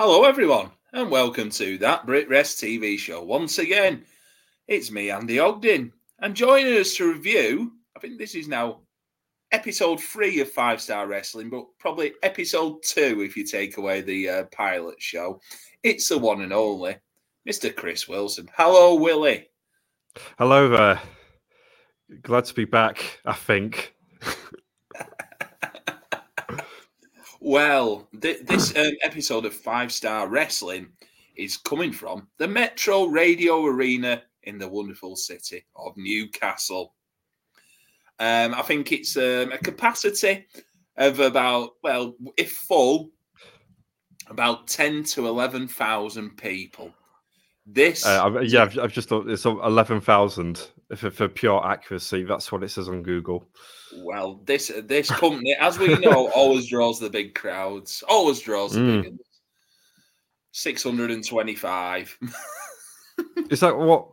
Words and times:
Hello, 0.00 0.22
everyone, 0.22 0.70
and 0.92 1.10
welcome 1.10 1.50
to 1.50 1.76
that 1.78 2.06
BritWres 2.06 2.54
TV 2.54 2.96
show. 2.96 3.20
Once 3.20 3.58
again, 3.58 4.04
it's 4.68 4.92
me, 4.92 5.10
Andy 5.10 5.40
Ogden, 5.40 5.92
and 6.20 6.36
joining 6.36 6.78
us 6.78 6.94
to 6.94 7.12
review, 7.12 7.72
I 7.96 7.98
think 7.98 8.16
this 8.16 8.36
is 8.36 8.46
now 8.46 8.82
episode 9.50 9.98
three 10.00 10.38
of 10.38 10.52
Five 10.52 10.80
Star 10.80 11.08
Wrestling, 11.08 11.50
but 11.50 11.64
probably 11.80 12.12
episode 12.22 12.80
two 12.84 13.22
if 13.22 13.36
you 13.36 13.44
take 13.44 13.76
away 13.76 14.00
the 14.00 14.28
uh, 14.28 14.44
pilot 14.52 15.02
show. 15.02 15.40
It's 15.82 16.08
the 16.08 16.16
one 16.16 16.42
and 16.42 16.52
only 16.52 16.94
Mr. 17.48 17.74
Chris 17.74 18.06
Wilson. 18.06 18.48
Hello, 18.56 18.94
Willie. 18.94 19.48
Hello 20.38 20.68
there. 20.68 21.00
Glad 22.22 22.44
to 22.44 22.54
be 22.54 22.66
back, 22.66 23.18
I 23.24 23.32
think. 23.32 23.96
Well, 27.40 28.08
th- 28.20 28.46
this 28.46 28.76
um, 28.76 28.92
episode 29.02 29.44
of 29.44 29.54
Five 29.54 29.92
Star 29.92 30.28
Wrestling 30.28 30.88
is 31.36 31.56
coming 31.56 31.92
from 31.92 32.26
the 32.38 32.48
Metro 32.48 33.04
Radio 33.04 33.64
Arena 33.64 34.22
in 34.42 34.58
the 34.58 34.68
wonderful 34.68 35.14
city 35.14 35.64
of 35.76 35.96
Newcastle. 35.96 36.94
Um, 38.18 38.54
I 38.54 38.62
think 38.62 38.90
it's 38.90 39.16
um, 39.16 39.52
a 39.52 39.58
capacity 39.58 40.46
of 40.96 41.20
about, 41.20 41.74
well, 41.82 42.16
if 42.36 42.50
full, 42.50 43.10
about 44.26 44.66
10 44.66 45.04
to 45.04 45.28
11,000 45.28 46.36
people. 46.36 46.92
This. 47.64 48.04
Uh, 48.04 48.40
yeah, 48.44 48.62
I've, 48.62 48.78
I've, 48.78 48.92
just 48.92 49.08
thought 49.08 49.28
it's 49.28 49.44
11,000 49.44 50.68
for, 50.96 51.10
for 51.10 51.28
pure 51.28 51.64
accuracy. 51.66 52.24
That's 52.24 52.50
what 52.50 52.62
it 52.62 52.70
says 52.70 52.88
on 52.88 53.02
Google. 53.02 53.48
Well, 53.98 54.40
this 54.44 54.72
this 54.84 55.10
company, 55.10 55.54
as 55.58 55.78
we 55.78 55.96
know, 55.98 56.30
always 56.34 56.68
draws 56.68 56.98
the 56.98 57.10
big 57.10 57.34
crowds. 57.34 58.02
Always 58.08 58.40
draws 58.40 58.72
the 58.72 58.80
mm. 58.80 59.02
big. 59.02 59.16
Six 60.52 60.82
hundred 60.82 61.10
and 61.10 61.26
twenty-five. 61.26 62.16
is 63.50 63.60
that 63.60 63.76
what? 63.76 64.08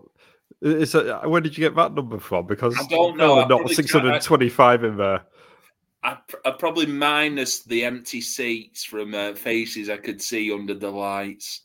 Is 0.62 0.92
that 0.92 1.30
where 1.30 1.42
did 1.42 1.58
you 1.58 1.64
get 1.64 1.76
that 1.76 1.94
number 1.94 2.20
from? 2.20 2.46
Because 2.48 2.78
I 2.78 2.86
don't 2.88 3.18
know. 3.18 3.46
not 3.46 3.70
six 3.70 3.92
hundred 3.92 4.22
twenty-five 4.22 4.84
in 4.84 4.98
there. 4.98 5.24
I, 6.04 6.18
I 6.46 6.52
probably 6.52 6.86
minus 6.86 7.64
the 7.64 7.84
empty 7.84 8.22
seats 8.22 8.84
from 8.84 9.16
uh, 9.16 9.34
faces 9.34 9.90
I 9.90 9.98
could 9.98 10.22
see 10.22 10.54
under 10.54 10.76
the 10.76 10.92
lights. 10.92 11.62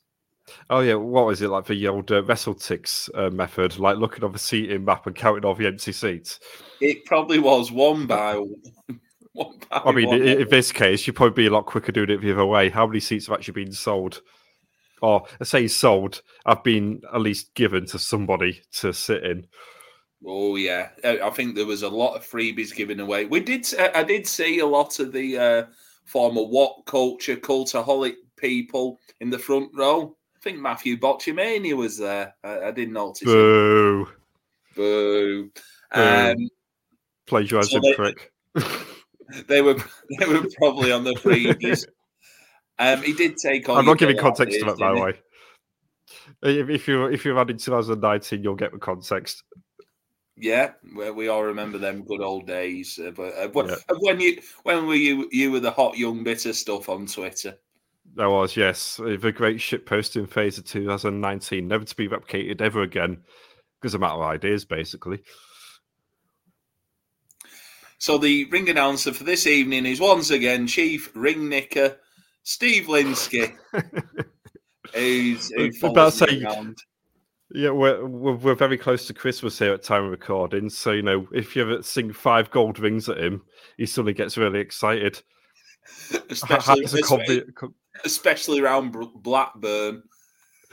Oh 0.69 0.81
yeah, 0.81 0.95
what 0.95 1.27
was 1.27 1.43
it 1.43 1.49
like 1.49 1.67
for 1.67 1.75
the 1.75 1.89
old 1.89 2.11
uh, 2.11 2.23
WrestleTix 2.23 3.11
uh, 3.15 3.31
method, 3.31 3.79
like 3.79 3.97
looking 3.97 4.25
on 4.25 4.33
the 4.33 4.39
seating 4.39 4.85
map 4.85 5.07
and 5.07 5.17
counting 5.17 5.45
all 5.45 5.55
the 5.55 5.67
empty 5.67 5.93
seats? 5.93 6.41
It 6.81 7.05
probably 7.05 7.39
was 7.39 7.71
one 7.71 8.07
by 8.07 8.35
one. 9.33 9.59
by 9.71 9.83
I 9.85 9.93
mean, 9.93 10.09
one. 10.09 10.23
in, 10.23 10.43
in 10.43 10.49
this 10.49 10.73
case, 10.73 11.07
you'd 11.07 11.17
probably 11.17 11.45
be 11.45 11.47
a 11.47 11.53
lot 11.53 11.67
quicker 11.67 11.93
doing 11.93 12.11
it 12.11 12.21
the 12.21 12.33
other 12.33 12.47
way. 12.47 12.69
How 12.69 12.87
many 12.87 13.01
seats 13.01 13.27
have 13.27 13.37
actually 13.37 13.65
been 13.65 13.73
sold? 13.73 14.23
Or 15.03 15.27
I 15.41 15.45
say 15.45 15.67
sold, 15.67 16.23
I've 16.45 16.63
been 16.63 17.01
at 17.15 17.23
least 17.23 17.55
given 17.55 17.87
to 17.87 17.99
somebody 17.99 18.61
to 18.73 18.93
sit 18.93 19.25
in. 19.25 19.47
Oh 20.27 20.57
yeah, 20.57 20.91
I 21.03 21.31
think 21.31 21.55
there 21.55 21.65
was 21.65 21.83
a 21.83 21.89
lot 21.89 22.15
of 22.15 22.29
freebies 22.29 22.75
given 22.75 23.01
away. 23.01 23.25
We 23.25 23.41
did, 23.41 23.67
I 23.79 24.03
did 24.03 24.27
see 24.27 24.59
a 24.59 24.67
lot 24.67 24.99
of 24.99 25.13
the 25.13 25.39
uh, 25.39 25.67
former 26.05 26.43
WhatCulture 26.43 27.41
cultaholic 27.41 28.17
people 28.37 29.01
in 29.21 29.31
the 29.31 29.39
front 29.39 29.71
row. 29.75 30.17
I 30.41 30.43
think 30.43 30.59
Matthew 30.59 30.97
Botchamania 30.97 31.77
was 31.77 31.99
there. 31.99 32.35
I, 32.43 32.61
I 32.61 32.71
didn't 32.71 32.95
notice. 32.95 33.25
Boo. 33.25 34.07
Him. 34.07 34.07
Boo. 34.75 35.51
Um, 35.93 36.49
Plagiarism 37.27 37.83
so 37.83 37.95
trick. 37.95 38.33
they 39.49 39.61
were 39.61 39.77
they 40.19 40.27
were 40.27 40.47
probably 40.57 40.93
on 40.93 41.05
the 41.05 41.15
previous. 41.15 41.85
um, 42.79 43.03
he 43.03 43.13
did 43.13 43.37
take 43.37 43.69
on. 43.69 43.77
I'm 43.79 43.85
not 43.85 43.99
giving 43.99 44.17
context 44.17 44.59
to 44.61 44.65
that, 44.65 44.79
by 44.79 44.95
the 44.95 45.01
way. 45.01 45.21
If 46.43 46.89
you 46.89 47.05
if 47.07 47.25
you're 47.27 47.39
adding 47.39 47.59
2019, 47.59 48.43
you'll 48.43 48.55
get 48.55 48.73
the 48.73 48.79
context. 48.79 49.43
Yeah, 50.37 50.73
well, 50.95 51.13
we 51.13 51.29
all 51.29 51.45
remember 51.45 51.77
them 51.77 52.05
good 52.07 52.23
old 52.23 52.47
days. 52.47 52.99
Uh, 52.99 53.11
but 53.11 53.35
uh, 53.35 53.49
when, 53.53 53.69
yeah. 53.69 53.75
when 53.99 54.21
you 54.21 54.41
when 54.63 54.87
were 54.87 54.95
you 54.95 55.29
you 55.33 55.53
were 55.53 55.61
the 55.61 55.71
hot 55.71 55.99
young 55.99 56.25
bitter 56.25 56.55
stuff 56.55 56.89
on 56.89 57.07
Twitter? 57.07 57.59
There 58.15 58.31
was, 58.31 58.57
yes. 58.57 58.97
The 58.97 59.33
great 59.33 59.61
shit 59.61 59.87
posting 59.87 60.27
phase 60.27 60.59
of 60.59 60.65
2019, 60.65 61.67
never 61.67 61.85
to 61.85 61.97
be 61.97 62.09
replicated 62.09 62.61
ever 62.61 62.83
again 62.83 63.19
because 63.81 63.95
I'm 63.95 64.05
out 64.05 64.17
of 64.17 64.23
ideas, 64.23 64.65
basically. 64.65 65.23
So 67.99 68.19
the 68.19 68.47
ring 68.47 68.69
announcer 68.69 69.13
for 69.13 69.25
this 69.25 69.47
evening 69.47 69.85
is 69.87 70.01
once 70.01 70.31
again 70.31 70.67
Chief 70.67 71.11
Ring 71.15 71.49
Nicker, 71.49 71.99
Steve 72.43 72.87
Lynskey, 72.87 73.55
who's, 74.95 75.51
who 75.51 75.71
follows 75.73 76.15
say, 76.15 76.43
around. 76.43 76.79
Yeah, 77.53 77.71
we're, 77.71 78.07
we're, 78.07 78.37
we're 78.37 78.55
very 78.55 78.79
close 78.79 79.07
to 79.07 79.15
Christmas 79.15 79.59
here 79.59 79.75
at 79.75 79.83
time 79.83 80.05
of 80.05 80.11
recording. 80.13 80.71
So 80.71 80.93
you 80.93 81.03
know, 81.03 81.29
if 81.33 81.55
you 81.55 81.63
ever 81.63 81.83
sing 81.83 82.13
five 82.13 82.51
gold 82.51 82.79
rings 82.79 83.09
at 83.09 83.19
him, 83.19 83.43
he 83.77 83.85
suddenly 83.85 84.15
gets 84.15 84.39
really 84.39 84.61
excited. 84.61 85.23
Especially, 86.31 86.85
especially, 86.85 87.43
especially 88.05 88.61
around 88.61 88.95
Blackburn. 89.17 90.03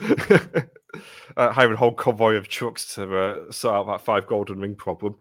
uh, 1.36 1.52
hiring 1.52 1.74
a 1.74 1.76
whole 1.76 1.92
convoy 1.92 2.34
of 2.34 2.48
trucks 2.48 2.94
to 2.94 3.16
uh, 3.16 3.52
sort 3.52 3.74
out 3.74 3.86
that 3.86 4.04
five 4.04 4.26
golden 4.26 4.60
ring 4.60 4.74
problem. 4.74 5.16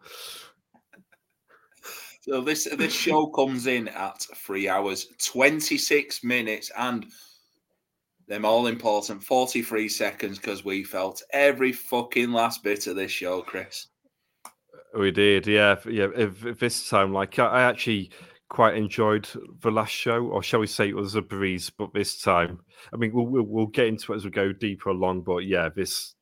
So 2.21 2.41
this 2.41 2.67
this 2.77 2.93
show 2.93 3.27
comes 3.27 3.67
in 3.67 3.87
at 3.87 4.21
three 4.35 4.67
hours, 4.67 5.07
twenty 5.23 5.77
six 5.77 6.23
minutes, 6.23 6.71
and 6.77 7.05
them 8.27 8.43
all 8.43 8.67
important 8.67 9.23
forty 9.23 9.61
three 9.61 9.87
seconds 9.87 10.37
because 10.37 10.65
we 10.65 10.83
felt 10.83 11.23
every 11.31 11.71
fucking 11.71 12.31
last 12.31 12.63
bit 12.63 12.87
of 12.87 12.95
this 12.95 13.11
show, 13.11 13.41
Chris. 13.41 13.87
We 14.97 15.11
did, 15.11 15.47
yeah, 15.47 15.75
yeah. 15.89 16.07
If, 16.15 16.45
if 16.45 16.59
this 16.59 16.89
time, 16.89 17.13
like 17.13 17.39
I 17.39 17.61
actually 17.61 18.11
quite 18.49 18.75
enjoyed 18.75 19.27
the 19.61 19.71
last 19.71 19.91
show, 19.91 20.25
or 20.27 20.41
shall 20.41 20.59
we 20.59 20.67
say 20.67 20.89
it 20.89 20.95
was 20.95 21.15
a 21.15 21.21
breeze, 21.21 21.69
but 21.69 21.93
this 21.93 22.21
time, 22.21 22.59
I 22.93 22.97
mean, 22.97 23.11
we'll, 23.13 23.25
we'll, 23.25 23.43
we'll 23.43 23.65
get 23.67 23.87
into 23.87 24.13
it 24.13 24.17
as 24.17 24.25
we 24.25 24.31
go 24.31 24.53
deeper 24.53 24.89
along, 24.89 25.21
but 25.21 25.39
yeah, 25.39 25.69
this 25.69 26.15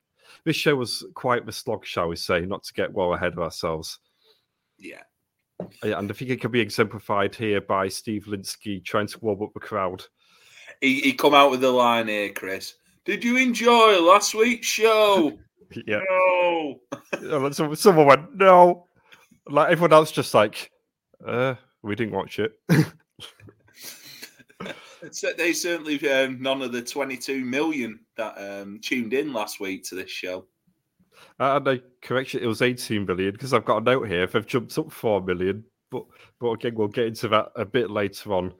this 0.44 0.56
show 0.56 0.75
was 0.75 1.06
quite 1.16 1.46
the 1.46 1.52
slog, 1.52 1.85
shall 1.85 2.08
we 2.08 2.16
say, 2.16 2.41
not 2.41 2.64
to 2.64 2.74
get 2.74 2.94
well 2.94 3.14
ahead 3.14 3.34
of 3.34 3.40
ourselves. 3.40 4.00
Yeah. 4.78 5.02
Yeah, 5.84 6.00
and 6.00 6.12
I 6.12 6.14
think 6.14 6.31
it 6.31 6.41
can 6.41 6.52
be 6.52 6.59
exemplified 6.59 7.34
here 7.34 7.62
by 7.62 7.88
Steve 7.88 8.25
Lynskey 8.28 8.84
trying 8.84 9.08
to 9.08 9.19
warm 9.19 9.41
up 9.41 9.53
the 9.53 9.59
crowd. 9.59 10.03
He, 10.81 11.00
he 11.00 11.14
come 11.14 11.34
out 11.34 11.52
with 11.52 11.62
the 11.62 11.72
line 11.72 12.08
here, 12.08 12.31
Chris. 12.31 12.75
Did 13.06 13.24
you 13.24 13.38
enjoy 13.38 14.02
last 14.02 14.35
week's 14.35 14.68
show? 14.68 15.38
yeah. 15.88 16.02
No. 17.22 17.52
Someone 17.75 18.06
went, 18.06 18.35
no. 18.35 18.88
Like 19.47 19.72
everyone 19.72 19.94
else 19.94 20.12
just 20.12 20.34
like, 20.34 20.72
uh, 21.25 21.56
we 21.85 21.96
didn't 21.96 22.13
watch 22.13 22.40
it. 22.40 22.59
they 25.38 25.53
certainly 25.53 26.09
um, 26.09 26.41
none 26.41 26.62
of 26.62 26.72
the 26.72 26.81
22 26.81 27.46
million 27.46 28.00
that 28.18 28.35
um, 28.38 28.79
tuned 28.81 29.13
in 29.13 29.34
last 29.34 29.59
week 29.59 29.84
to 29.85 29.96
this 29.96 30.09
show. 30.09 30.46
Uh, 31.40 31.59
no, 31.63 31.79
correction, 32.01 32.44
it 32.44 32.47
was 32.47 32.62
18 32.62 33.06
million 33.06 33.31
because 33.31 33.53
I've 33.53 33.66
got 33.66 33.81
a 33.81 33.85
note 33.85 34.07
here. 34.07 34.23
If 34.23 34.35
I've 34.35 34.47
jumped 34.47 34.78
up 34.78 34.91
4 34.91 35.22
million, 35.22 35.63
but 35.91 36.06
but 36.40 36.51
again, 36.51 36.75
we'll 36.75 36.88
get 36.88 37.07
into 37.07 37.28
that 37.29 37.51
a 37.56 37.66
bit 37.66 37.90
later 37.90 38.34
on. 38.34 38.53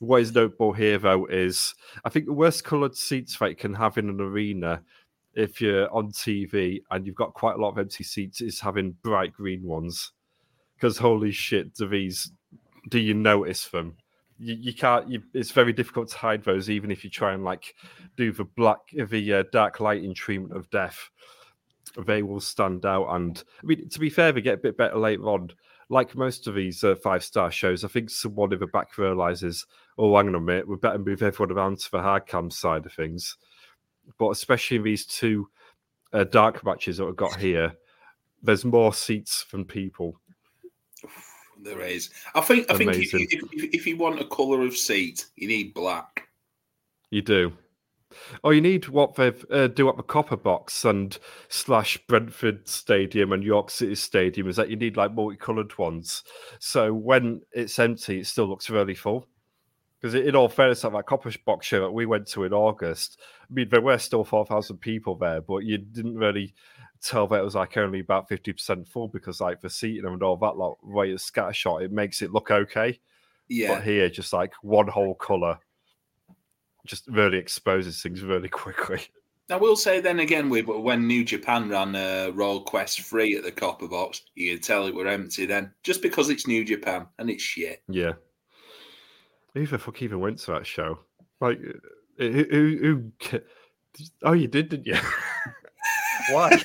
What 0.00 0.22
is 0.22 0.34
notable 0.34 0.72
here, 0.72 0.98
though, 0.98 1.26
is 1.26 1.74
I 2.04 2.08
think 2.08 2.26
the 2.26 2.32
worst 2.32 2.64
coloured 2.64 2.96
seats 2.96 3.38
that 3.38 3.50
you 3.50 3.56
can 3.56 3.74
have 3.74 3.98
in 3.98 4.08
an 4.08 4.20
arena 4.20 4.82
if 5.34 5.60
you're 5.60 5.92
on 5.94 6.10
TV 6.10 6.82
and 6.90 7.06
you've 7.06 7.14
got 7.14 7.34
quite 7.34 7.56
a 7.56 7.60
lot 7.60 7.70
of 7.70 7.78
empty 7.78 8.04
seats 8.04 8.40
is 8.40 8.60
having 8.60 8.96
bright 9.02 9.32
green 9.32 9.62
ones. 9.62 10.12
Because 10.74 10.96
holy 10.96 11.32
shit, 11.32 11.74
do 11.74 11.86
these 11.86 12.32
do 12.88 12.98
you 12.98 13.14
notice 13.14 13.68
them? 13.68 13.96
You, 14.38 14.54
you 14.54 14.74
can't. 14.74 15.08
You, 15.08 15.22
it's 15.34 15.52
very 15.52 15.72
difficult 15.72 16.08
to 16.10 16.16
hide 16.16 16.44
those, 16.44 16.70
even 16.70 16.90
if 16.90 17.04
you 17.04 17.10
try 17.10 17.32
and 17.32 17.44
like 17.44 17.74
do 18.16 18.32
the 18.32 18.44
black, 18.44 18.78
the 18.92 19.34
uh, 19.34 19.44
dark 19.52 19.80
lighting 19.80 20.14
treatment 20.14 20.56
of 20.56 20.70
death. 20.70 21.10
They 22.06 22.22
will 22.22 22.40
stand 22.40 22.86
out. 22.86 23.08
And 23.08 23.42
I 23.62 23.66
mean, 23.66 23.88
to 23.88 23.98
be 23.98 24.10
fair, 24.10 24.32
they 24.32 24.40
get 24.40 24.54
a 24.54 24.62
bit 24.62 24.76
better 24.76 24.96
later 24.96 25.24
on. 25.24 25.50
Like 25.88 26.14
most 26.14 26.46
of 26.46 26.54
these 26.54 26.84
uh, 26.84 26.94
five 27.02 27.24
star 27.24 27.50
shows, 27.50 27.84
I 27.84 27.88
think 27.88 28.10
someone 28.10 28.52
in 28.52 28.60
the 28.60 28.68
back 28.68 28.96
realizes, 28.96 29.66
oh, 29.98 30.16
hang 30.16 30.28
on 30.28 30.36
a 30.36 30.40
minute, 30.40 30.68
we 30.68 30.76
better 30.76 30.98
move 30.98 31.20
everyone 31.20 31.56
around 31.56 31.80
to 31.80 31.90
the 31.90 32.00
hard 32.00 32.26
cam 32.26 32.48
side 32.48 32.86
of 32.86 32.92
things. 32.92 33.36
But 34.16 34.30
especially 34.30 34.76
in 34.76 34.84
these 34.84 35.04
two 35.04 35.48
uh, 36.12 36.24
dark 36.24 36.64
matches 36.64 36.98
that 36.98 37.06
we've 37.06 37.16
got 37.16 37.34
here, 37.36 37.74
there's 38.42 38.64
more 38.64 38.94
seats 38.94 39.44
than 39.50 39.64
people. 39.64 40.20
There 41.62 41.80
is. 41.80 42.10
I 42.34 42.40
think. 42.40 42.70
I 42.70 42.76
think 42.76 42.94
if, 42.94 43.14
if, 43.14 43.74
if, 43.74 43.86
you 43.86 43.96
want 43.96 44.20
a 44.20 44.24
color 44.24 44.62
of 44.62 44.76
seat, 44.76 45.26
you 45.36 45.48
need 45.48 45.74
black. 45.74 46.28
You 47.10 47.22
do. 47.22 47.52
Oh, 48.42 48.50
you 48.50 48.60
need 48.60 48.88
what 48.88 49.14
they 49.14 49.32
uh, 49.50 49.68
do 49.68 49.88
at 49.88 49.96
the 49.96 50.02
Copper 50.02 50.36
Box 50.36 50.84
and 50.84 51.16
slash 51.48 51.98
Brentford 52.08 52.68
Stadium 52.68 53.32
and 53.32 53.44
York 53.44 53.70
City 53.70 53.94
Stadium 53.94 54.48
is 54.48 54.56
that 54.56 54.70
you 54.70 54.76
need 54.76 54.96
like 54.96 55.14
multicolored 55.14 55.76
ones. 55.78 56.24
So 56.58 56.92
when 56.92 57.42
it's 57.52 57.78
empty, 57.78 58.20
it 58.20 58.26
still 58.26 58.46
looks 58.46 58.70
really 58.70 58.94
full. 58.94 59.28
Because 60.00 60.14
in 60.14 60.34
all 60.34 60.48
fairness, 60.48 60.84
at 60.84 60.92
that 60.92 61.06
Copper 61.06 61.30
Box 61.44 61.66
show 61.66 61.80
that 61.80 61.90
we 61.90 62.06
went 62.06 62.26
to 62.28 62.44
in 62.44 62.54
August, 62.54 63.20
I 63.42 63.52
mean, 63.52 63.68
there 63.68 63.82
were 63.82 63.98
still 63.98 64.24
4,000 64.24 64.78
people 64.78 65.14
there, 65.14 65.42
but 65.42 65.58
you 65.58 65.76
didn't 65.76 66.16
really 66.16 66.54
tell 67.02 67.26
that 67.26 67.40
it 67.40 67.44
was 67.44 67.54
like 67.54 67.76
only 67.76 68.00
about 68.00 68.28
50% 68.28 68.88
full 68.88 69.08
because, 69.08 69.40
like, 69.40 69.60
the 69.60 69.68
seating 69.68 70.06
and 70.06 70.22
all 70.22 70.36
that, 70.38 70.56
like, 70.56 70.72
way 70.82 71.10
it's 71.10 71.30
scattershot, 71.30 71.82
it 71.82 71.92
makes 71.92 72.22
it 72.22 72.32
look 72.32 72.50
okay. 72.50 72.98
Yeah. 73.50 73.74
But 73.74 73.84
here, 73.84 74.08
just 74.08 74.32
like 74.32 74.54
one 74.62 74.86
whole 74.86 75.14
colour 75.16 75.58
just 76.86 77.06
really 77.08 77.36
exposes 77.36 78.00
things 78.00 78.22
really 78.22 78.48
quickly. 78.48 79.00
I 79.50 79.56
will 79.56 79.74
say 79.74 80.00
then 80.00 80.20
again, 80.20 80.48
with 80.48 80.66
when 80.66 81.08
New 81.08 81.24
Japan 81.24 81.68
ran 81.68 81.96
uh, 81.96 82.30
Royal 82.32 82.60
Quest 82.60 83.00
free 83.00 83.36
at 83.36 83.42
the 83.42 83.50
Copper 83.50 83.88
Box, 83.88 84.22
you 84.36 84.54
could 84.54 84.62
tell 84.62 84.86
it 84.86 84.94
were 84.94 85.08
empty 85.08 85.44
then, 85.44 85.72
just 85.82 86.02
because 86.02 86.30
it's 86.30 86.46
New 86.46 86.64
Japan 86.64 87.06
and 87.18 87.28
it's 87.28 87.42
shit. 87.42 87.82
Yeah. 87.88 88.12
Who 89.54 89.66
the 89.66 89.78
fuck 89.78 90.00
even 90.02 90.20
went 90.20 90.38
to 90.40 90.52
that 90.52 90.66
show? 90.66 91.00
Like, 91.40 91.58
uh, 92.20 92.24
who? 92.24 92.44
who, 92.50 93.12
who 93.30 93.40
oh, 94.22 94.32
you 94.32 94.48
did, 94.48 94.68
didn't 94.68 94.86
you? 94.86 94.98
Why? 96.30 96.62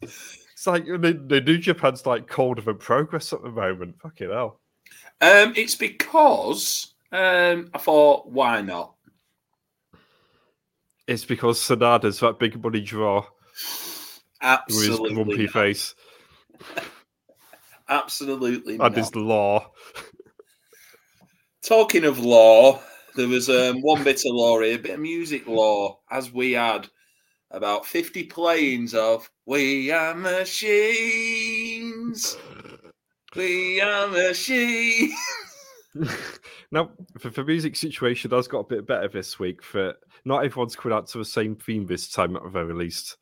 it's 0.00 0.66
like 0.66 0.84
the, 0.84 1.22
the 1.26 1.40
New 1.40 1.58
Japan's 1.58 2.04
like 2.06 2.26
cold 2.26 2.58
of 2.58 2.68
a 2.68 2.74
progress 2.74 3.32
at 3.32 3.42
the 3.42 3.50
moment. 3.50 3.96
Fucking 4.02 4.30
hell. 4.30 4.60
Um, 5.20 5.52
it's 5.56 5.74
because 5.74 6.94
um, 7.12 7.70
I 7.72 7.78
thought, 7.78 8.28
why 8.28 8.60
not? 8.62 8.94
It's 11.06 11.24
because 11.24 11.58
Sanada's 11.58 12.20
that 12.20 12.38
big 12.38 12.62
money 12.62 12.82
draw. 12.82 13.24
Absolutely. 14.42 15.00
With 15.00 15.00
his 15.00 15.14
grumpy 15.14 15.44
not. 15.44 15.52
face. 15.52 15.94
Absolutely. 17.88 18.74
And 18.74 18.80
not. 18.80 18.96
his 18.96 19.14
law. 19.16 19.72
Talking 21.68 22.04
of 22.06 22.18
law, 22.18 22.80
there 23.14 23.28
was 23.28 23.50
um, 23.50 23.82
one 23.82 24.02
bit 24.02 24.22
of 24.24 24.32
law 24.34 24.58
here, 24.58 24.76
a 24.76 24.78
bit 24.78 24.94
of 24.94 25.00
music 25.00 25.46
law, 25.46 25.98
as 26.10 26.32
we 26.32 26.52
had 26.52 26.88
about 27.50 27.84
50 27.84 28.24
playings 28.24 28.94
of 28.94 29.28
We 29.44 29.90
Are 29.90 30.14
Machines. 30.14 31.28
We 33.36 33.82
Are 33.82 34.08
Machines. 34.08 35.12
now, 36.72 36.90
for, 37.18 37.28
the 37.28 37.44
music 37.44 37.76
situation 37.76 38.30
has 38.30 38.48
got 38.48 38.60
a 38.60 38.64
bit 38.64 38.86
better 38.86 39.08
this 39.08 39.38
week. 39.38 39.62
For 39.62 39.92
not 40.24 40.46
everyone's 40.46 40.74
coming 40.74 40.96
out 40.96 41.06
to 41.08 41.18
the 41.18 41.24
same 41.26 41.54
theme 41.54 41.84
this 41.84 42.08
time, 42.08 42.34
at 42.34 42.44
the 42.44 42.48
very 42.48 42.72
least. 42.72 43.18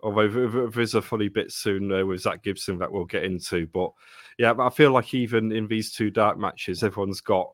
Although 0.00 0.28
there- 0.28 0.48
there- 0.48 0.70
there's 0.70 0.94
a 0.94 1.02
funny 1.02 1.28
bit 1.28 1.50
soon 1.50 1.90
uh, 1.90 2.06
with 2.06 2.20
Zack 2.20 2.44
Gibson 2.44 2.78
that 2.78 2.92
we'll 2.92 3.04
get 3.04 3.24
into. 3.24 3.66
But 3.66 3.90
yeah, 4.38 4.54
I 4.60 4.70
feel 4.70 4.92
like 4.92 5.12
even 5.12 5.50
in 5.50 5.66
these 5.66 5.90
two 5.92 6.12
dark 6.12 6.38
matches, 6.38 6.84
everyone's 6.84 7.20
got 7.20 7.50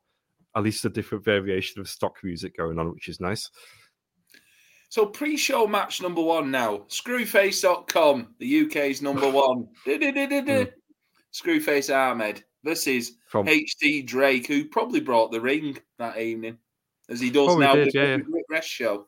at 0.57 0.63
least 0.63 0.85
a 0.85 0.91
different 0.91 1.25
variation 1.25 1.81
of 1.81 1.89
stock 1.89 2.17
music 2.23 2.57
going 2.57 2.79
on, 2.79 2.93
which 2.93 3.09
is 3.09 3.21
nice. 3.21 3.51
So, 4.89 5.07
pre 5.07 5.37
show 5.37 5.67
match 5.67 6.03
number 6.03 6.21
one 6.21 6.51
now. 6.51 6.79
Screwface.com, 6.89 8.35
the 8.39 8.67
UK's 8.67 9.03
number 9.03 9.31
one. 9.31 9.69
Du-du-du-du-du. 9.85 10.65
Hmm. 10.65 10.71
Screwface 11.33 11.95
Ahmed 11.95 12.43
versus 12.65 13.13
From 13.29 13.47
HT 13.47 14.05
Drake, 14.07 14.49
who 14.49 14.65
probably 14.65 15.01
brought 15.01 15.31
the 15.31 15.41
ring 15.41 15.79
that 15.99 16.19
evening, 16.19 16.59
as 17.09 17.21
he 17.21 17.31
does 17.31 17.53
he 17.53 17.61
now 17.61 17.75
did, 17.75 17.87
with 17.87 17.95
yeah, 17.95 18.17
the 18.17 18.43
Rest 18.51 18.69
show. 18.69 19.07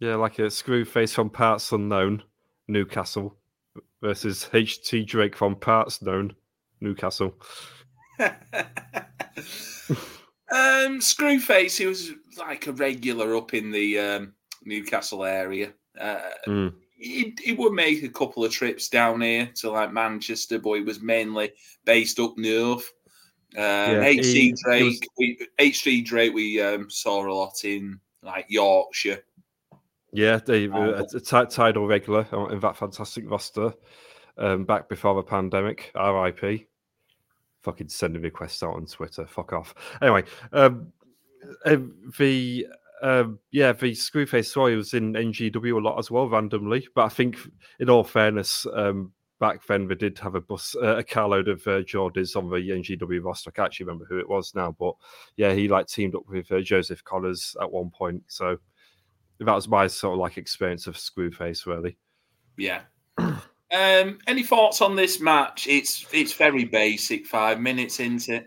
yeah, 0.00 0.14
like 0.14 0.38
a 0.38 0.50
screw 0.50 0.86
face 0.86 1.12
from 1.12 1.28
Parts 1.28 1.72
Unknown, 1.72 2.22
Newcastle, 2.68 3.36
versus 4.00 4.48
HT 4.50 5.06
Drake 5.06 5.36
from 5.36 5.56
Parts 5.56 6.00
Known, 6.00 6.34
Newcastle. 6.80 7.34
um, 10.50 11.00
Screwface, 11.00 11.76
he 11.78 11.86
was 11.86 12.12
like 12.38 12.66
a 12.66 12.72
regular 12.72 13.36
up 13.36 13.54
in 13.54 13.70
the 13.70 13.98
um, 13.98 14.34
Newcastle 14.64 15.24
area. 15.24 15.72
Uh, 16.00 16.20
Mm. 16.46 16.74
he, 16.96 17.34
he 17.42 17.52
would 17.52 17.72
make 17.72 18.02
a 18.02 18.08
couple 18.08 18.44
of 18.44 18.52
trips 18.52 18.88
down 18.88 19.20
here 19.20 19.50
to 19.56 19.70
like 19.70 19.92
Manchester, 19.92 20.58
but 20.58 20.74
he 20.74 20.82
was 20.82 21.00
mainly 21.00 21.52
based 21.84 22.20
up 22.20 22.36
north. 22.38 22.92
Um, 23.56 23.62
Yeah, 23.62 24.04
HT 24.04 24.54
Drake, 24.62 24.84
was- 24.84 25.00
we, 25.18 25.38
HT 25.58 26.04
Drake, 26.04 26.34
we 26.34 26.60
um, 26.60 26.88
saw 26.90 27.26
a 27.26 27.32
lot 27.32 27.64
in 27.64 27.98
like 28.22 28.46
Yorkshire. 28.48 29.22
Yeah, 30.12 30.38
they 30.44 30.68
were 30.68 30.94
a, 30.94 31.02
a 31.02 31.20
TIDAL 31.20 31.86
regular 31.86 32.26
in 32.50 32.60
that 32.60 32.76
fantastic 32.76 33.28
roster 33.30 33.74
um, 34.38 34.64
back 34.64 34.88
before 34.88 35.14
the 35.14 35.22
pandemic. 35.22 35.92
RIP. 35.94 36.67
Fucking 37.62 37.88
sending 37.88 38.22
requests 38.22 38.62
out 38.62 38.74
on 38.74 38.86
Twitter. 38.86 39.26
Fuck 39.26 39.52
off. 39.52 39.74
Anyway, 40.00 40.24
um, 40.52 40.92
uh, 41.64 41.76
the 42.18 42.66
um, 43.02 43.38
yeah, 43.52 43.72
the 43.72 43.92
Screwface 43.92 44.54
Roy 44.56 44.76
was 44.76 44.94
in 44.94 45.12
NGW 45.12 45.76
a 45.76 45.78
lot 45.78 45.98
as 45.98 46.10
well, 46.10 46.28
randomly. 46.28 46.86
But 46.94 47.04
I 47.04 47.08
think, 47.08 47.36
in 47.78 47.90
all 47.90 48.04
fairness, 48.04 48.66
um, 48.74 49.12
back 49.40 49.64
then 49.66 49.86
they 49.86 49.94
did 49.94 50.18
have 50.18 50.34
a 50.34 50.40
bus, 50.40 50.74
uh, 50.82 50.96
a 50.96 51.04
carload 51.04 51.48
of 51.48 51.66
uh, 51.66 51.82
Geordies 51.82 52.36
on 52.36 52.50
the 52.50 52.56
NGW 52.56 53.22
roster. 53.22 53.50
I 53.50 53.52
can't 53.52 53.66
actually 53.66 53.86
remember 53.86 54.06
who 54.08 54.18
it 54.18 54.28
was 54.28 54.54
now, 54.54 54.74
but 54.78 54.94
yeah, 55.36 55.52
he 55.52 55.68
like 55.68 55.86
teamed 55.86 56.14
up 56.14 56.24
with 56.28 56.50
uh, 56.50 56.60
Joseph 56.60 57.04
Connors 57.04 57.56
at 57.60 57.70
one 57.70 57.90
point. 57.90 58.22
So 58.26 58.58
that 59.40 59.54
was 59.54 59.68
my 59.68 59.86
sort 59.86 60.14
of 60.14 60.20
like 60.20 60.38
experience 60.38 60.86
of 60.86 60.96
Screwface, 60.96 61.66
really. 61.66 61.96
Yeah. 62.56 62.82
um, 63.72 64.18
any 64.26 64.42
thoughts 64.42 64.80
on 64.82 64.96
this 64.96 65.20
match? 65.20 65.66
It's 65.66 66.06
it's 66.12 66.32
very 66.32 66.64
basic. 66.64 67.26
Five 67.26 67.60
minutes 67.60 68.00
into 68.00 68.36
it. 68.36 68.46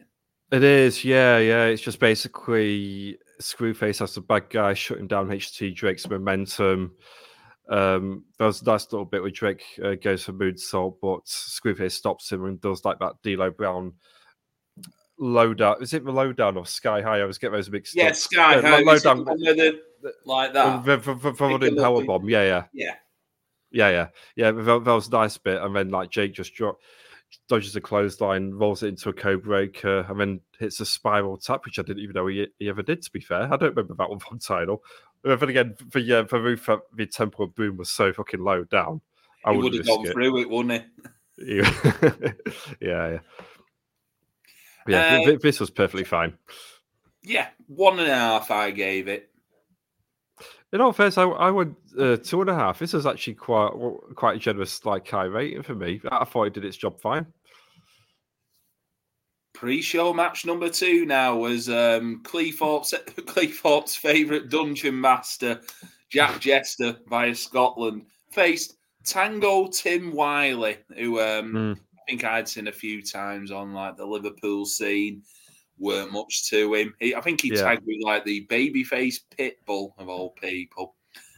It 0.52 0.64
is, 0.64 1.06
yeah, 1.06 1.38
yeah. 1.38 1.66
It's 1.66 1.82
just 1.82 2.00
basically 2.00 3.18
Screwface 3.42 4.02
as 4.02 4.16
the 4.16 4.22
bad 4.22 4.50
guy 4.50 4.74
shutting 4.74 5.08
down 5.08 5.30
HT 5.30 5.74
Drake's 5.76 6.10
momentum. 6.10 6.92
Um, 7.70 8.26
there's 8.38 8.62
a 8.62 8.66
nice 8.66 8.92
little 8.92 9.06
bit 9.06 9.22
where 9.22 9.32
Drake 9.32 9.64
uh, 9.82 9.96
goes 9.96 10.24
for 10.26 10.34
moonsault, 10.34 10.96
but 11.02 11.24
Screwface 11.26 11.94
stops 11.94 12.30
him 12.32 12.44
and 12.46 12.60
does 12.60 12.84
like 12.84 13.00
that 13.00 13.14
D'Lo 13.24 13.50
Brown 13.50 13.94
low 15.18 15.54
down. 15.54 15.82
Is 15.82 15.94
it 15.94 16.04
the 16.04 16.12
low 16.12 16.34
down 16.34 16.58
or 16.58 16.66
sky 16.66 17.02
high? 17.02 17.20
I 17.20 17.22
always 17.22 17.38
get 17.38 17.52
those 17.54 17.70
mixed 17.70 17.96
Yeah, 17.96 18.08
up. 18.08 18.16
Sky 18.16 18.56
Yeah, 18.56 18.62
High. 18.62 18.80
low 18.82 18.94
is 18.94 19.02
it 19.02 19.04
down. 19.06 19.24
one 19.26 19.38
with 19.40 19.56
the- 19.58 19.80
like 20.26 20.52
that. 20.54 20.84
The, 20.84 20.98
the, 20.98 21.14
the, 21.14 21.14
the 21.14 21.30
Make 21.32 21.40
it 21.40 21.44
running 21.44 21.76
look 21.76 21.84
power 21.84 21.98
like- 21.98 22.08
bomb. 22.08 22.28
Yeah, 22.30 22.44
yeah. 22.44 22.64
Yeah. 22.74 22.96
Yeah, 23.72 23.90
yeah, 23.90 24.08
yeah. 24.36 24.52
That, 24.52 24.84
that 24.84 24.94
was 24.94 25.08
a 25.08 25.12
nice 25.12 25.38
bit, 25.38 25.62
and 25.62 25.76
then 25.76 25.90
like 25.90 26.10
Jake 26.10 26.34
just 26.34 26.60
dodges 27.48 27.76
a 27.76 27.82
clothesline, 27.82 28.54
rolls 28.54 28.84
it 28.84 28.88
into 28.88 29.10
a 29.10 29.14
code 29.14 29.44
breaker, 29.44 30.06
and 30.10 30.20
then 30.20 30.42
hits 30.60 30.80
a 30.80 30.86
spiral 30.86 31.38
tap, 31.38 31.66
which 31.66 31.80
I 31.80 31.84
didn't 31.84 32.04
even 32.04 32.14
know 32.14 32.28
he, 32.28 32.48
he 32.60 32.70
ever 32.70 32.84
did. 32.84 33.02
To 33.02 33.12
be 33.12 33.22
fair, 33.22 33.44
I 33.44 33.58
don't 33.58 33.76
remember 33.76 33.96
that 33.96 34.10
one 34.10 34.20
from 34.20 34.40
TIDAL. 34.48 34.80
But 35.24 35.40
then 35.40 35.50
again, 35.50 35.76
the 35.92 36.20
uh, 36.20 36.24
the 36.24 36.42
roof, 36.42 36.68
of 36.70 36.82
the 36.96 37.06
temple 37.06 37.46
of 37.46 37.56
boom 37.56 37.78
was 37.78 37.92
so 37.92 38.12
fucking 38.12 38.42
low 38.42 38.64
down. 38.64 39.02
I 39.46 39.52
He 39.52 39.58
would 39.58 39.74
have 39.74 39.86
gone 39.86 40.06
it. 40.06 40.14
through 40.14 40.42
it, 40.42 40.50
wouldn't 40.50 40.84
he? 40.84 40.88
yeah, 41.58 42.32
yeah. 42.82 43.20
Yeah, 44.88 45.22
Uh, 45.28 45.38
this 45.42 45.60
was 45.60 45.70
perfectly 45.70 46.04
fine. 46.04 46.38
Yeah, 47.24 47.48
one 47.68 48.00
and 48.00 48.10
a 48.10 48.16
half. 48.16 48.52
I 48.52 48.72
gave 48.72 49.08
it. 49.08 49.31
In 50.74 50.82
all 50.82 50.94
fairness, 50.94 51.18
I, 51.18 51.24
I 51.24 51.52
went 51.52 51.76
uh, 51.98 52.18
two 52.18 52.42
and 52.42 52.50
a 52.50 52.56
half. 52.56 52.80
This 52.80 52.94
is 52.94 53.06
actually 53.06 53.36
quite 53.36 53.72
quite 54.16 54.38
a 54.38 54.40
generous, 54.40 54.86
like 54.86 55.08
high 55.10 55.26
rating 55.26 55.64
for 55.64 55.76
me. 55.76 56.02
I 56.12 56.26
thought 56.26 56.46
it 56.46 56.54
did 56.54 56.66
its 56.66 56.78
job 56.78 57.00
fine. 57.00 57.26
Pre-show 59.54 60.14
match 60.14 60.46
number 60.46 60.70
two 60.70 61.06
now 61.06 61.36
was 61.36 61.70
um, 61.70 62.22
Cleethorpes, 62.24 62.94
Cleethorpes' 63.16 63.98
favourite 63.98 64.50
dungeon 64.50 65.00
master, 65.00 65.62
Jack 66.10 66.40
Jester 66.40 66.98
via 67.08 67.36
Scotland, 67.36 68.06
faced 68.32 68.78
Tango 69.06 69.68
Tim 69.68 70.14
Wiley, 70.14 70.78
who 70.98 71.20
um, 71.20 71.54
Mm. 71.54 71.78
I 71.78 72.12
think 72.12 72.24
I'd 72.24 72.48
seen 72.48 72.68
a 72.68 72.72
few 72.72 73.04
times 73.04 73.52
on 73.52 73.74
like 73.74 73.98
the 73.98 74.06
Liverpool 74.06 74.66
scene. 74.66 75.22
Weren't 75.82 76.12
much 76.14 76.48
to 76.50 76.74
him. 76.76 76.94
He, 77.00 77.16
I 77.16 77.22
think 77.22 77.42
he 77.42 77.50
Yeah. 77.50 77.64
tagged 77.64 77.86
me 77.88 78.00
like 78.04 78.24
the 78.24 78.46
babyface 78.48 79.16
pitbull 79.38 79.94
of 79.98 80.08
all 80.10 80.30
people. 80.32 80.96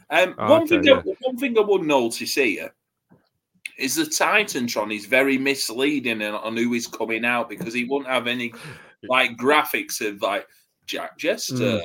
Um, 0.09 0.35
Oh, 0.37 0.51
one 0.51 0.63
okay, 0.63 0.81
thing, 0.81 0.89
I, 0.89 1.01
one 1.21 1.37
thing 1.37 1.57
I 1.57 1.61
would 1.61 1.83
notice 1.83 2.35
here 2.35 2.73
is 3.77 3.95
the 3.95 4.03
Titantron 4.03 4.93
is 4.95 5.05
very 5.05 5.37
misleading 5.37 6.21
on- 6.21 6.57
who 6.57 6.73
is 6.73 6.85
coming 6.87 7.23
out 7.25 7.49
because 7.49 7.73
he 7.73 7.85
won't 7.85 8.05
have 8.05 8.27
any 8.27 8.53
like 9.03 9.37
graphics 9.37 10.05
of 10.05 10.21
like 10.21 10.45
Jack 10.85 11.17
Jester, 11.17 11.53
Mm. 11.55 11.81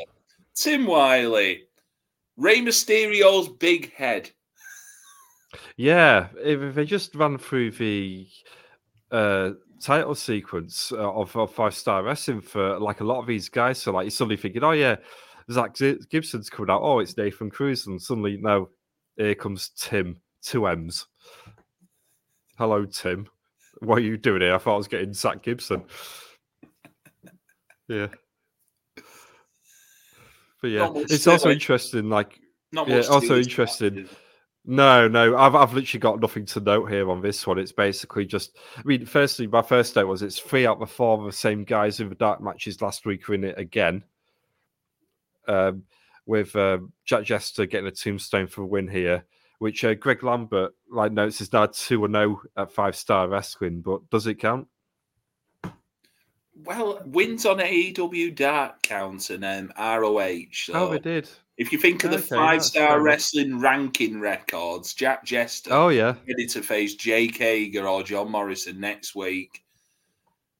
Tim 0.55 0.87
Wiley, 0.87 1.69
Rey 2.37 2.61
Mysterio's 2.61 3.49
big 3.49 3.93
head. 3.95 4.31
Yeah, 5.77 6.29
if 6.37 6.75
they 6.75 6.85
just 6.85 7.15
ran 7.15 7.39
through 7.39 7.71
the 7.71 8.27
uh, 9.11 9.53
title 9.81 10.15
sequence 10.15 10.93
uh, 10.93 11.13
of, 11.13 11.35
of 11.37 11.53
five 11.53 11.75
star 11.75 12.03
wrestling 12.03 12.41
for 12.41 12.79
like 12.79 13.01
a 13.01 13.05
lot 13.05 13.21
of 13.21 13.27
these 13.27 13.49
guys, 13.49 13.79
so 13.79 13.93
like 13.93 14.05
you're 14.05 14.11
suddenly 14.11 14.37
thinking, 14.37 14.65
oh 14.65 14.73
yeah, 14.73 14.97
Zack 15.51 15.75
Gi- 15.75 16.01
Gibson's 16.11 16.51
coming 16.51 16.71
out. 16.71 16.83
Oh, 16.83 16.99
it's 16.99 17.17
Nathan 17.17 17.51
Cruz, 17.51 17.87
and 17.87 18.01
suddenly 18.01 18.37
now 18.41 18.69
here 19.17 19.35
comes 19.35 19.71
Tim, 19.77 20.21
two 20.43 20.67
M's. 20.67 21.07
Hello, 22.59 22.85
Tim. 22.85 23.27
What 23.81 23.99
are 23.99 24.03
you 24.03 24.17
doing 24.17 24.41
here? 24.43 24.55
I 24.55 24.59
thought 24.59 24.75
I 24.75 24.79
was 24.79 24.89
getting 24.89 25.15
Zack 25.15 25.43
Gibson. 25.43 25.85
Yeah. 27.87 28.09
but 30.61 30.69
yeah, 30.69 30.91
it's 30.95 31.27
also 31.27 31.51
interesting. 31.51 32.09
Like, 32.11 32.41
Not 32.73 32.89
Yeah, 32.89 33.03
also 33.09 33.39
interesting. 33.39 33.39
with 33.39 33.47
interested. 33.47 34.09
that. 34.09 34.17
No, 34.71 35.09
no, 35.09 35.35
I've 35.35 35.55
I've 35.55 35.73
literally 35.73 35.99
got 35.99 36.21
nothing 36.21 36.45
to 36.45 36.61
note 36.61 36.91
here 36.91 37.11
on 37.11 37.23
this 37.23 37.47
one. 37.47 37.59
It's 37.59 37.73
basically 37.73 38.27
just. 38.27 38.59
I 38.77 38.83
mean, 38.85 39.07
firstly, 39.07 39.47
my 39.47 39.63
first 39.63 39.97
note 39.97 40.09
was 40.09 40.21
it's 40.21 40.39
three 40.39 40.67
out 40.67 40.75
of 40.75 40.81
the 40.81 40.87
four 40.87 41.19
of 41.19 41.25
the 41.25 41.33
same 41.33 41.65
guys 41.65 42.01
in 42.01 42.11
the 42.11 42.15
dark 42.15 42.43
matches 42.43 42.83
last 42.83 43.07
week 43.07 43.27
are 43.31 43.35
in 43.35 43.45
it 43.45 43.59
again. 43.59 44.05
Um, 45.47 45.85
with 46.27 46.55
um, 46.55 46.93
Jack 47.07 47.25
Jester 47.25 47.65
getting 47.65 47.87
a 47.87 47.91
tombstone 47.91 48.47
for 48.47 48.61
a 48.61 48.67
win 48.67 48.87
here, 48.87 49.25
which 49.59 49.85
uh, 49.85 49.95
Greg 49.95 50.23
Lambert 50.23 50.75
like 50.91 51.13
notes 51.13 51.41
is 51.41 51.51
now 51.51 51.65
two 51.65 52.05
and 52.05 52.15
zero 52.15 52.43
at 52.59 52.71
five 52.71 52.95
star 52.95 53.27
wrestling. 53.27 53.81
But 53.81 54.11
does 54.11 54.27
it 54.27 54.35
count? 54.35 54.69
Well, 56.63 57.01
wins 57.07 57.47
on 57.47 57.57
AEW 57.57 58.35
Dark 58.35 58.83
count 58.83 59.31
and 59.31 59.47
um, 59.47 59.73
ROH. 59.79 60.43
So 60.53 60.73
Oh, 60.75 60.91
they 60.91 60.99
did. 60.99 61.31
If 61.59 61.73
you 61.73 61.79
think 61.79 62.05
of 62.05 62.11
the 62.13 62.19
Okay, 62.19 62.29
five 62.29 62.65
star 62.65 62.95
enough. 62.95 63.05
wrestling 63.05 63.59
ranking 63.61 64.21
records, 64.21 64.95
Jack 64.95 65.25
Jester 65.25 65.71
Oh 65.73 65.89
yeah, 65.89 66.15
ready 66.29 66.47
to 66.47 66.63
face 66.63 66.95
Jake 66.95 67.37
Hager 67.37 67.87
or 67.87 68.03
John 68.03 68.31
Morrison 68.31 68.81
next 68.81 69.15
week. 69.15 69.63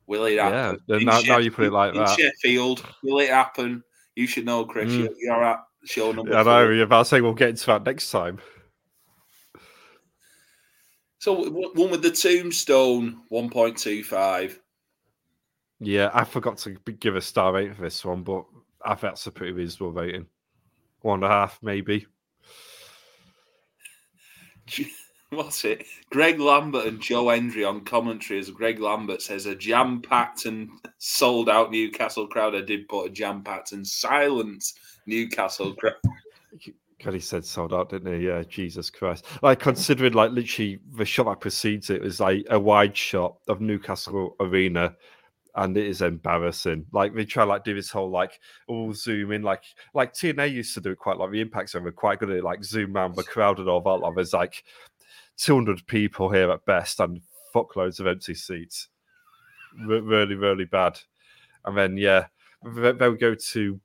Will 0.07 0.25
it 0.25 0.39
happen? 0.39 0.81
Then 0.89 1.01
In 1.01 1.07
Now, 1.07 1.21
now 1.21 1.39
you 1.39 1.51
put 1.51 1.67
it 1.67 1.73
like 1.73 1.95
in 1.95 2.01
that. 2.01 2.19
Sheffield, 2.19 2.85
will 3.03 3.21
it 3.21 3.31
happen? 3.31 3.83
You 4.17 4.27
should 4.27 4.47
know, 4.47 4.65
Chris. 4.65 4.91
Mm. 4.91 4.99
You're, 5.01 5.13
you're 5.19 5.45
at 5.45 5.61
show 5.85 6.13
number 6.13 6.35
I 6.35 6.43
know. 6.43 6.65
four. 6.67 6.73
Yeah, 6.73 6.85
but 6.87 6.97
I'll 6.97 7.05
say 7.05 7.21
we'll 7.21 7.35
get 7.35 7.51
into 7.51 7.67
that 7.67 7.85
next 7.85 8.11
time. 8.11 8.39
So 11.19 11.51
one 11.51 11.91
with 11.91 12.03
the 12.03 12.11
tombstone, 12.11 13.23
1.25. 13.33 14.59
Yeah, 15.81 16.11
I 16.15 16.25
forgot 16.25 16.59
to 16.59 16.71
give 16.71 17.17
a 17.17 17.21
star 17.21 17.53
rating 17.53 17.75
for 17.75 17.83
this 17.83 18.05
one, 18.05 18.23
but 18.23 18.45
I 18.85 18.91
think 18.91 19.01
that's 19.03 19.27
a 19.27 19.33
pretty 19.33 19.53
reasonable 19.53 19.93
rating. 19.93 20.27
One 21.01 21.23
and 21.23 21.25
a 21.25 21.29
half, 21.29 21.59
maybe. 21.63 22.07
What's 25.31 25.65
it? 25.67 25.85
Greg 26.11 26.41
Lambert 26.41 26.87
and 26.87 27.01
Joe 27.01 27.29
Hendry 27.29 27.63
on 27.65 27.83
commentary 27.83 28.41
as 28.41 28.51
Greg 28.51 28.81
Lambert 28.81 29.21
says 29.21 29.45
a 29.45 29.55
jam 29.55 30.01
packed 30.01 30.47
and 30.47 30.71
sold 30.97 31.51
out 31.51 31.71
Newcastle 31.71 32.27
crowd. 32.27 32.55
I 32.55 32.63
did 32.63 32.89
put 32.89 33.07
a 33.07 33.11
jam 33.11 33.43
packed 33.43 33.73
and 33.73 33.87
silent 33.87 34.65
Newcastle 35.07 35.75
crowd. 35.75 35.97
God, 37.05 37.15
he 37.15 37.21
said 37.21 37.45
sold 37.45 37.75
out, 37.75 37.91
didn't 37.91 38.21
he? 38.21 38.27
Yeah, 38.27 38.43
Jesus 38.43 38.91
Christ. 38.91 39.27
Like, 39.43 39.61
considering, 39.61 40.15
like, 40.15 40.33
literally 40.33 40.81
the 40.97 41.05
shot 41.05 41.27
that 41.27 41.41
precedes 41.41 41.91
it 41.91 42.03
was 42.03 42.21
like 42.21 42.45
a 42.51 42.59
wide 42.59 42.97
shot 42.97 43.37
of 43.49 43.61
Newcastle 43.61 44.35
Arena, 44.41 44.97
and 45.59 45.77
it 45.77 45.87
is 45.87 46.03
embarrassing. 46.03 46.87
Like, 46.93 47.15
they 47.15 47.25
try, 47.25 47.43
like, 47.43 47.65
do 47.65 47.75
this 47.75 47.91
whole, 47.91 48.11
like, 48.11 48.39
all 48.69 48.95
zoom 48.95 49.33
in, 49.33 49.43
like, 49.43 49.65
like 49.93 50.15
TNA 50.15 50.53
used 50.53 50.73
to 50.75 50.81
do 50.81 50.93
it 50.93 50.99
quite, 50.99 51.19
like, 51.19 51.33
the 51.33 51.41
Impact 51.41 51.71
Zone 51.71 51.83
were 51.83 51.91
quite 51.91 52.21
good 52.21 52.31
at 52.31 52.37
it, 52.37 52.45
like, 52.45 52.63
zoom 52.63 52.97
around 52.97 53.17
the 53.17 53.25
crowd 53.25 53.59
and 53.59 53.69
all 53.69 53.81
that. 53.81 53.91
Like, 53.91 54.15
there's 54.15 54.33
like 54.33 54.63
200 55.39 55.85
people 55.89 56.31
here 56.31 56.51
at 56.53 56.65
best 56.65 57.01
and 57.01 57.21
fuckloads 57.53 57.99
of 57.99 58.07
empty 58.07 58.35
seats. 58.35 58.89
Re- 59.85 60.01
really, 60.01 60.37
really 60.37 60.65
bad. 60.65 61.01
And 61.65 61.77
then, 61.77 61.97
yeah, 61.97 62.27
th- 62.77 62.97
they'll 62.97 63.15
go 63.15 63.35
to 63.35 63.81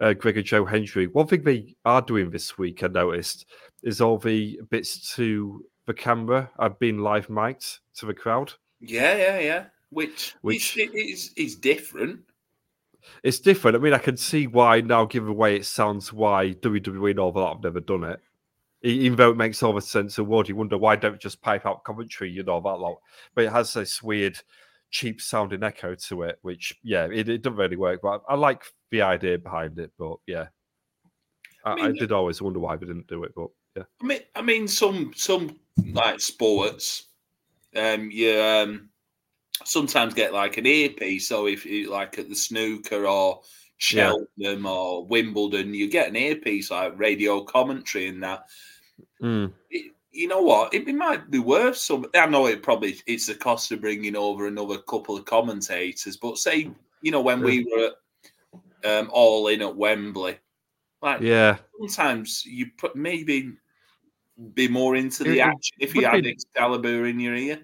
uh, 0.00 0.12
Greg 0.12 0.36
and 0.36 0.46
Joe 0.46 0.66
Hendry. 0.66 1.06
One 1.06 1.26
thing 1.26 1.42
they 1.42 1.74
are 1.86 2.02
doing 2.02 2.30
this 2.30 2.58
week, 2.58 2.82
I 2.82 2.88
noticed, 2.88 3.46
is 3.82 4.02
all 4.02 4.18
the 4.18 4.60
bits 4.68 5.14
to 5.16 5.64
the 5.86 5.94
camera 5.94 6.50
are 6.58 6.68
being 6.68 6.98
live 6.98 7.30
mic'd 7.30 7.78
to 7.94 8.04
the 8.04 8.12
crowd. 8.14 8.52
Yeah, 8.80 9.16
yeah, 9.16 9.38
yeah. 9.38 9.64
Which, 9.90 10.34
Which- 10.42 10.76
which 10.76 10.94
is, 10.94 11.32
is 11.36 11.56
different. 11.56 12.20
It's 13.22 13.38
different. 13.38 13.76
I 13.76 13.80
mean, 13.80 13.94
I 13.94 13.98
can 13.98 14.16
see 14.16 14.46
why 14.46 14.80
now, 14.80 15.04
given 15.04 15.28
the 15.28 15.34
way 15.34 15.56
it 15.56 15.64
sounds, 15.64 16.12
why 16.12 16.54
WWE 16.54 17.10
and 17.10 17.20
all 17.20 17.32
that 17.32 17.54
have 17.54 17.62
never 17.62 17.80
done 17.80 18.04
it. 18.04 18.20
Even 18.82 19.16
though 19.16 19.30
it 19.30 19.36
makes 19.36 19.62
all 19.62 19.72
the 19.72 19.80
sense 19.80 20.18
in 20.18 20.24
the 20.24 20.30
world, 20.30 20.48
you 20.48 20.54
wonder 20.54 20.78
why 20.78 20.94
don't 20.94 21.12
we 21.12 21.18
just 21.18 21.42
pipe 21.42 21.66
out 21.66 21.82
commentary, 21.82 22.30
you 22.30 22.44
know, 22.44 22.60
that 22.60 22.78
lot. 22.78 23.00
But 23.34 23.44
it 23.44 23.52
has 23.52 23.72
this 23.72 24.02
weird, 24.02 24.38
cheap 24.90 25.20
sounding 25.20 25.64
echo 25.64 25.94
to 25.94 26.22
it, 26.22 26.38
which, 26.42 26.78
yeah, 26.84 27.06
it, 27.06 27.28
it 27.28 27.42
doesn't 27.42 27.58
really 27.58 27.76
work. 27.76 28.00
But 28.02 28.22
I 28.28 28.34
like 28.34 28.62
the 28.90 29.02
idea 29.02 29.38
behind 29.38 29.78
it. 29.78 29.90
But 29.98 30.16
yeah, 30.26 30.46
I, 31.64 31.72
I, 31.72 31.88
mean, 31.88 31.96
did 31.96 32.12
always 32.12 32.40
wonder 32.40 32.60
why 32.60 32.76
we 32.76 32.86
didn't 32.86 33.08
do 33.08 33.24
it. 33.24 33.32
But 33.34 33.48
yeah. 33.76 33.82
I 34.00 34.06
mean, 34.06 34.20
I 34.36 34.42
mean, 34.42 34.68
some 34.68 35.12
some 35.16 35.58
like 35.92 36.20
sports, 36.20 37.06
um, 37.74 38.10
you 38.12 38.40
um, 38.40 38.90
sometimes 39.64 40.14
get 40.14 40.32
like 40.32 40.56
an 40.56 40.66
earpiece. 40.66 41.26
So 41.28 41.46
if 41.46 41.64
you 41.66 41.90
like 41.90 42.18
at 42.18 42.28
the 42.28 42.34
snooker 42.34 43.06
or 43.06 43.40
Yeah. 43.92 44.12
Cheltenham 44.38 44.66
or 44.66 45.06
Wimbledon, 45.06 45.72
you 45.74 45.88
get 45.88 46.08
an 46.08 46.16
earpiece 46.16 46.70
like 46.70 46.98
radio 46.98 47.42
commentary 47.42 48.08
and 48.08 48.22
that. 48.22 48.44
Mm. 49.22 49.52
It- 49.70 49.92
you 50.10 50.26
know 50.26 50.40
what? 50.42 50.74
It, 50.74 50.88
it 50.88 50.94
might 50.96 51.30
be 51.30 51.38
worth 51.38 51.76
some. 51.76 52.06
I 52.14 52.26
know 52.26 52.46
it 52.46 52.62
probably 52.62 52.96
it's 53.06 53.26
the 53.26 53.34
cost 53.36 53.70
of 53.70 53.80
bringing 53.82 54.16
over 54.16 54.48
another 54.48 54.78
couple 54.78 55.16
of 55.16 55.24
commentators, 55.26 56.16
but 56.16 56.38
say 56.38 56.70
you 57.02 57.10
know 57.12 57.20
when 57.20 57.40
we 57.40 57.64
were 57.70 57.92
at, 58.84 58.90
um, 58.90 59.10
all 59.12 59.46
in 59.46 59.62
at 59.62 59.76
Wembley, 59.76 60.38
like 61.02 61.20
Yeah, 61.20 61.58
sometimes 61.78 62.44
you 62.46 62.66
put 62.78 62.96
maybe 62.96 63.52
be 64.54 64.66
more 64.66 64.96
into 64.96 65.22
It- 65.24 65.28
the 65.28 65.40
action 65.42 65.76
if 65.78 65.94
you 65.94 66.04
had 66.04 66.24
be- 66.24 66.30
Excalibur 66.30 67.06
in 67.06 67.20
your 67.20 67.36
ear. 67.36 67.60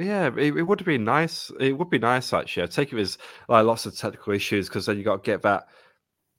Yeah, 0.00 0.30
it, 0.36 0.56
it 0.56 0.62
would 0.62 0.82
been 0.86 1.04
nice. 1.04 1.52
It 1.60 1.76
would 1.76 1.90
be 1.90 1.98
nice 1.98 2.32
actually. 2.32 2.62
I 2.62 2.66
take 2.66 2.92
it 2.92 2.96
there's 2.96 3.18
like 3.48 3.66
lots 3.66 3.84
of 3.84 3.94
technical 3.96 4.32
issues 4.32 4.66
because 4.68 4.86
then 4.86 4.96
you 4.96 5.04
got 5.04 5.22
to 5.22 5.30
get 5.30 5.42
that 5.42 5.66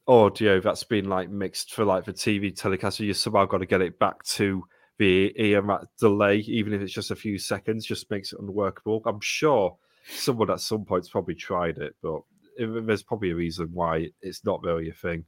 audio 0.07 0.59
that's 0.59 0.83
been 0.83 1.07
like 1.07 1.29
mixed 1.29 1.73
for 1.75 1.85
like 1.85 2.05
the 2.05 2.13
TV 2.13 2.51
telecast. 2.51 2.97
So 2.97 3.03
you 3.03 3.13
somehow 3.13 3.45
got 3.45 3.59
to 3.59 3.67
get 3.67 3.81
it 3.81 3.99
back 3.99 4.23
to 4.23 4.63
the 4.97 5.31
ear 5.35 5.61
that 5.61 5.85
delay, 5.99 6.37
even 6.39 6.73
if 6.73 6.81
it's 6.81 6.91
just 6.93 7.11
a 7.11 7.15
few 7.15 7.37
seconds, 7.37 7.85
just 7.85 8.09
makes 8.09 8.33
it 8.33 8.39
unworkable. 8.39 9.03
I'm 9.05 9.21
sure 9.21 9.77
someone 10.09 10.49
at 10.49 10.59
some 10.59 10.83
point's 10.83 11.09
probably 11.09 11.35
tried 11.35 11.77
it, 11.77 11.95
but 12.01 12.21
it- 12.57 12.87
there's 12.87 13.03
probably 13.03 13.29
a 13.29 13.35
reason 13.35 13.69
why 13.73 14.09
it's 14.23 14.43
not 14.43 14.63
really 14.63 14.89
a 14.89 14.93
thing. 14.93 15.25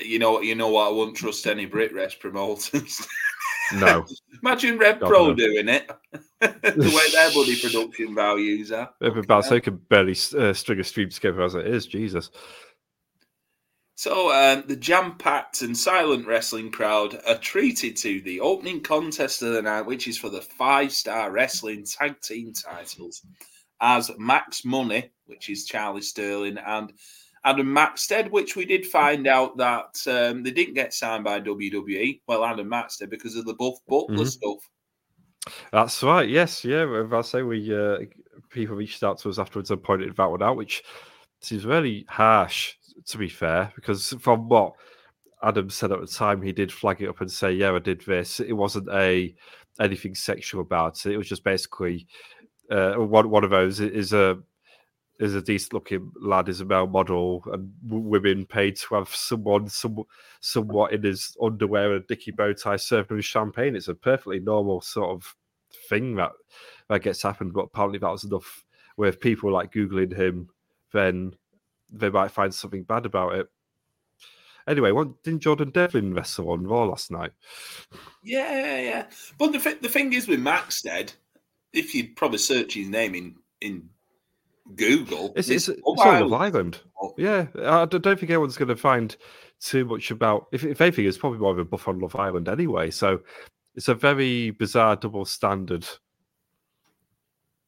You 0.00 0.18
know, 0.18 0.40
you 0.40 0.56
know 0.56 0.68
what? 0.68 0.88
I 0.88 0.90
wouldn't 0.90 1.16
trust 1.16 1.46
any 1.46 1.66
BritWres 1.68 2.18
promoters. 2.18 3.06
No, 3.74 4.06
Imagine 4.42 4.78
Red 4.78 5.00
God, 5.00 5.08
Pro 5.08 5.26
no. 5.28 5.34
doing 5.34 5.68
it. 5.68 5.90
the 6.40 6.92
way 6.94 7.12
their 7.12 7.30
bloody 7.32 7.60
production 7.60 8.14
values 8.14 8.72
are. 8.72 8.90
about 9.00 9.44
so 9.44 9.60
can 9.60 9.76
barely 9.76 10.16
uh, 10.38 10.52
string 10.52 10.80
a 10.80 10.84
stream 10.84 11.10
together 11.10 11.42
as 11.42 11.54
it 11.54 11.66
is. 11.66 11.86
Jesus. 11.86 12.30
So 14.00 14.32
um, 14.32 14.64
the 14.66 14.76
jam-packed 14.76 15.60
and 15.60 15.76
silent 15.76 16.26
wrestling 16.26 16.70
crowd 16.72 17.20
are 17.26 17.36
treated 17.36 17.98
to 17.98 18.22
the 18.22 18.40
opening 18.40 18.80
contest 18.80 19.42
of 19.42 19.52
the 19.52 19.60
night, 19.60 19.82
which 19.82 20.08
is 20.08 20.16
for 20.16 20.30
the 20.30 20.40
five-star 20.40 21.30
wrestling 21.30 21.84
tag 21.84 22.18
team 22.22 22.54
titles, 22.54 23.20
as 23.82 24.10
Max 24.16 24.64
Money, 24.64 25.10
which 25.26 25.50
is 25.50 25.66
Charlie 25.66 26.00
Sterling, 26.00 26.56
and 26.56 26.94
Adam 27.44 27.72
Maxted, 27.72 28.30
which 28.30 28.54
we 28.56 28.64
did 28.66 28.86
find 28.86 29.26
out 29.26 29.56
that 29.56 29.96
um, 30.06 30.42
they 30.42 30.50
didn't 30.50 30.74
get 30.74 30.92
signed 30.92 31.24
by 31.24 31.40
WWE. 31.40 32.20
Well, 32.26 32.44
Adam 32.44 32.68
Maxted 32.68 33.08
because 33.10 33.34
of 33.36 33.46
the 33.46 33.54
Buff 33.54 33.78
Butler 33.88 34.24
Mhm. 34.24 34.28
stuff. 34.28 34.68
That's 35.72 36.02
right. 36.02 36.28
Yes, 36.28 36.64
yeah. 36.64 37.06
I 37.12 37.20
say 37.22 37.42
we 37.42 37.74
uh, 37.74 38.00
people 38.50 38.76
reached 38.76 39.02
out 39.02 39.18
to 39.20 39.30
us 39.30 39.38
afterwards 39.38 39.70
and 39.70 39.82
pointed 39.82 40.14
that 40.16 40.30
one 40.30 40.42
out, 40.42 40.56
which 40.56 40.82
seems 41.40 41.64
really 41.64 42.04
harsh. 42.08 42.74
To 43.06 43.16
be 43.16 43.30
fair, 43.30 43.72
because 43.76 44.12
from 44.20 44.48
what 44.50 44.74
Adam 45.42 45.70
said 45.70 45.90
at 45.90 46.00
the 46.02 46.06
time, 46.06 46.42
he 46.42 46.52
did 46.52 46.70
flag 46.70 47.00
it 47.00 47.08
up 47.08 47.22
and 47.22 47.32
say, 47.32 47.50
"Yeah, 47.52 47.74
I 47.74 47.78
did 47.78 48.02
this." 48.02 48.40
It 48.40 48.52
wasn't 48.52 48.90
a 48.92 49.34
anything 49.80 50.14
sexual 50.14 50.60
about 50.60 51.06
it. 51.06 51.12
It 51.12 51.16
was 51.16 51.28
just 51.28 51.42
basically 51.42 52.06
uh, 52.70 52.96
one 52.96 53.30
one 53.30 53.42
of 53.44 53.48
those 53.50 53.80
is 53.80 54.12
a 54.12 54.38
is 55.20 55.34
a 55.34 55.42
decent 55.42 55.74
looking 55.74 56.10
lad, 56.20 56.48
is 56.48 56.60
model, 56.86 57.44
and 57.52 57.72
women 57.86 58.46
paid 58.46 58.76
to 58.76 58.94
have 58.94 59.14
someone 59.14 59.68
some, 59.68 60.02
somewhat 60.40 60.92
in 60.92 61.02
his 61.02 61.36
underwear 61.42 61.94
and 61.94 62.02
a 62.02 62.06
dicky 62.06 62.30
bow 62.30 62.54
tie 62.54 62.76
serving 62.76 63.18
him 63.18 63.22
champagne. 63.22 63.76
It's 63.76 63.88
a 63.88 63.94
perfectly 63.94 64.40
normal 64.40 64.80
sort 64.80 65.10
of 65.10 65.36
thing 65.88 66.16
that 66.16 66.32
that 66.88 67.02
gets 67.02 67.22
happened, 67.22 67.52
but 67.52 67.64
apparently 67.64 67.98
that 67.98 68.10
was 68.10 68.24
enough. 68.24 68.64
Where 68.96 69.10
if 69.10 69.20
people 69.20 69.52
like 69.52 69.72
googling 69.72 70.16
him, 70.16 70.48
then 70.92 71.34
they 71.90 72.10
might 72.10 72.30
find 72.30 72.54
something 72.54 72.82
bad 72.82 73.06
about 73.06 73.34
it. 73.34 73.46
Anyway, 74.66 74.92
what, 74.92 75.22
didn't 75.22 75.40
Jordan 75.40 75.70
Devlin 75.70 76.14
wrestle 76.14 76.50
on 76.50 76.66
Raw 76.66 76.84
last 76.84 77.10
night? 77.10 77.32
Yeah, 78.22 78.80
yeah. 78.80 79.06
But 79.38 79.52
the, 79.52 79.58
thi- 79.58 79.78
the 79.80 79.88
thing 79.88 80.12
is 80.12 80.28
with 80.28 80.40
Maxted, 80.40 81.12
if 81.72 81.94
you'd 81.94 82.16
probably 82.16 82.38
search 82.38 82.74
his 82.74 82.88
name 82.88 83.14
in, 83.14 83.36
in 83.60 83.88
Google, 84.76 85.32
It's, 85.36 85.48
it's, 85.48 85.68
it's 85.68 85.80
all 85.84 86.00
Island. 86.00 86.30
Love 86.30 86.40
Island. 86.42 86.80
Oh. 87.00 87.14
Yeah, 87.16 87.46
I 87.64 87.84
don't 87.84 88.02
think 88.02 88.30
anyone's 88.30 88.56
going 88.56 88.68
to 88.68 88.76
find 88.76 89.16
too 89.60 89.84
much 89.84 90.10
about. 90.10 90.46
If, 90.52 90.64
if 90.64 90.80
anything, 90.80 91.06
it's 91.06 91.18
probably 91.18 91.38
more 91.38 91.52
of 91.52 91.58
a 91.58 91.64
buff 91.64 91.88
on 91.88 91.98
Love 91.98 92.16
Island 92.16 92.48
anyway. 92.48 92.90
So 92.90 93.20
it's 93.74 93.88
a 93.88 93.94
very 93.94 94.50
bizarre 94.50 94.96
double 94.96 95.24
standard. 95.24 95.86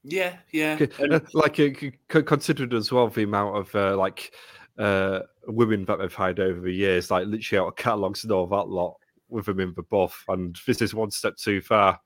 Yeah, 0.04 0.37
yeah. 0.52 0.78
Uh, 0.99 1.21
like 1.32 1.61
uh, 1.61 2.23
considered 2.23 2.75
as 2.75 2.90
well 2.90 3.09
the 3.09 3.23
amount 3.23 3.56
of 3.56 3.75
uh, 3.75 3.97
like 3.97 4.32
uh, 4.78 5.21
women 5.47 5.85
that 5.85 5.99
they've 5.99 6.12
hired 6.12 6.40
over 6.40 6.61
the 6.61 6.73
years, 6.73 7.11
like 7.11 7.26
literally 7.26 7.61
out 7.61 7.68
of 7.68 7.76
catalogues 7.76 8.25
and 8.25 8.32
all 8.32 8.47
that 8.49 8.68
lot 8.68 8.97
with 9.28 9.47
them 9.47 9.61
in 9.61 9.73
the 9.76 9.82
buff. 9.82 10.25
And 10.28 10.59
this 10.66 10.82
is 10.82 10.94
one 10.94 11.11
step 11.11 11.37
too 11.37 11.61
far. 11.61 12.00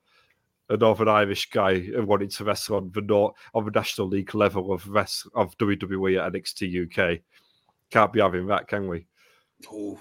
A 0.68 0.76
Northern 0.76 1.08
Irish 1.08 1.50
guy 1.50 1.84
wanted 1.94 2.30
to 2.32 2.44
wrestle 2.44 2.76
on 2.76 2.90
the 2.92 3.00
North, 3.00 3.34
on 3.54 3.64
the 3.64 3.70
National 3.70 4.08
League 4.08 4.34
level 4.34 4.72
of 4.72 4.88
rest, 4.88 5.28
of 5.34 5.56
WWE 5.58 6.24
at 6.24 6.32
NXT 6.32 6.86
UK. 6.86 7.20
Can't 7.90 8.12
be 8.12 8.20
having 8.20 8.46
that, 8.48 8.66
can 8.66 8.88
we? 8.88 9.06
Oh, 9.70 9.98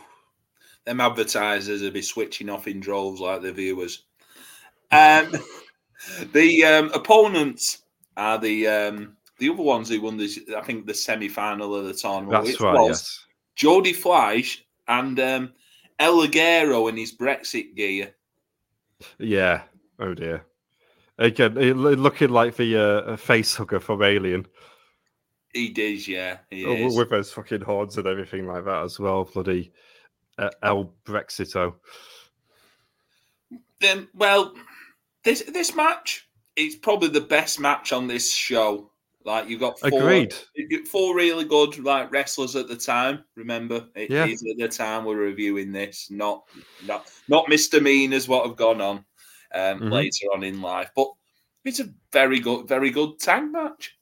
them 0.86 1.01
advertisers 1.01 1.81
will 1.81 1.91
be 1.91 2.01
switching 2.01 2.50
off 2.50 2.67
in 2.67 2.79
droves 2.79 3.19
like 3.19 3.41
the 3.41 3.51
viewers. 3.51 4.05
Um, 4.91 5.31
the 6.34 6.63
um, 6.65 6.91
opponents 6.93 7.84
are 8.17 8.39
the 8.39 8.67
um, 8.67 9.17
the 9.38 9.50
other 9.50 9.62
ones 9.62 9.89
who 9.89 10.01
won 10.01 10.17
this. 10.17 10.39
I 10.55 10.62
think 10.62 10.86
the 10.86 10.93
semi 10.93 11.27
final 11.27 11.75
of 11.75 11.86
the 11.86 11.93
tournament. 11.93 12.45
That's 12.45 12.60
right. 12.60 12.88
Yes. 12.88 13.25
Jody 13.55 13.93
Fleisch 13.93 14.63
and 14.88 15.19
um, 15.19 15.53
El 16.00 16.15
Ligero 16.15 16.89
in 16.89 16.98
his 16.98 17.15
Brexit 17.15 17.75
gear. 17.75 18.15
Yeah. 19.17 19.63
Oh 20.00 20.13
dear. 20.13 20.45
Again, 21.17 21.55
looking 21.55 22.29
like 22.29 22.55
the 22.55 22.77
uh, 22.77 23.15
face 23.15 23.55
hugger 23.55 23.79
from 23.79 24.03
Alien. 24.03 24.45
He 25.53 25.69
does, 25.69 26.07
yeah. 26.07 26.39
He 26.50 26.65
oh, 26.65 26.93
with 26.93 27.10
those 27.10 27.31
fucking 27.31 27.62
horns 27.62 27.98
and 27.98 28.05
everything 28.05 28.45
like 28.45 28.65
that 28.65 28.84
as 28.84 29.00
well. 29.00 29.24
Bloody 29.24 29.72
uh, 30.38 30.50
El 30.62 30.93
Brexito. 31.05 31.75
Um, 33.89 34.10
well, 34.13 34.53
this 35.24 35.43
this 35.43 35.74
match 35.74 36.27
is 36.57 36.75
probably 36.75 37.07
the 37.07 37.22
best 37.22 37.62
match 37.62 37.93
on 37.93 38.07
this 38.07 38.34
show. 38.34 38.91
Like 39.24 39.48
you've 39.48 39.62
got 39.62 39.79
four, 39.79 40.01
agreed 40.01 40.36
four 40.88 41.15
really 41.15 41.45
good 41.45 41.79
like 41.79 42.12
wrestlers 42.12 42.57
at 42.57 42.67
the 42.67 42.75
time. 42.75 43.24
Remember, 43.36 43.88
it 43.95 44.10
yeah. 44.12 44.25
is 44.25 44.43
at 44.43 44.57
the 44.57 44.67
time 44.67 45.05
we're 45.05 45.15
reviewing 45.15 45.72
this, 45.72 46.12
not 46.12 46.43
not 46.86 47.10
not 47.29 47.48
misdemeanors 47.48 48.27
what 48.27 48.45
have 48.45 48.57
gone 48.57 48.81
on 48.81 49.05
um, 49.55 49.79
mm-hmm. 49.79 49.89
later 49.89 50.27
on 50.33 50.43
in 50.43 50.62
life. 50.62 50.91
But 50.95 51.07
it's 51.63 51.79
a 51.79 51.89
very 52.12 52.39
good, 52.39 52.67
very 52.67 52.91
good 52.91 53.19
tag 53.19 53.51
match. 53.51 53.97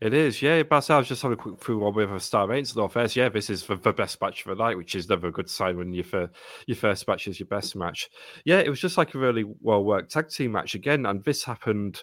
It 0.00 0.14
is, 0.14 0.42
yeah. 0.42 0.62
But 0.62 0.90
I 0.90 0.98
was 0.98 1.08
just 1.08 1.22
having 1.22 1.38
a 1.38 1.40
quick 1.40 1.60
through 1.60 1.78
one 1.78 1.94
with 1.94 2.10
a 2.10 2.20
star 2.20 2.48
ratings 2.48 2.74
though. 2.74 2.88
First, 2.88 3.16
yeah, 3.16 3.28
this 3.28 3.50
is 3.50 3.64
the, 3.64 3.76
the 3.76 3.92
best 3.92 4.20
match 4.20 4.44
of 4.44 4.56
the 4.56 4.62
night, 4.62 4.76
which 4.76 4.94
is 4.94 5.08
never 5.08 5.28
a 5.28 5.32
good 5.32 5.48
sign 5.48 5.76
when 5.76 5.92
your 5.92 6.04
first, 6.04 6.32
your 6.66 6.76
first 6.76 7.06
match 7.06 7.28
is 7.28 7.38
your 7.38 7.48
best 7.48 7.76
match. 7.76 8.08
Yeah, 8.44 8.58
it 8.58 8.68
was 8.68 8.80
just 8.80 8.98
like 8.98 9.14
a 9.14 9.18
really 9.18 9.44
well 9.60 9.84
worked 9.84 10.12
tag 10.12 10.30
team 10.30 10.52
match 10.52 10.74
again, 10.74 11.06
and 11.06 11.22
this 11.24 11.44
happened 11.44 12.02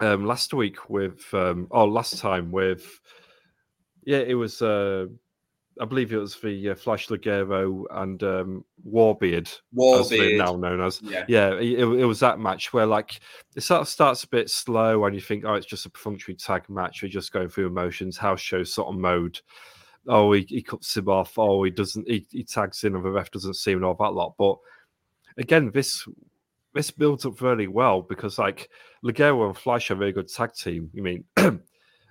um, 0.00 0.26
last 0.26 0.54
week 0.54 0.88
with 0.88 1.22
um, 1.32 1.68
oh 1.70 1.84
last 1.84 2.18
time 2.18 2.50
with 2.50 3.00
yeah 4.04 4.18
it 4.18 4.34
was 4.34 4.60
uh, 4.60 5.06
I 5.80 5.84
believe 5.84 6.12
it 6.12 6.18
was 6.18 6.36
the 6.36 6.70
uh, 6.70 6.74
Fleisch 6.74 7.08
Ligero 7.08 7.84
and 7.90 8.22
um, 8.22 8.64
Warbeard, 8.86 9.52
Warbeard, 9.74 10.38
now 10.38 10.56
known 10.56 10.80
as. 10.80 11.00
Yeah, 11.02 11.24
yeah 11.26 11.54
it, 11.54 11.80
it, 11.80 12.04
was 12.04 12.20
that 12.20 12.38
match 12.38 12.72
where 12.72 12.86
like 12.86 13.20
it 13.56 13.62
sort 13.62 13.80
of 13.80 13.88
starts 13.88 14.22
a 14.24 14.28
bit 14.28 14.50
slow, 14.50 15.04
and 15.04 15.14
you 15.14 15.20
think, 15.20 15.44
oh, 15.44 15.54
it's 15.54 15.66
just 15.66 15.86
a 15.86 15.90
perfunctory 15.90 16.34
tag 16.34 16.68
match. 16.68 17.02
We're 17.02 17.08
just 17.08 17.32
going 17.32 17.48
through 17.48 17.66
emotions, 17.66 18.16
house 18.16 18.40
show 18.40 18.62
sort 18.62 18.94
of 18.94 19.00
mode. 19.00 19.40
Oh, 20.06 20.32
he, 20.32 20.42
he 20.48 20.62
cuts 20.62 20.96
him 20.96 21.08
off. 21.08 21.38
Oh, 21.38 21.64
he 21.64 21.70
doesn't. 21.70 22.08
He, 22.08 22.26
he 22.30 22.44
tags 22.44 22.84
in, 22.84 22.94
and 22.94 23.04
the 23.04 23.10
ref 23.10 23.30
doesn't 23.30 23.54
see 23.54 23.72
him 23.72 23.84
all 23.84 23.94
that 23.94 24.14
lot. 24.14 24.34
But 24.38 24.56
again, 25.38 25.70
this 25.72 26.06
this 26.74 26.90
builds 26.90 27.24
up 27.24 27.40
really 27.40 27.68
well 27.68 28.02
because 28.02 28.38
like 28.38 28.68
Ligero 29.04 29.46
and 29.46 29.56
Fleisch 29.56 29.90
are 29.90 29.94
a 29.94 29.96
very 29.96 30.12
good 30.12 30.28
tag 30.28 30.54
team. 30.54 30.90
You 30.92 31.02
mean, 31.02 31.24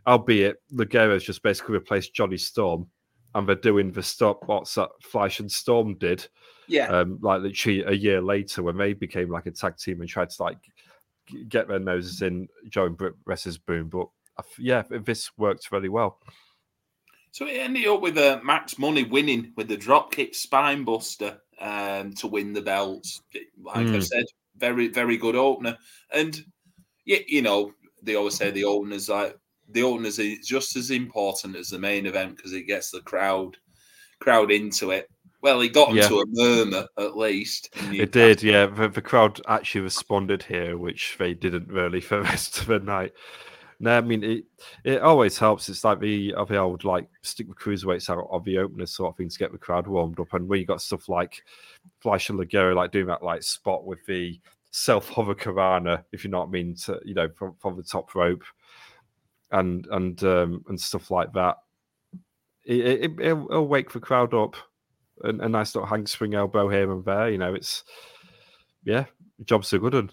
albeit 0.08 0.58
Ligero's 0.74 1.24
just 1.24 1.44
basically 1.44 1.74
replaced 1.74 2.14
Jonny 2.14 2.38
Storm, 2.38 2.88
and 3.36 3.48
they're 3.48 3.56
doing 3.56 3.92
the 3.92 4.04
stop 4.04 4.42
what's 4.46 4.76
that 4.76 4.90
Fleisch 5.02 5.40
and 5.40 5.52
Storm 5.52 5.96
did. 5.98 6.28
Yeah. 6.68 6.88
Um, 6.88 7.20
like 7.22 7.42
literally 7.42 7.84
a 7.84 7.92
year 7.92 8.22
later 8.22 8.64
when 8.64 8.78
they 8.78 8.94
became 8.94 9.30
like 9.30 9.46
a 9.46 9.52
tag 9.52 9.78
team 9.78 10.02
and 10.02 10.10
tried 10.10 10.30
to 10.30 10.44
like 10.44 10.58
get 11.48 11.68
their 11.68 11.80
noses 11.80 12.22
in 12.22 12.48
Joe 12.70 12.86
and 12.86 13.00
Wrestlers 13.26 13.58
Boom. 13.58 13.90
But 13.90 14.08
yeah, 14.58 14.84
this 14.90 15.32
worked 15.38 15.72
really 15.72 15.90
well. 15.90 16.20
So 17.32 17.48
it 17.48 17.58
ended 17.58 17.88
up 17.88 18.02
with 18.02 18.18
uh, 18.18 18.40
Max 18.44 18.78
Money 18.78 19.04
winning 19.04 19.54
with 19.58 19.68
the 19.68 19.78
dropkick 19.78 20.36
spine 20.36 20.84
buster 20.84 21.40
um, 21.60 22.14
to 22.14 22.28
win 22.28 22.54
the 22.54 22.62
belts. 22.62 23.22
Like 23.62 23.88
mm. 23.88 23.96
I 23.96 24.00
said, 24.00 24.26
very 24.58 24.88
very 24.88 25.18
good 25.18 25.36
opener. 25.36 25.78
And 26.14 26.40
yeah, 27.06 27.20
you 27.28 27.42
know 27.42 27.74
they 28.04 28.16
always 28.16 28.36
say 28.36 28.52
the 28.52 28.66
openers 28.66 29.10
like 29.10 29.38
the 29.70 29.84
openers 29.84 30.20
is 30.20 30.46
just 30.46 30.76
as 30.76 30.92
important 30.92 31.56
as 31.56 31.70
the 31.70 31.80
main 31.80 32.06
event 32.06 32.38
because 32.38 32.54
it 32.54 32.64
gets 32.64 32.92
the 32.92 33.02
crowd 33.02 33.58
crowd 34.20 34.52
into 34.52 34.92
it. 34.92 35.10
Well, 35.42 35.60
he 35.60 35.68
got 35.68 35.90
into 35.90 36.20
a 36.20 36.26
murmur 36.28 36.88
at 36.98 37.18
least. 37.18 37.70
It 37.92 38.14
did, 38.14 38.42
yeah. 38.42 38.68
The, 38.68 38.88
the, 38.88 39.02
crowd 39.02 39.42
actually 39.46 39.82
responded 39.82 40.42
here, 40.42 40.78
which 40.78 41.18
they 41.20 41.34
didn't 41.34 41.68
really 41.68 42.00
for 42.00 42.18
the 42.20 42.24
rest 42.24 42.60
of 42.60 42.68
the 42.68 42.80
night. 42.80 43.12
No, 43.80 43.98
I 43.98 44.02
mean 44.02 44.24
it. 44.24 44.46
It 44.86 45.02
always 45.02 45.38
helps. 45.38 45.68
It's 45.68 45.84
like 45.84 46.00
the 46.00 46.34
of 46.36 46.48
the 46.48 46.58
old 46.58 46.86
like 46.86 47.10
stick 47.24 47.50
with 47.50 47.58
cruiserweights 47.58 48.10
out 48.10 48.26
of 48.32 48.46
the 48.46 48.58
opener 48.60 48.86
sort 48.86 49.12
of 49.12 49.18
thing 49.18 49.28
to 49.28 49.38
get 49.38 49.52
the 49.52 49.58
crowd 49.58 49.88
warmed 49.88 50.20
up. 50.22 50.34
And 50.34 50.48
when 50.48 50.62
you 50.62 50.66
got 50.66 50.82
stuff 50.82 51.10
like 51.10 51.44
Fleisch 52.02 52.30
and 52.30 52.40
Ligero 52.40 52.74
like 52.74 52.92
doing 52.92 53.08
that 53.08 53.24
like 53.24 53.44
spot 53.44 53.86
with 53.86 54.06
the 54.06 54.40
self 54.72 55.10
hurricanrana, 55.10 56.06
if 56.14 56.24
you 56.24 56.30
know 56.30 56.40
what 56.40 56.48
I 56.48 56.52
mean, 56.52 56.76
to, 56.86 57.02
you 57.04 57.14
know, 57.14 57.28
from, 57.36 57.56
from 57.60 57.76
the 57.76 57.84
top 57.84 58.16
rope 58.16 58.44
and 59.54 59.88
and 59.92 60.22
um, 60.24 60.66
and 60.68 60.80
stuff 60.80 61.10
like 61.10 61.32
that. 61.34 61.58
It, 62.66 63.18
it, 63.20 63.36
will 63.36 63.48
it'll 63.50 63.68
wake 63.68 63.92
the 63.92 64.00
crowd 64.00 64.34
up. 64.34 64.56
A, 65.24 65.30
a 65.30 65.50
nice 65.50 65.74
little 65.76 65.88
handspring 65.88 66.34
elbow 66.34 66.68
here 66.68 66.92
and 66.92 67.06
there. 67.06 67.30
You 67.30 67.38
know, 67.38 67.54
it's 67.54 67.84
yeah, 68.84 69.06
job's 69.46 69.72
a 69.72 69.80
good 69.80 69.94
one 69.94 70.12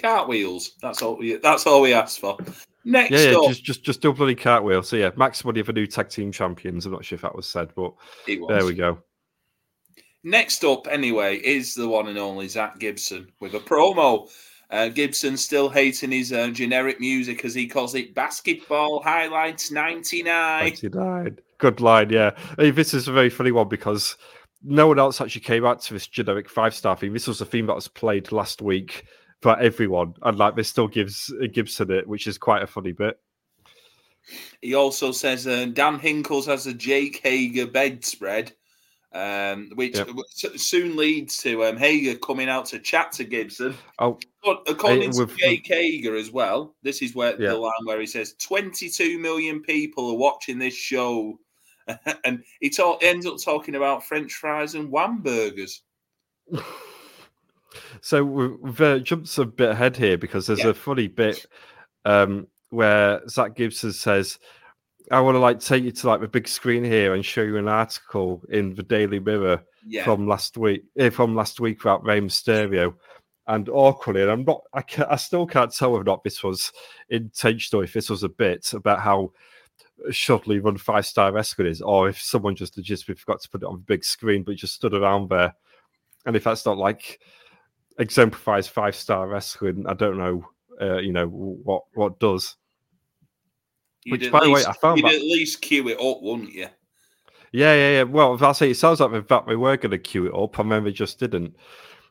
cartwheels. 0.00 0.72
That's 0.80 1.02
all. 1.02 1.16
We, 1.16 1.36
that's 1.36 1.66
all 1.66 1.80
we 1.80 1.92
asked 1.92 2.20
for. 2.20 2.36
Next, 2.84 3.12
yeah, 3.12 3.30
yeah 3.30 3.38
up, 3.38 3.48
just 3.48 3.64
just 3.64 3.84
just 3.84 4.00
do 4.02 4.12
bloody 4.12 4.34
cartwheel. 4.34 4.82
So 4.82 4.96
yeah, 4.96 5.10
Max 5.16 5.44
Money 5.44 5.62
for 5.62 5.72
new 5.72 5.86
tag 5.86 6.10
team 6.10 6.32
champions. 6.32 6.86
I'm 6.86 6.92
not 6.92 7.04
sure 7.04 7.16
if 7.16 7.22
that 7.22 7.34
was 7.34 7.48
said, 7.48 7.70
but 7.74 7.94
was. 8.28 8.48
there 8.48 8.64
we 8.64 8.74
go. 8.74 8.98
Next 10.22 10.64
up, 10.64 10.86
anyway, 10.90 11.36
is 11.36 11.74
the 11.74 11.88
one 11.88 12.08
and 12.08 12.18
only 12.18 12.48
Zack 12.48 12.78
Gibson 12.78 13.30
with 13.40 13.54
a 13.54 13.60
promo. 13.60 14.30
Uh, 14.74 14.88
Gibson 14.88 15.36
still 15.36 15.68
hating 15.68 16.10
his 16.10 16.32
uh, 16.32 16.48
generic 16.48 16.98
music 16.98 17.44
as 17.44 17.54
he 17.54 17.68
calls 17.68 17.94
it 17.94 18.12
Basketball 18.12 19.00
Highlights 19.00 19.70
99. 19.70 20.64
99. 20.64 21.38
Good 21.58 21.80
line, 21.80 22.10
yeah. 22.10 22.32
Hey, 22.58 22.72
this 22.72 22.92
is 22.92 23.06
a 23.06 23.12
very 23.12 23.30
funny 23.30 23.52
one 23.52 23.68
because 23.68 24.16
no 24.64 24.88
one 24.88 24.98
else 24.98 25.20
actually 25.20 25.42
came 25.42 25.64
out 25.64 25.80
to 25.82 25.94
this 25.94 26.08
generic 26.08 26.50
five 26.50 26.74
star 26.74 26.96
theme. 26.96 27.12
This 27.12 27.28
was 27.28 27.40
a 27.40 27.46
theme 27.46 27.66
that 27.66 27.74
was 27.76 27.86
played 27.86 28.32
last 28.32 28.60
week 28.60 29.04
for 29.42 29.56
everyone, 29.60 30.14
and 30.22 30.38
like 30.38 30.56
this 30.56 30.70
still 30.70 30.88
gives 30.88 31.32
Gibson 31.52 31.92
it, 31.92 32.08
which 32.08 32.26
is 32.26 32.36
quite 32.36 32.64
a 32.64 32.66
funny 32.66 32.90
bit. 32.90 33.16
He 34.60 34.74
also 34.74 35.12
says 35.12 35.46
uh, 35.46 35.66
Dan 35.72 36.00
Hinkles 36.00 36.46
has 36.46 36.66
a 36.66 36.74
Jake 36.74 37.20
Hager 37.22 37.68
bedspread, 37.68 38.54
um, 39.14 39.70
which 39.76 39.96
yep. 39.96 40.08
soon 40.56 40.96
leads 40.96 41.38
to 41.38 41.64
um, 41.64 41.76
Hager 41.76 42.18
coming 42.18 42.48
out 42.48 42.66
to 42.66 42.80
chat 42.80 43.12
to 43.12 43.24
Gibson. 43.24 43.74
Oh, 43.98 44.18
according 44.66 45.12
to 45.12 45.26
Jake 45.26 45.66
Hager 45.66 46.16
as 46.16 46.32
well, 46.32 46.74
this 46.82 47.00
is 47.00 47.14
where 47.14 47.36
the 47.36 47.56
line 47.56 47.72
where 47.84 48.00
he 48.00 48.06
says 48.06 48.34
22 48.40 49.18
million 49.18 49.62
people 49.62 50.10
are 50.10 50.18
watching 50.18 50.58
this 50.58 50.74
show, 50.74 51.38
and 52.24 52.42
he 52.60 52.70
talk, 52.70 53.02
ends 53.02 53.24
up 53.24 53.36
talking 53.42 53.76
about 53.76 54.04
French 54.04 54.34
fries 54.34 54.74
and 54.74 54.90
wham 54.90 55.22
burgers. 55.22 55.82
So 58.00 58.24
we've 58.24 58.80
uh, 58.80 58.98
jumped 58.98 59.36
a 59.38 59.44
bit 59.44 59.70
ahead 59.70 59.96
here 59.96 60.18
because 60.18 60.46
there's 60.46 60.60
yeah. 60.60 60.68
a 60.68 60.74
funny 60.74 61.08
bit 61.08 61.46
um, 62.04 62.46
where 62.70 63.26
Zach 63.28 63.56
Gibson 63.56 63.92
says, 63.92 64.38
"I 65.10 65.20
want 65.20 65.34
to 65.34 65.40
like 65.40 65.60
take 65.60 65.84
you 65.84 65.92
to 65.92 66.06
like 66.06 66.20
the 66.20 66.28
big 66.28 66.48
screen 66.48 66.84
here 66.84 67.14
and 67.14 67.24
show 67.24 67.42
you 67.42 67.56
an 67.56 67.68
article 67.68 68.42
in 68.50 68.74
the 68.74 68.82
Daily 68.82 69.20
Mirror 69.20 69.62
yeah. 69.86 70.04
from 70.04 70.26
last 70.26 70.56
week, 70.56 70.84
eh, 70.98 71.10
from 71.10 71.34
last 71.34 71.60
week 71.60 71.80
about 71.80 72.04
Rey 72.04 72.20
Mysterio." 72.20 72.94
And 73.46 73.68
awkwardly, 73.68 74.22
and 74.22 74.30
I'm 74.30 74.44
not, 74.44 74.62
I, 74.72 74.80
can, 74.80 75.04
I 75.04 75.16
still 75.16 75.46
can't 75.46 75.70
tell 75.70 75.92
whether 75.92 76.00
or 76.00 76.04
not 76.04 76.24
this 76.24 76.42
was 76.42 76.72
intentional, 77.10 77.84
if 77.84 77.92
this 77.92 78.08
was 78.08 78.22
a 78.22 78.28
bit 78.30 78.72
about 78.72 79.00
how 79.00 79.32
shoddily 80.08 80.64
run 80.64 80.78
five 80.78 81.04
star 81.04 81.30
wrestling 81.30 81.68
is, 81.68 81.82
or 81.82 82.08
if 82.08 82.20
someone 82.20 82.56
just 82.56 82.78
legitimately 82.78 83.20
forgot 83.20 83.42
to 83.42 83.50
put 83.50 83.62
it 83.62 83.66
on 83.66 83.74
the 83.74 83.84
big 83.84 84.02
screen 84.02 84.44
but 84.44 84.56
just 84.56 84.74
stood 84.74 84.94
around 84.94 85.28
there. 85.28 85.54
And 86.24 86.36
if 86.36 86.44
that's 86.44 86.64
not 86.64 86.78
like 86.78 87.20
exemplifies 87.98 88.68
five 88.68 88.94
star 88.94 89.28
wrestling. 89.28 89.84
I 89.86 89.94
don't 89.94 90.18
know, 90.18 90.46
uh, 90.80 90.98
you 90.98 91.12
know 91.12 91.26
what 91.26 91.84
what 91.94 92.18
does. 92.18 92.56
You'd 94.04 94.20
Which, 94.20 94.30
by 94.30 94.40
least, 94.40 94.46
the 94.46 94.52
way, 94.52 94.64
I 94.66 94.72
found 94.74 94.98
you'd 94.98 95.06
that... 95.06 95.14
at 95.14 95.22
least 95.22 95.62
queue 95.62 95.88
it 95.88 96.00
up, 96.00 96.22
wouldn't 96.22 96.52
you? 96.52 96.68
Yeah, 97.52 97.74
yeah, 97.74 97.90
yeah. 97.90 98.02
Well, 98.02 98.42
I 98.44 98.52
say 98.52 98.70
it 98.70 98.76
sounds 98.76 99.00
like 99.00 99.12
in 99.12 99.22
fact 99.22 99.46
we 99.46 99.56
were 99.56 99.76
going 99.76 99.92
to 99.92 99.98
queue 99.98 100.26
it 100.26 100.34
up, 100.34 100.58
and 100.58 100.70
then 100.70 100.84
we 100.84 100.92
just 100.92 101.18
didn't. 101.18 101.56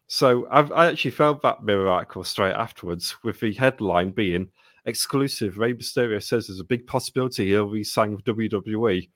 So 0.07 0.47
I've, 0.49 0.71
I 0.71 0.87
actually 0.87 1.11
found 1.11 1.39
that 1.43 1.63
mirror 1.63 1.89
article 1.89 2.23
straight 2.23 2.53
afterwards, 2.53 3.15
with 3.23 3.39
the 3.39 3.53
headline 3.53 4.11
being 4.11 4.49
exclusive. 4.85 5.57
Rey 5.57 5.73
Mysterio 5.73 6.21
says 6.21 6.47
there's 6.47 6.59
a 6.59 6.65
big 6.65 6.87
possibility 6.87 7.47
he'll 7.47 7.65
re-sign 7.65 8.15
with 8.15 8.25
WWE, 8.25 9.09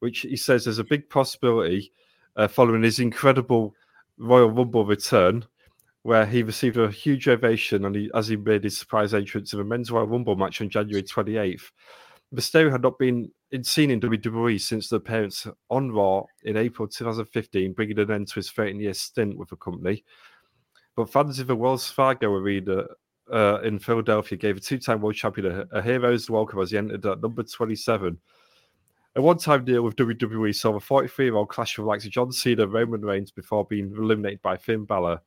which 0.00 0.20
he 0.20 0.36
says 0.36 0.64
there's 0.64 0.78
a 0.78 0.84
big 0.84 1.08
possibility 1.08 1.92
uh, 2.36 2.48
following 2.48 2.82
his 2.82 2.98
incredible 2.98 3.74
Royal 4.18 4.50
Rumble 4.50 4.84
return, 4.84 5.44
where 6.04 6.26
he 6.26 6.42
received 6.42 6.76
a 6.76 6.90
huge 6.90 7.26
ovation 7.28 7.86
and 7.86 7.96
he, 7.96 8.10
as 8.14 8.28
he 8.28 8.36
made 8.36 8.62
his 8.62 8.76
surprise 8.76 9.14
entrance 9.14 9.54
in 9.54 9.60
a 9.60 9.64
men's 9.64 9.90
Royal 9.90 10.06
Rumble 10.06 10.36
match 10.36 10.60
on 10.60 10.68
January 10.68 11.02
28th. 11.02 11.70
Mysterio 12.32 12.70
had 12.70 12.82
not 12.82 12.98
been 12.98 13.30
seen 13.62 13.90
in 13.90 14.00
WWE 14.00 14.60
since 14.60 14.90
the 14.90 14.96
appearance 14.96 15.46
on 15.70 15.90
Raw 15.90 16.24
in 16.42 16.58
April 16.58 16.86
2015, 16.86 17.72
bringing 17.72 17.98
an 17.98 18.10
end 18.10 18.28
to 18.28 18.34
his 18.34 18.50
13 18.50 18.78
year 18.80 18.92
stint 18.92 19.38
with 19.38 19.48
the 19.48 19.56
company. 19.56 20.04
But 20.94 21.10
fans 21.10 21.38
of 21.38 21.46
the 21.46 21.56
Wells 21.56 21.90
Fargo 21.90 22.34
Arena 22.34 22.84
uh, 23.32 23.60
in 23.62 23.78
Philadelphia 23.78 24.36
gave 24.36 24.58
a 24.58 24.60
two 24.60 24.78
time 24.78 25.00
world 25.00 25.14
champion 25.14 25.66
a, 25.72 25.78
a 25.78 25.80
hero's 25.80 26.28
welcome 26.28 26.60
as 26.60 26.70
he 26.70 26.76
entered 26.76 27.06
at 27.06 27.22
number 27.22 27.42
27. 27.42 28.18
A 29.16 29.22
one 29.22 29.38
time 29.38 29.64
deal 29.64 29.80
with 29.80 29.96
WWE 29.96 30.54
saw 30.54 30.74
the 30.74 30.80
43 30.80 31.24
year 31.24 31.36
old 31.36 31.48
clash 31.48 31.78
with 31.78 31.86
likes 31.86 32.04
of 32.04 32.10
John 32.10 32.30
Cena 32.30 32.64
and 32.64 32.72
Roman 32.74 33.00
Reigns 33.00 33.30
before 33.30 33.64
being 33.64 33.90
eliminated 33.96 34.42
by 34.42 34.58
Finn 34.58 34.84
Balor. 34.84 35.22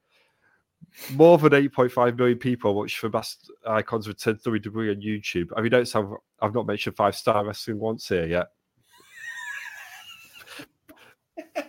More 1.13 1.37
than 1.37 1.51
8.5 1.51 2.17
million 2.17 2.37
people 2.39 2.73
watch 2.73 2.99
the 3.01 3.09
best 3.09 3.51
icons 3.67 4.07
return 4.07 4.39
to 4.39 4.49
WWE 4.49 4.95
on 4.95 5.01
YouTube. 5.01 5.49
I 5.55 5.61
mean, 5.61 5.71
don't 5.71 5.95
I've, 5.95 6.09
I've 6.41 6.55
not 6.55 6.65
mentioned 6.65 6.95
five 6.95 7.15
star 7.15 7.45
wrestling 7.45 7.79
once 7.79 8.07
here 8.07 8.25
yet. 8.25 8.47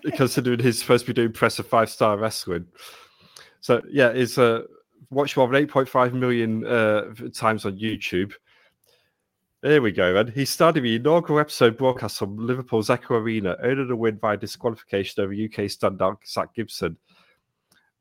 Considering 0.16 0.60
he's 0.60 0.78
supposed 0.78 1.04
to 1.04 1.12
be 1.12 1.20
doing 1.20 1.32
press 1.32 1.58
of 1.58 1.66
five 1.66 1.90
star 1.90 2.16
wrestling. 2.16 2.66
So, 3.60 3.82
yeah, 3.90 4.08
it's 4.08 4.38
uh, 4.38 4.62
watched 5.10 5.36
more 5.36 5.48
than 5.48 5.66
8.5 5.66 6.12
million 6.14 6.66
uh, 6.66 7.12
times 7.34 7.66
on 7.66 7.76
YouTube. 7.76 8.32
There 9.60 9.82
we 9.82 9.90
go, 9.90 10.14
man. 10.14 10.32
He 10.32 10.44
started 10.44 10.84
the 10.84 10.96
inaugural 10.96 11.40
episode 11.40 11.76
broadcast 11.76 12.18
from 12.18 12.36
Liverpool's 12.36 12.90
Echo 12.90 13.16
Arena, 13.16 13.56
earning 13.60 13.90
a 13.90 13.96
win 13.96 14.16
via 14.18 14.36
disqualification 14.36 15.22
over 15.22 15.32
UK 15.32 15.66
standout 15.66 16.18
Zach 16.26 16.54
Gibson. 16.54 16.96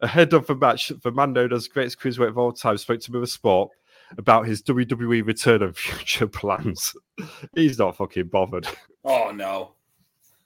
Ahead 0.02 0.34
of 0.34 0.48
the 0.48 0.56
match, 0.56 0.92
the 1.04 1.12
man 1.12 1.34
known 1.34 1.54
as 1.54 1.68
greatest 1.68 2.00
cruiserweight 2.00 2.30
of 2.30 2.38
all 2.38 2.52
time 2.52 2.78
spoke 2.78 3.00
to 3.02 3.12
Mirror 3.12 3.26
Sport 3.26 3.72
about 4.18 4.46
his 4.46 4.62
WWE 4.64 5.26
return 5.26 5.64
and 5.64 5.76
future 5.78 6.28
plans. 6.28 6.96
He's 7.56 7.80
not 7.80 7.98
fucking 7.98 8.28
bothered. 8.28 8.68
Oh 9.04 9.32
no. 9.32 9.74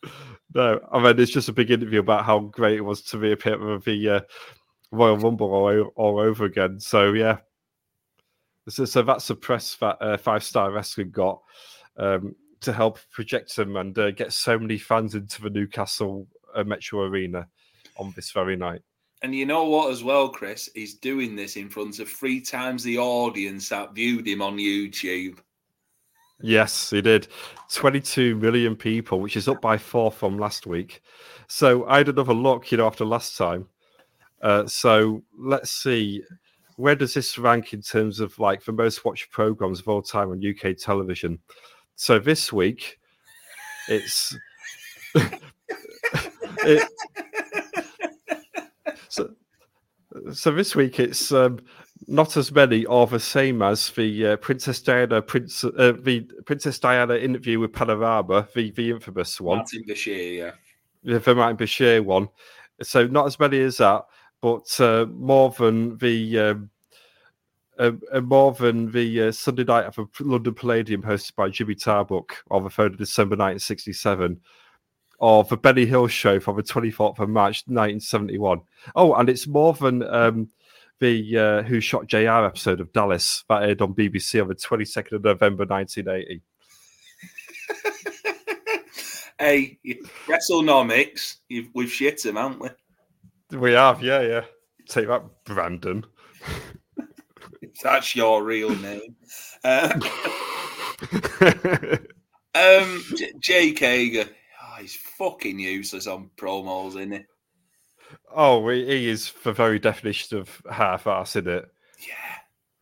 No, 0.53 0.81
I 0.91 1.01
mean 1.01 1.17
it's 1.17 1.31
just 1.31 1.47
a 1.47 1.53
big 1.53 1.71
interview 1.71 2.01
about 2.01 2.25
how 2.25 2.39
great 2.39 2.75
it 2.75 2.81
was 2.81 3.01
to 3.03 3.17
reappear 3.17 3.57
with 3.57 3.85
the 3.85 4.09
uh, 4.09 4.19
Royal 4.91 5.15
Rumble 5.15 5.53
all, 5.53 5.93
all 5.95 6.19
over 6.19 6.43
again. 6.43 6.77
So 6.81 7.13
yeah, 7.13 7.37
so, 8.69 8.85
so 8.85 9.01
that's 9.01 9.27
the 9.27 9.35
press 9.35 9.75
that 9.75 10.01
uh, 10.01 10.17
Five 10.17 10.43
Star 10.43 10.71
Wrestling 10.71 11.11
got 11.11 11.41
um, 11.97 12.35
to 12.61 12.71
help 12.71 12.99
project 13.11 13.55
them 13.55 13.75
and 13.75 13.97
uh, 13.97 14.11
get 14.11 14.33
so 14.33 14.57
many 14.57 14.77
fans 14.77 15.15
into 15.15 15.41
the 15.41 15.49
Newcastle 15.49 16.27
uh, 16.55 16.63
Metro 16.63 17.01
Arena 17.01 17.47
on 17.97 18.13
this 18.15 18.31
very 18.31 18.55
night. 18.55 18.81
And 19.23 19.35
you 19.35 19.45
know 19.45 19.65
what, 19.65 19.91
as 19.91 20.03
well, 20.03 20.29
Chris? 20.29 20.69
He's 20.73 20.95
doing 20.95 21.35
this 21.35 21.55
in 21.55 21.69
front 21.69 21.99
of 21.99 22.09
three 22.09 22.41
times 22.41 22.83
the 22.83 22.97
audience 22.97 23.69
that 23.69 23.93
viewed 23.93 24.27
him 24.27 24.41
on 24.41 24.57
YouTube. 24.57 25.37
Yes, 26.41 26.89
he 26.89 27.01
did. 27.01 27.27
22 27.71 28.35
million 28.35 28.75
people, 28.75 29.19
which 29.19 29.37
is 29.37 29.47
up 29.47 29.61
by 29.61 29.77
four 29.77 30.11
from 30.11 30.39
last 30.39 30.65
week. 30.65 31.03
So 31.47 31.85
I 31.85 31.99
had 31.99 32.09
another 32.09 32.33
look, 32.33 32.71
you 32.71 32.79
know, 32.79 32.87
after 32.87 33.05
last 33.05 33.37
time. 33.37 33.67
Uh, 34.41 34.65
so 34.65 35.21
let's 35.37 35.69
see. 35.69 36.23
Where 36.77 36.95
does 36.95 37.13
this 37.13 37.37
rank 37.37 37.73
in 37.73 37.81
terms 37.81 38.19
of 38.19 38.37
like 38.39 38.63
the 38.63 38.71
most 38.71 39.05
watched 39.05 39.29
programs 39.31 39.81
of 39.81 39.87
all 39.87 40.01
time 40.01 40.31
on 40.31 40.43
UK 40.43 40.75
television? 40.77 41.37
So 41.95 42.17
this 42.17 42.51
week, 42.51 42.99
it's. 43.87 44.35
it, 45.15 46.89
so, 49.11 49.29
so 50.33 50.51
this 50.51 50.73
week 50.73 50.99
it's 50.99 51.31
um, 51.33 51.59
not 52.07 52.37
as 52.37 52.51
many 52.51 52.85
or 52.85 53.05
the 53.07 53.19
same 53.19 53.61
as 53.61 53.89
the 53.91 54.27
uh, 54.27 54.35
Princess 54.37 54.81
Diana 54.81 55.21
Prince 55.21 55.65
uh, 55.65 55.93
the 56.01 56.21
Princess 56.45 56.79
Diana 56.79 57.15
interview 57.15 57.59
with 57.59 57.73
Panorama, 57.73 58.47
the 58.55 58.71
the 58.71 58.91
infamous 58.91 59.41
one. 59.41 59.59
Martin 59.59 59.83
Bashir, 59.87 60.37
yeah. 60.37 60.51
The 61.03 61.35
Martin 61.35 61.57
Bashir 61.57 62.03
one. 62.03 62.29
So 62.81 63.05
not 63.05 63.27
as 63.27 63.37
many 63.37 63.59
as 63.59 63.77
that, 63.77 64.05
but 64.41 64.79
uh, 64.79 65.05
more 65.09 65.51
than 65.51 65.97
the 65.97 66.39
um, 66.39 66.69
uh, 67.77 67.91
uh, 68.13 68.21
more 68.21 68.53
than 68.53 68.91
the 68.91 69.23
uh, 69.23 69.31
Sunday 69.31 69.65
night 69.65 69.85
of 69.85 69.97
a 69.97 70.05
London 70.21 70.53
Palladium 70.53 71.01
hosted 71.01 71.35
by 71.35 71.49
Jimmy 71.49 71.75
Tarbuck 71.75 72.31
on 72.49 72.63
the 72.63 72.69
3rd 72.69 72.93
of 72.93 72.97
December 72.97 73.35
1967 73.35 74.39
of 75.21 75.47
the 75.49 75.57
Benny 75.57 75.85
Hill 75.85 76.07
show 76.07 76.39
from 76.39 76.57
the 76.57 76.63
24th 76.63 77.19
of 77.19 77.29
March 77.29 77.63
1971. 77.67 78.61
Oh, 78.95 79.13
and 79.13 79.29
it's 79.29 79.47
more 79.47 79.73
than 79.73 80.01
um, 80.03 80.49
the 80.99 81.37
uh, 81.37 81.61
Who 81.61 81.79
Shot 81.79 82.07
JR 82.07 82.43
episode 82.43 82.81
of 82.81 82.91
Dallas 82.91 83.43
that 83.47 83.63
aired 83.63 83.81
on 83.81 83.93
BBC 83.93 84.41
on 84.41 84.47
the 84.47 84.55
22nd 84.55 85.13
of 85.13 85.23
November 85.23 85.65
1980. 85.65 86.41
hey, 89.39 89.77
WrestleNomics, 90.27 91.35
we've 91.73 91.91
shit 91.91 92.25
him, 92.25 92.35
haven't 92.35 92.59
we? 92.59 92.69
We 93.57 93.73
have, 93.73 94.01
yeah, 94.01 94.21
yeah. 94.21 94.45
Take 94.87 95.07
that, 95.07 95.23
Brandon. 95.45 96.03
That's 97.83 98.15
your 98.15 98.43
real 98.43 98.75
name. 98.75 99.15
Uh, 99.63 99.99
um, 102.55 103.03
J- 103.15 103.33
Jake 103.39 103.79
Hager 103.79 104.25
he's 104.81 104.95
fucking 104.95 105.59
useless 105.59 106.07
on 106.07 106.29
promos, 106.37 106.89
isn't 106.89 107.13
oh, 108.35 108.67
he? 108.69 108.83
Oh, 108.83 108.87
he 108.87 109.09
is 109.09 109.27
for 109.27 109.51
very 109.51 109.79
definition 109.79 110.37
of 110.37 110.61
half-ass, 110.69 111.35
isn't 111.35 111.47
it? 111.47 111.65
Yeah. 111.99 112.37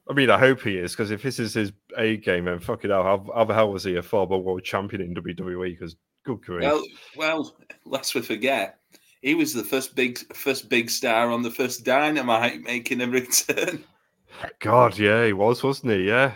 I 0.10 0.14
mean, 0.14 0.32
I 0.32 0.40
hope 0.40 0.62
he 0.62 0.78
is 0.78 0.94
because 0.94 1.12
if 1.12 1.22
this 1.22 1.40
is 1.40 1.54
his 1.54 1.72
A 1.98 2.18
game, 2.18 2.46
then 2.46 2.60
fucking 2.60 2.90
hell, 2.90 3.04
how, 3.04 3.28
how 3.34 3.44
the 3.44 3.54
hell 3.54 3.72
was 3.72 3.84
he 3.84 3.96
a 3.96 4.02
former 4.02 4.38
world 4.38 4.64
champion 4.64 5.04
in 5.04 5.14
WWE? 5.14 5.72
Because 5.72 5.96
good 6.24 6.44
career. 6.44 6.62
Well, 6.62 6.84
well, 7.16 7.56
lest 7.86 8.16
we 8.16 8.22
forget, 8.22 8.80
he 9.22 9.36
was 9.36 9.54
the 9.54 9.64
first 9.64 9.96
big, 9.96 10.18
first 10.34 10.70
big 10.70 10.90
star 10.90 11.30
on 11.30 11.44
the 11.44 11.52
first 11.52 11.84
Dynamite, 11.84 12.62
making 12.62 13.02
a 13.02 13.08
return. 13.08 13.84
God, 14.60 14.98
yeah, 14.98 15.26
he 15.26 15.34
was, 15.34 15.62
wasn't 15.62 15.94
he? 15.94 16.08
Yeah. 16.08 16.34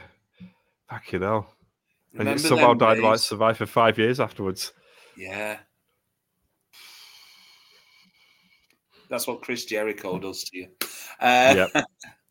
Fucking 0.90 1.22
hell. 1.22 1.48
And 2.12 2.20
Remember 2.20 2.40
somehow 2.40 2.74
Dynamite 2.76 3.22
survived 3.22 3.58
for 3.58 3.66
five 3.66 3.98
years 3.98 4.20
afterwards. 4.20 4.72
Yeah. 5.18 5.58
That's 9.10 9.28
what 9.28 9.42
Chris 9.42 9.66
Jericho 9.66 10.18
does 10.18 10.44
to 10.46 10.58
you. 10.58 10.68
Uh, 11.20 11.68
yep. 11.74 11.86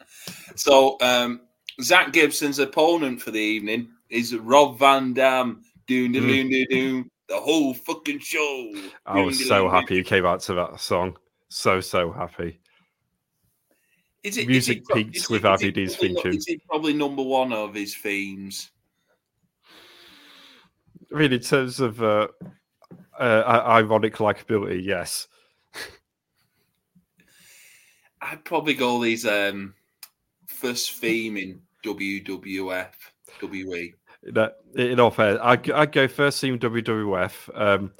so, 0.57 0.97
um, 1.01 1.42
Zack 1.81 2.12
Gibson's 2.12 2.59
opponent 2.59 3.23
for 3.23 3.31
the 3.31 3.40
evening 3.40 3.88
is 4.11 4.35
Rob 4.37 4.79
Van 4.79 5.14
Dam. 5.14 5.62
Doom, 5.87 6.12
doom, 6.12 6.27
doom, 6.27 6.49
doom, 6.49 6.66
doom, 6.71 7.11
the 7.29 7.37
whole 7.37 7.75
fucking 7.75 8.21
show. 8.21 8.73
I 9.05 9.21
was 9.21 9.47
so 9.47 9.68
happy 9.68 9.97
you 9.97 10.05
came 10.05 10.25
out 10.25 10.40
to 10.42 10.55
that 10.55 10.81
song. 10.81 11.16
So, 11.49 11.81
so 11.81 12.12
happy. 12.12 12.61
Is 14.23 14.38
it, 14.38 14.47
Music 14.47 14.79
is 14.79 14.85
it, 14.88 14.95
peaks 14.95 15.29
with 15.29 15.42
RVD's 15.42 15.97
theme 15.97 16.16
tune. 16.23 16.37
Is 16.37 16.47
it 16.47 16.61
probably 16.68 16.92
number 16.92 17.23
one 17.23 17.53
of 17.53 17.75
his 17.75 17.97
themes? 17.97 18.71
I 21.12 21.18
mean, 21.18 21.33
in 21.33 21.40
terms 21.40 21.81
of 21.81 22.03
uh, 22.03 22.29
uh, 23.23 23.63
ironic 23.67 24.17
likability, 24.17 24.85
yes. 24.85 25.29
I'd 28.21 28.45
probably 28.45 28.75
go 28.75 29.03
these 29.03 29.25
um, 29.27 29.75
first 30.47 30.93
theme 30.95 31.37
in 31.37 31.61
WWF, 31.85 32.93
WE. 33.43 33.95
That, 34.25 34.57
in 34.77 35.01
all 35.01 35.11
fair, 35.11 35.43
I 35.45 35.59
I 35.75 35.87
go 35.87 36.07
first 36.07 36.41
theme 36.41 36.59
WWF. 36.59 37.61
Um, 37.61 37.93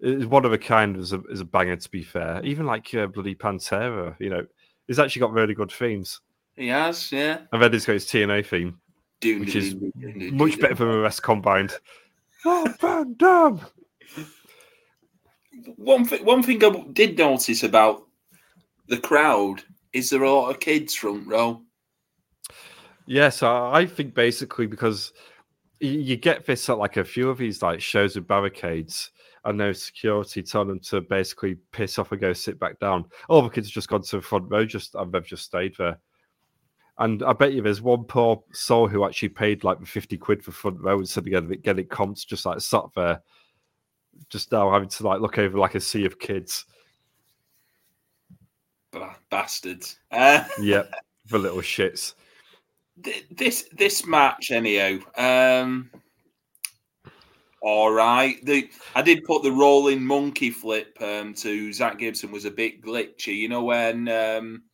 it's 0.00 0.26
one 0.26 0.44
of 0.44 0.52
a 0.52 0.58
kind 0.58 0.96
as 0.96 1.12
a, 1.12 1.22
as 1.32 1.40
a 1.40 1.44
banger. 1.44 1.76
To 1.76 1.90
be 1.90 2.02
fair, 2.02 2.42
even 2.44 2.66
like 2.66 2.94
uh, 2.94 3.06
bloody 3.06 3.34
Pantera, 3.34 4.14
you 4.18 4.28
know, 4.28 4.46
he's 4.86 4.98
actually 4.98 5.20
got 5.20 5.32
really 5.32 5.54
good 5.54 5.72
themes. 5.72 6.20
He 6.56 6.68
has, 6.68 7.10
yeah. 7.10 7.38
And 7.52 7.62
then 7.62 7.72
he's 7.72 7.86
got 7.86 7.94
his 7.94 8.04
TNA 8.04 8.44
theme, 8.46 8.78
which 9.22 9.56
is 9.56 9.74
much 10.32 10.60
better 10.60 10.74
than 10.74 10.88
the 10.88 10.98
rest 10.98 11.22
combined. 11.22 11.74
Oh, 12.44 12.74
Van 12.80 13.14
Dam! 13.14 13.60
One 15.76 16.04
thing, 16.04 16.24
one 16.24 16.42
thing 16.42 16.64
I 16.64 16.84
did 16.92 17.18
notice 17.18 17.62
about 17.62 18.02
the 18.88 18.98
crowd 18.98 19.62
is 19.92 20.10
there 20.10 20.22
a 20.22 20.30
lot 20.30 20.50
of 20.50 20.60
kids 20.60 20.94
front 20.94 21.26
row. 21.26 21.62
Yes, 23.06 23.42
I 23.42 23.86
think 23.86 24.14
basically 24.14 24.66
because 24.66 25.12
you 25.80 26.16
get 26.16 26.46
this 26.46 26.68
at 26.68 26.78
like 26.78 26.96
a 26.96 27.04
few 27.04 27.28
of 27.28 27.38
these 27.38 27.60
like 27.60 27.80
shows 27.80 28.14
with 28.14 28.28
barricades 28.28 29.10
and 29.44 29.58
no 29.58 29.72
security 29.72 30.42
telling 30.42 30.68
them 30.68 30.80
to 30.80 31.00
basically 31.00 31.56
piss 31.72 31.98
off 31.98 32.12
and 32.12 32.20
go 32.20 32.32
sit 32.32 32.60
back 32.60 32.78
down. 32.78 33.04
All 33.28 33.42
the 33.42 33.48
kids 33.48 33.68
have 33.68 33.74
just 33.74 33.88
gone 33.88 34.02
to 34.02 34.16
the 34.16 34.22
front 34.22 34.48
row, 34.48 34.64
just 34.64 34.94
and 34.94 35.12
they've 35.12 35.26
just 35.26 35.44
stayed 35.44 35.74
there. 35.78 35.98
And 36.98 37.22
I 37.24 37.32
bet 37.32 37.52
you 37.52 37.62
there's 37.62 37.82
one 37.82 38.04
poor 38.04 38.44
soul 38.52 38.86
who 38.86 39.04
actually 39.04 39.30
paid 39.30 39.64
like 39.64 39.84
50 39.84 40.16
quid 40.18 40.44
for 40.44 40.52
front 40.52 40.80
row 40.80 41.00
instead 41.00 41.26
of 41.26 41.30
getting 41.30 41.52
it, 41.52 41.62
getting 41.62 41.84
it 41.84 41.90
comped, 41.90 42.26
just 42.26 42.46
like 42.46 42.60
sat 42.60 42.84
there, 42.94 43.20
just 44.28 44.52
now 44.52 44.70
having 44.72 44.88
to 44.88 45.06
like 45.06 45.20
look 45.20 45.38
over 45.38 45.58
like 45.58 45.74
a 45.74 45.80
sea 45.80 46.04
of 46.04 46.18
kids. 46.18 46.64
Bastards. 49.30 49.98
Uh, 50.10 50.44
yeah, 50.60 50.84
the 51.28 51.38
little 51.38 51.58
shits. 51.58 52.14
This 53.30 53.68
this 53.72 54.06
match, 54.06 54.50
anyhow. 54.50 54.98
Um, 55.16 55.90
all 57.62 57.92
right. 57.92 58.44
The 58.44 58.68
I 58.94 59.02
did 59.02 59.24
put 59.24 59.42
the 59.42 59.52
rolling 59.52 60.04
monkey 60.04 60.50
flip 60.50 60.96
um, 61.00 61.32
to 61.34 61.72
Zack 61.72 61.98
Gibson 61.98 62.30
was 62.30 62.44
a 62.44 62.50
bit 62.50 62.82
glitchy. 62.82 63.36
You 63.36 63.48
know 63.48 63.64
when 63.64 64.08
um, 64.08 64.64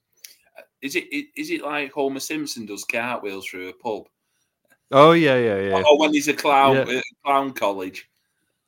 is 0.81 0.97
it 0.97 1.05
is 1.37 1.51
it 1.51 1.63
like 1.63 1.93
Homer 1.93 2.21
Simpson 2.21 2.67
does 2.67 2.85
cartwheels 2.85 3.47
through 3.47 3.69
a 3.69 3.73
pub? 3.75 4.09
Oh 4.91 5.13
yeah, 5.13 5.37
yeah, 5.37 5.61
yeah. 5.61 5.83
Oh, 5.85 5.97
when 5.99 6.15
he's 6.15 6.29
a 6.29 6.35
clown, 6.35 6.77
yeah. 6.77 6.99
uh, 6.99 7.03
clown 7.25 7.53
college. 7.53 8.09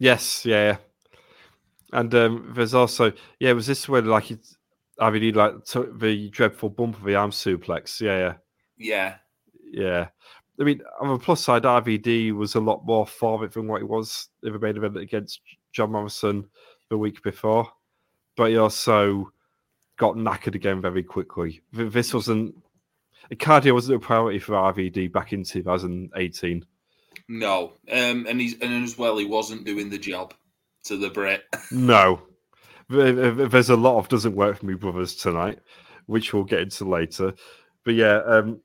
Yes, 0.00 0.46
yeah. 0.46 0.78
And 1.92 2.12
um, 2.14 2.52
there's 2.56 2.74
also 2.74 3.12
yeah, 3.38 3.52
was 3.52 3.66
this 3.66 3.88
where 3.88 4.02
like 4.02 4.30
it's 4.30 4.56
RVD 4.98 5.34
like 5.34 5.64
took 5.64 6.00
the 6.00 6.30
dreadful 6.30 6.70
bump 6.70 6.96
of 6.96 7.04
the 7.04 7.14
arm 7.14 7.30
suplex? 7.30 8.00
Yeah, 8.00 8.18
yeah, 8.18 8.34
yeah, 8.78 9.14
yeah. 9.70 10.08
I 10.58 10.64
mean, 10.64 10.80
on 11.00 11.08
the 11.08 11.18
plus 11.18 11.44
side, 11.44 11.62
RVD 11.62 12.32
was 12.32 12.54
a 12.54 12.60
lot 12.60 12.84
more 12.84 13.06
for 13.06 13.44
it 13.44 13.52
than 13.52 13.68
what 13.68 13.82
he 13.82 13.84
was 13.84 14.28
in 14.42 14.52
the 14.52 14.58
main 14.58 14.76
event 14.76 14.96
against 14.96 15.40
John 15.72 15.92
Morrison 15.92 16.48
the 16.88 16.98
week 16.98 17.22
before, 17.22 17.68
but 18.36 18.50
he 18.50 18.56
also 18.56 19.30
got 19.98 20.16
knackered 20.16 20.54
again 20.54 20.80
very 20.80 21.02
quickly. 21.02 21.60
This 21.72 22.14
wasn't 22.14 22.54
cardio 23.32 23.74
wasn't 23.74 24.02
a 24.02 24.06
priority 24.06 24.38
for 24.38 24.54
RVD 24.54 25.12
back 25.12 25.34
in 25.34 25.44
2018. 25.44 26.64
No, 27.32 27.74
um, 27.92 28.26
and 28.28 28.40
he's 28.40 28.58
and 28.60 28.82
as 28.82 28.98
well, 28.98 29.16
he 29.16 29.24
wasn't 29.24 29.64
doing 29.64 29.88
the 29.88 29.98
job 29.98 30.34
to 30.82 30.96
the 30.96 31.10
Brit. 31.10 31.44
no, 31.70 32.20
there's 32.88 33.70
a 33.70 33.76
lot 33.76 33.98
of 33.98 34.08
doesn't 34.08 34.34
work 34.34 34.58
for 34.58 34.66
me 34.66 34.74
brothers 34.74 35.14
tonight, 35.14 35.60
which 36.06 36.34
we'll 36.34 36.42
get 36.42 36.58
into 36.58 36.88
later. 36.88 37.32
But 37.84 37.94
yeah, 37.94 38.16
um, 38.26 38.60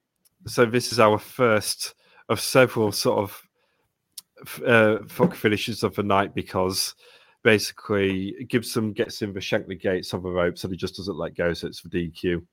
so 0.48 0.66
this 0.66 0.92
is 0.92 1.00
our 1.00 1.20
first 1.20 1.94
of 2.28 2.40
several 2.40 2.92
sort 2.92 3.20
of 3.20 4.64
uh, 4.66 5.06
fuck 5.06 5.36
finishes 5.36 5.84
of 5.84 5.94
the 5.94 6.02
night 6.02 6.34
because 6.34 6.96
basically 7.44 8.34
Gibson 8.50 8.94
gets 8.94 9.22
in 9.22 9.32
the 9.32 9.40
Shankly 9.40 9.80
gates 9.80 10.12
of 10.12 10.24
the 10.24 10.32
ropes 10.32 10.64
and 10.64 10.74
he 10.74 10.78
just 10.78 10.98
doesn't 10.98 11.20
let 11.20 11.36
go, 11.36 11.54
so 11.54 11.68
it's 11.68 11.82
for 11.82 11.90
DQ. 11.90 12.44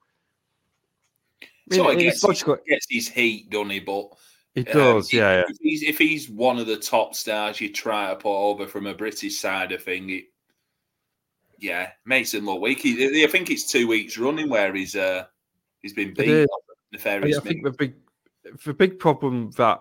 So 1.70 1.88
I 1.88 1.94
gets, 1.94 2.22
his, 2.22 2.44
gets 2.68 2.86
his 2.90 3.08
heat, 3.08 3.48
doesn't 3.48 3.70
he? 3.70 3.80
But 3.80 4.10
he 4.54 4.64
does, 4.64 5.12
um, 5.12 5.18
yeah, 5.18 5.40
if, 5.40 5.44
yeah. 5.44 5.44
If 5.48 5.56
he's, 5.60 5.82
if 5.82 5.98
he's 5.98 6.30
one 6.30 6.58
of 6.58 6.66
the 6.66 6.76
top 6.76 7.14
stars 7.14 7.60
you 7.60 7.72
try 7.72 8.10
to 8.10 8.16
put 8.16 8.36
over 8.36 8.66
from 8.66 8.86
a 8.86 8.94
British 8.94 9.38
side 9.38 9.72
of 9.72 9.82
thing, 9.82 10.10
it, 10.10 10.24
yeah, 11.58 11.90
makes 12.04 12.34
him 12.34 12.44
look 12.44 12.60
weak. 12.60 12.80
He, 12.80 13.24
I 13.24 13.28
think 13.28 13.50
it's 13.50 13.70
two 13.70 13.86
weeks 13.86 14.18
running 14.18 14.48
where 14.48 14.74
he's 14.74 14.96
uh, 14.96 15.24
he's 15.80 15.92
been 15.92 16.12
beat. 16.12 16.48
Nefarious. 16.92 17.38
I 17.38 17.40
think 17.40 17.64
the 17.64 17.70
big 17.70 17.94
the 18.64 18.74
big 18.74 18.98
problem 18.98 19.50
that 19.56 19.80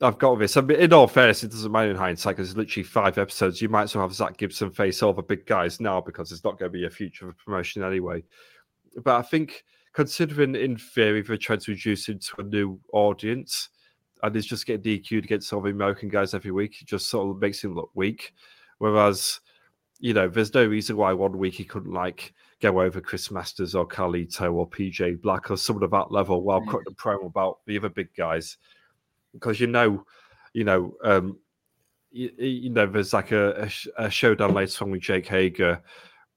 I've 0.00 0.18
got 0.18 0.32
with 0.32 0.40
this, 0.40 0.56
I 0.56 0.60
mean, 0.60 0.78
in 0.78 0.92
all 0.92 1.06
fairness, 1.06 1.42
it 1.42 1.50
doesn't 1.50 1.72
matter 1.72 1.90
in 1.90 1.96
hindsight 1.96 2.36
because 2.36 2.50
it's 2.50 2.58
literally 2.58 2.84
five 2.84 3.16
episodes. 3.16 3.62
You 3.62 3.68
might 3.68 3.84
as 3.84 3.94
well 3.94 4.04
have 4.04 4.14
Zack 4.14 4.36
Gibson 4.36 4.70
face 4.70 5.02
all 5.02 5.12
the 5.12 5.22
big 5.22 5.46
guys 5.46 5.80
now 5.80 6.00
because 6.00 6.30
it's 6.30 6.44
not 6.44 6.58
going 6.58 6.70
to 6.70 6.78
be 6.78 6.84
a 6.84 6.90
future 6.90 7.28
of 7.28 7.38
promotion 7.38 7.82
anyway. 7.82 8.22
But 9.02 9.16
I 9.16 9.22
think 9.22 9.64
considering 9.94 10.54
in 10.56 10.76
theory 10.76 11.22
they're 11.22 11.36
trying 11.36 11.60
to 11.60 11.72
reduce 11.72 12.08
into 12.08 12.34
a 12.38 12.42
new 12.42 12.78
audience 12.92 13.70
and 14.22 14.34
he's 14.34 14.46
just 14.46 14.66
getting 14.66 14.82
DQ'd 14.82 15.24
against 15.24 15.52
all 15.52 15.60
the 15.60 15.70
American 15.70 16.08
guys 16.08 16.34
every 16.34 16.50
week, 16.50 16.80
it 16.80 16.88
just 16.88 17.08
sort 17.08 17.30
of 17.30 17.40
makes 17.40 17.62
him 17.62 17.74
look 17.74 17.90
weak. 17.94 18.32
Whereas, 18.78 19.40
you 20.00 20.14
know, 20.14 20.28
there's 20.28 20.54
no 20.54 20.64
reason 20.64 20.96
why 20.96 21.12
one 21.12 21.38
week 21.38 21.54
he 21.54 21.64
couldn't 21.64 21.92
like 21.92 22.34
go 22.60 22.80
over 22.80 23.00
Chris 23.00 23.30
Masters 23.30 23.74
or 23.74 23.86
Carlito 23.86 24.52
or 24.52 24.68
PJ 24.68 25.20
Black 25.20 25.50
or 25.50 25.56
someone 25.56 25.84
of 25.84 25.90
that 25.90 26.10
level 26.10 26.42
while 26.42 26.64
cutting 26.64 26.86
a 26.88 26.94
promo 26.94 27.26
about 27.26 27.58
the 27.66 27.76
other 27.76 27.90
big 27.90 28.08
guys. 28.16 28.56
Because 29.32 29.60
you 29.60 29.66
know, 29.66 30.04
you 30.54 30.64
know, 30.64 30.94
um, 31.04 31.38
you, 32.10 32.30
you 32.38 32.70
know, 32.70 32.86
there's 32.86 33.12
like 33.12 33.30
a, 33.30 33.68
a, 33.98 34.04
a 34.06 34.10
showdown 34.10 34.54
later 34.54 34.84
on 34.84 34.90
with 34.90 35.02
Jake 35.02 35.26
Hager 35.26 35.82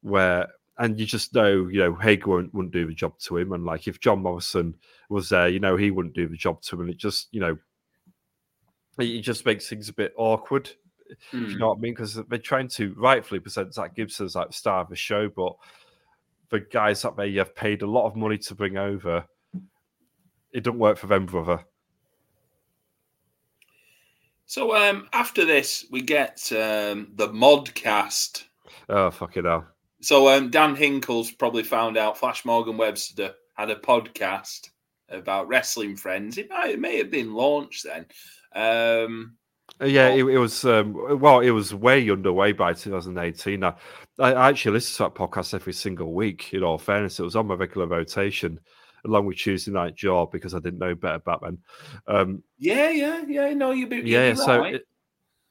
where 0.01 0.47
and 0.79 0.99
you 0.99 1.05
just 1.05 1.33
know, 1.33 1.67
you 1.67 1.79
know, 1.79 1.95
Hager 1.95 2.29
wouldn't, 2.29 2.53
wouldn't, 2.53 2.73
do 2.73 2.85
the 2.85 2.93
job 2.93 3.17
to 3.19 3.37
him. 3.37 3.53
And 3.53 3.65
like 3.65 3.87
if 3.87 3.99
John 3.99 4.21
Morrison 4.21 4.75
was 5.09 5.29
there, 5.29 5.47
you 5.47 5.59
know, 5.59 5.75
he 5.75 5.91
wouldn't 5.91 6.15
do 6.15 6.27
the 6.27 6.37
job 6.37 6.61
to 6.63 6.75
him. 6.75 6.81
And 6.81 6.89
it 6.91 6.97
just, 6.97 7.27
you 7.31 7.39
know, 7.39 7.57
it 8.99 9.21
just 9.21 9.45
makes 9.45 9.67
things 9.67 9.89
a 9.89 9.93
bit 9.93 10.13
awkward. 10.17 10.69
Mm. 11.33 11.41
You 11.41 11.53
hmm. 11.53 11.57
know 11.57 11.67
what 11.69 11.77
I 11.77 11.81
mean? 11.81 11.93
Because 11.93 12.15
they're 12.15 12.37
trying 12.37 12.67
to 12.69 12.93
rightfully 12.97 13.39
present 13.39 13.73
Zack 13.73 13.95
Gibson 13.95 14.25
as 14.25 14.35
like 14.35 14.49
the 14.49 14.53
star 14.53 14.81
of 14.81 14.89
the 14.89 14.95
show, 14.95 15.29
but 15.29 15.55
the 16.49 16.59
guys 16.59 17.01
that 17.01 17.17
they 17.17 17.33
have 17.33 17.55
paid 17.55 17.81
a 17.81 17.89
lot 17.89 18.05
of 18.05 18.15
money 18.15 18.37
to 18.37 18.55
bring 18.55 18.77
over, 18.77 19.25
it 20.51 20.63
doesn't 20.63 20.79
work 20.79 20.97
for 20.97 21.07
them, 21.07 21.25
brother. 21.25 21.63
So 24.45 24.75
um, 24.75 25.09
after 25.11 25.43
this, 25.43 25.85
we 25.91 26.01
get 26.01 26.51
um, 26.51 27.11
the 27.15 27.27
modcast. 27.29 28.45
Oh 28.87 29.11
fucking 29.11 29.43
hell! 29.43 29.67
So 30.01 30.29
um, 30.29 30.49
Dan 30.49 30.75
Hinkle's 30.75 31.31
probably 31.31 31.63
found 31.63 31.97
out 31.97 32.17
Flash 32.17 32.45
Morgan 32.45 32.77
Webster 32.77 33.33
had 33.55 33.69
a 33.69 33.75
podcast 33.75 34.69
about 35.09 35.47
wrestling 35.47 35.95
friends. 35.95 36.37
It 36.37 36.49
might 36.49 36.71
it 36.71 36.79
may 36.79 36.97
have 36.97 37.11
been 37.11 37.33
launched 37.33 37.85
then. 37.85 38.05
Um, 38.53 39.37
yeah, 39.81 40.09
it, 40.09 40.23
it 40.23 40.37
was 40.37 40.65
um, 40.65 41.19
well, 41.19 41.39
it 41.39 41.51
was 41.51 41.73
way 41.73 42.09
underway 42.09 42.51
by 42.51 42.73
2018. 42.73 43.63
I, 43.63 43.73
I 44.19 44.49
actually 44.49 44.73
listen 44.73 44.97
to 44.97 45.03
that 45.03 45.19
podcast 45.19 45.53
every 45.53 45.73
single 45.73 46.13
week. 46.13 46.53
In 46.53 46.63
all 46.63 46.77
fairness, 46.77 47.19
it 47.19 47.23
was 47.23 47.35
on 47.35 47.47
my 47.47 47.55
regular 47.55 47.87
rotation 47.87 48.59
along 49.05 49.25
with 49.25 49.37
Tuesday 49.37 49.71
Night 49.71 49.95
Job 49.95 50.31
because 50.31 50.53
I 50.53 50.59
didn't 50.59 50.79
know 50.79 50.95
better 50.95 51.19
back 51.19 51.39
then. 51.41 51.57
Um, 52.07 52.43
yeah, 52.57 52.89
yeah, 52.89 53.23
yeah. 53.27 53.53
No, 53.53 53.71
you 53.71 53.87
yeah. 53.87 54.33
So 54.33 54.63
it, 54.63 54.87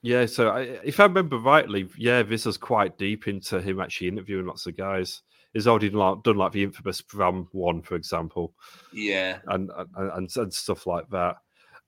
yeah, 0.06 0.26
so 0.26 0.50
I, 0.50 0.60
if 0.84 1.00
I 1.00 1.02
remember 1.02 1.36
rightly, 1.36 1.88
yeah, 1.98 2.22
this 2.22 2.46
was 2.46 2.56
quite 2.56 2.96
deep 2.96 3.26
into 3.26 3.60
him 3.60 3.80
actually 3.80 4.06
interviewing 4.06 4.46
lots 4.46 4.64
of 4.66 4.76
guys. 4.76 5.22
He's 5.52 5.66
already 5.66 5.88
done 5.88 5.98
like, 5.98 6.22
done 6.22 6.36
like 6.36 6.52
the 6.52 6.62
infamous 6.62 7.02
Bram 7.02 7.48
one, 7.50 7.82
for 7.82 7.96
example. 7.96 8.54
Yeah, 8.92 9.38
and 9.48 9.68
and, 9.76 9.88
and, 9.96 10.36
and 10.36 10.54
stuff 10.54 10.86
like 10.86 11.10
that. 11.10 11.38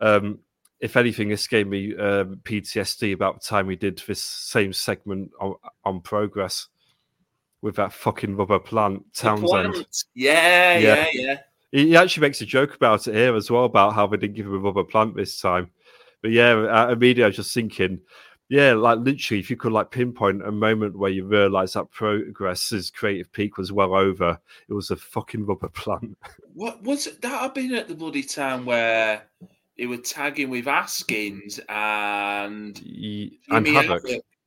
Um, 0.00 0.40
if 0.80 0.96
anything, 0.96 1.28
this 1.28 1.46
gave 1.46 1.68
me 1.68 1.94
um, 1.96 2.40
PTSD 2.42 3.12
about 3.12 3.40
the 3.40 3.48
time 3.48 3.68
we 3.68 3.76
did 3.76 4.02
this 4.08 4.22
same 4.22 4.72
segment 4.72 5.30
on, 5.40 5.54
on 5.84 6.00
progress 6.00 6.66
with 7.62 7.76
that 7.76 7.92
fucking 7.92 8.36
rubber 8.36 8.58
plant 8.58 9.04
Townsend. 9.14 9.86
Yeah, 10.16 10.76
yeah, 10.76 10.78
yeah, 10.78 11.06
yeah. 11.12 11.40
He 11.70 11.96
actually 11.96 12.22
makes 12.22 12.40
a 12.40 12.46
joke 12.46 12.74
about 12.74 13.06
it 13.06 13.14
here 13.14 13.36
as 13.36 13.48
well 13.48 13.64
about 13.64 13.94
how 13.94 14.08
they 14.08 14.16
didn't 14.16 14.34
give 14.34 14.46
him 14.46 14.54
a 14.54 14.58
rubber 14.58 14.82
plant 14.82 15.14
this 15.14 15.40
time. 15.40 15.70
But 16.22 16.32
yeah, 16.32 16.90
immediately 16.90 17.24
I 17.24 17.26
was 17.28 17.36
just 17.36 17.54
thinking, 17.54 18.00
yeah, 18.48 18.72
like 18.72 18.98
literally, 19.00 19.40
if 19.40 19.50
you 19.50 19.56
could 19.56 19.72
like 19.72 19.90
pinpoint 19.90 20.46
a 20.46 20.50
moment 20.50 20.98
where 20.98 21.10
you 21.10 21.26
realize 21.26 21.74
that 21.74 21.90
progress's 21.90 22.90
creative 22.90 23.30
peak 23.32 23.58
was 23.58 23.72
well 23.72 23.94
over, 23.94 24.38
it 24.68 24.72
was 24.72 24.90
a 24.90 24.96
fucking 24.96 25.44
rubber 25.44 25.68
plant. 25.68 26.16
What 26.54 26.82
was 26.82 27.06
it? 27.06 27.22
that? 27.22 27.40
I've 27.40 27.54
been 27.54 27.72
at 27.74 27.86
the 27.86 27.94
bloody 27.94 28.24
time 28.24 28.64
where 28.64 29.22
they 29.76 29.86
were 29.86 29.98
tagging 29.98 30.50
with 30.50 30.64
Haskins 30.64 31.60
and 31.68 32.76
and 33.48 33.66
Havoc. 33.68 34.02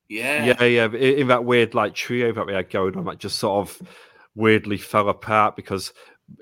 Yeah, 0.09 0.57
yeah, 0.59 0.63
yeah. 0.65 0.91
In 0.91 1.29
that 1.29 1.45
weird 1.45 1.73
like 1.73 1.95
trio 1.95 2.33
that 2.33 2.45
we 2.45 2.51
had 2.51 2.69
going 2.69 2.97
on, 2.97 3.05
that 3.05 3.19
just 3.19 3.39
sort 3.39 3.65
of 3.65 3.87
weirdly 4.35 4.77
fell 4.77 5.07
apart 5.07 5.55
because 5.55 5.93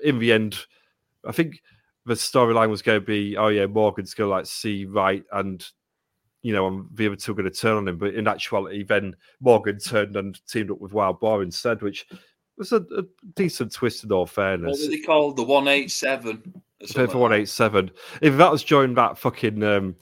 in 0.02 0.18
the 0.18 0.32
end, 0.32 0.58
I 1.24 1.30
think 1.30 1.62
the 2.06 2.14
storyline 2.14 2.70
was 2.70 2.82
going 2.82 3.00
to 3.00 3.06
be, 3.06 3.36
oh 3.36 3.48
yeah, 3.48 3.66
Morgan's 3.66 4.14
going 4.14 4.28
to 4.28 4.34
like 4.34 4.46
see 4.46 4.84
right 4.84 5.24
and 5.32 5.64
you 6.42 6.54
know, 6.54 6.66
and 6.66 6.86
the 6.94 7.06
other 7.06 7.16
two 7.16 7.32
are 7.32 7.34
going 7.34 7.50
to 7.50 7.56
turn 7.56 7.76
on 7.76 7.88
him. 7.88 7.98
But 7.98 8.14
in 8.14 8.26
actuality, 8.26 8.82
then 8.82 9.14
Morgan 9.40 9.78
turned 9.78 10.16
and 10.16 10.40
teamed 10.46 10.70
up 10.70 10.80
with 10.80 10.92
Wild 10.92 11.20
Boar 11.20 11.42
instead, 11.42 11.82
which 11.82 12.06
was 12.56 12.72
a, 12.72 12.84
a 12.96 13.02
decent 13.34 13.72
twist 13.72 14.04
in 14.04 14.12
all 14.12 14.26
fairness. 14.26 14.80
What 14.80 14.88
were 14.88 14.96
they 14.96 15.02
called? 15.02 15.36
The 15.36 15.42
187? 15.42 16.62
The 16.94 17.06
187. 17.06 17.90
If 18.22 18.36
that 18.38 18.50
was 18.50 18.64
during 18.64 18.94
that 18.94 19.18
fucking 19.18 19.62
um, 19.62 19.96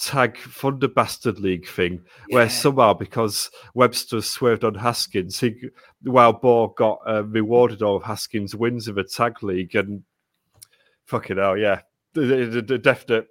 tag 0.00 0.38
Thunder 0.38 0.88
Bastard 0.88 1.40
League 1.40 1.68
thing, 1.68 2.04
yeah. 2.28 2.36
where 2.36 2.48
somehow 2.48 2.94
because 2.94 3.50
Webster 3.74 4.20
swerved 4.20 4.64
on 4.64 4.74
Haskins, 4.74 5.40
he 5.40 5.56
Wild 6.04 6.40
Boar 6.40 6.72
got 6.74 7.00
uh, 7.08 7.24
rewarded 7.24 7.82
all 7.82 7.96
of 7.96 8.04
Haskins' 8.04 8.54
wins 8.54 8.86
in 8.86 8.94
the 8.94 9.04
tag 9.04 9.42
league 9.42 9.74
and 9.74 10.02
fucking 11.08 11.38
hell, 11.38 11.56
yeah, 11.56 11.80
the, 12.12 12.62
the, 12.66 12.78
definite 12.78 13.26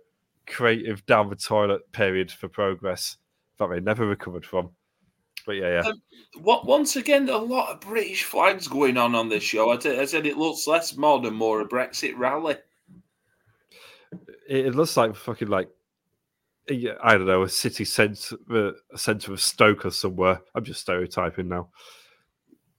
creative 0.48 1.06
down 1.06 1.30
the 1.30 1.36
toilet 1.36 1.90
period 1.92 2.32
for 2.32 2.48
progress 2.48 3.18
that 3.60 3.70
they 3.70 3.80
never 3.80 4.06
recovered 4.06 4.46
from. 4.46 4.72
But 5.46 5.54
yeah, 5.54 5.82
yeah. 5.82 5.88
Um, 5.88 6.02
what 6.42 6.66
once 6.66 6.96
again, 6.96 7.30
a 7.30 7.38
lot 7.38 7.70
of 7.70 7.80
British 7.80 8.24
flags 8.24 8.68
going 8.68 8.98
on 8.98 9.16
on 9.16 9.30
this 9.30 9.44
show. 9.44 9.70
I, 9.70 9.78
t- 9.78 9.98
I 9.98 10.06
said 10.06 10.26
it 10.26 10.38
looks 10.38 10.68
less 10.68 10.98
mod 10.98 11.26
and 11.26 11.36
more 11.36 11.62
a 11.62 11.68
Brexit 11.68 12.18
rally. 12.18 12.56
it, 14.50 14.66
it 14.66 14.76
looks 14.76 14.98
like 14.98 15.16
fucking 15.16 15.48
like 15.48 15.70
I 16.70 17.14
don't 17.14 17.28
know 17.28 17.44
a 17.44 17.50
city 17.50 17.86
centre, 17.86 18.36
a 18.52 18.98
centre 18.98 19.32
of 19.32 19.40
Stoke 19.40 19.86
or 19.86 19.92
somewhere. 19.92 20.42
I'm 20.54 20.66
just 20.66 20.82
stereotyping 20.82 21.48
now. 21.48 21.70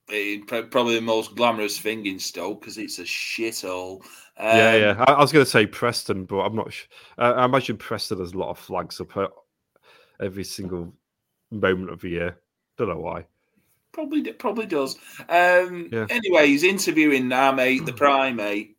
Probably 0.08 0.94
the 0.94 1.02
most 1.02 1.36
glamorous 1.36 1.78
thing 1.78 2.06
in 2.06 2.18
Stoke 2.18 2.60
because 2.60 2.78
it's 2.78 2.98
a 2.98 3.02
shithole. 3.02 4.02
Um, 4.38 4.56
yeah, 4.56 4.76
yeah. 4.76 5.04
I, 5.06 5.12
I 5.12 5.20
was 5.20 5.32
going 5.32 5.44
to 5.44 5.50
say 5.50 5.66
Preston, 5.66 6.24
but 6.24 6.38
I'm 6.38 6.56
not. 6.56 6.72
Sh- 6.72 6.86
I, 7.18 7.30
I 7.32 7.44
imagine 7.44 7.76
Preston 7.76 8.18
has 8.18 8.32
a 8.32 8.38
lot 8.38 8.50
of 8.50 8.58
flags 8.58 9.00
up 9.00 9.12
every 10.20 10.44
single 10.44 10.94
moment 11.50 11.90
of 11.90 12.00
the 12.00 12.08
year. 12.08 12.38
Don't 12.76 12.88
know 12.88 12.98
why. 12.98 13.26
Probably, 13.92 14.22
probably 14.32 14.66
does. 14.66 14.96
Um, 15.28 15.88
yeah. 15.92 16.06
Anyway, 16.08 16.46
he's 16.46 16.62
interviewing 16.62 17.32
our 17.32 17.52
mate, 17.52 17.84
the 17.84 17.92
primate. 17.92 18.76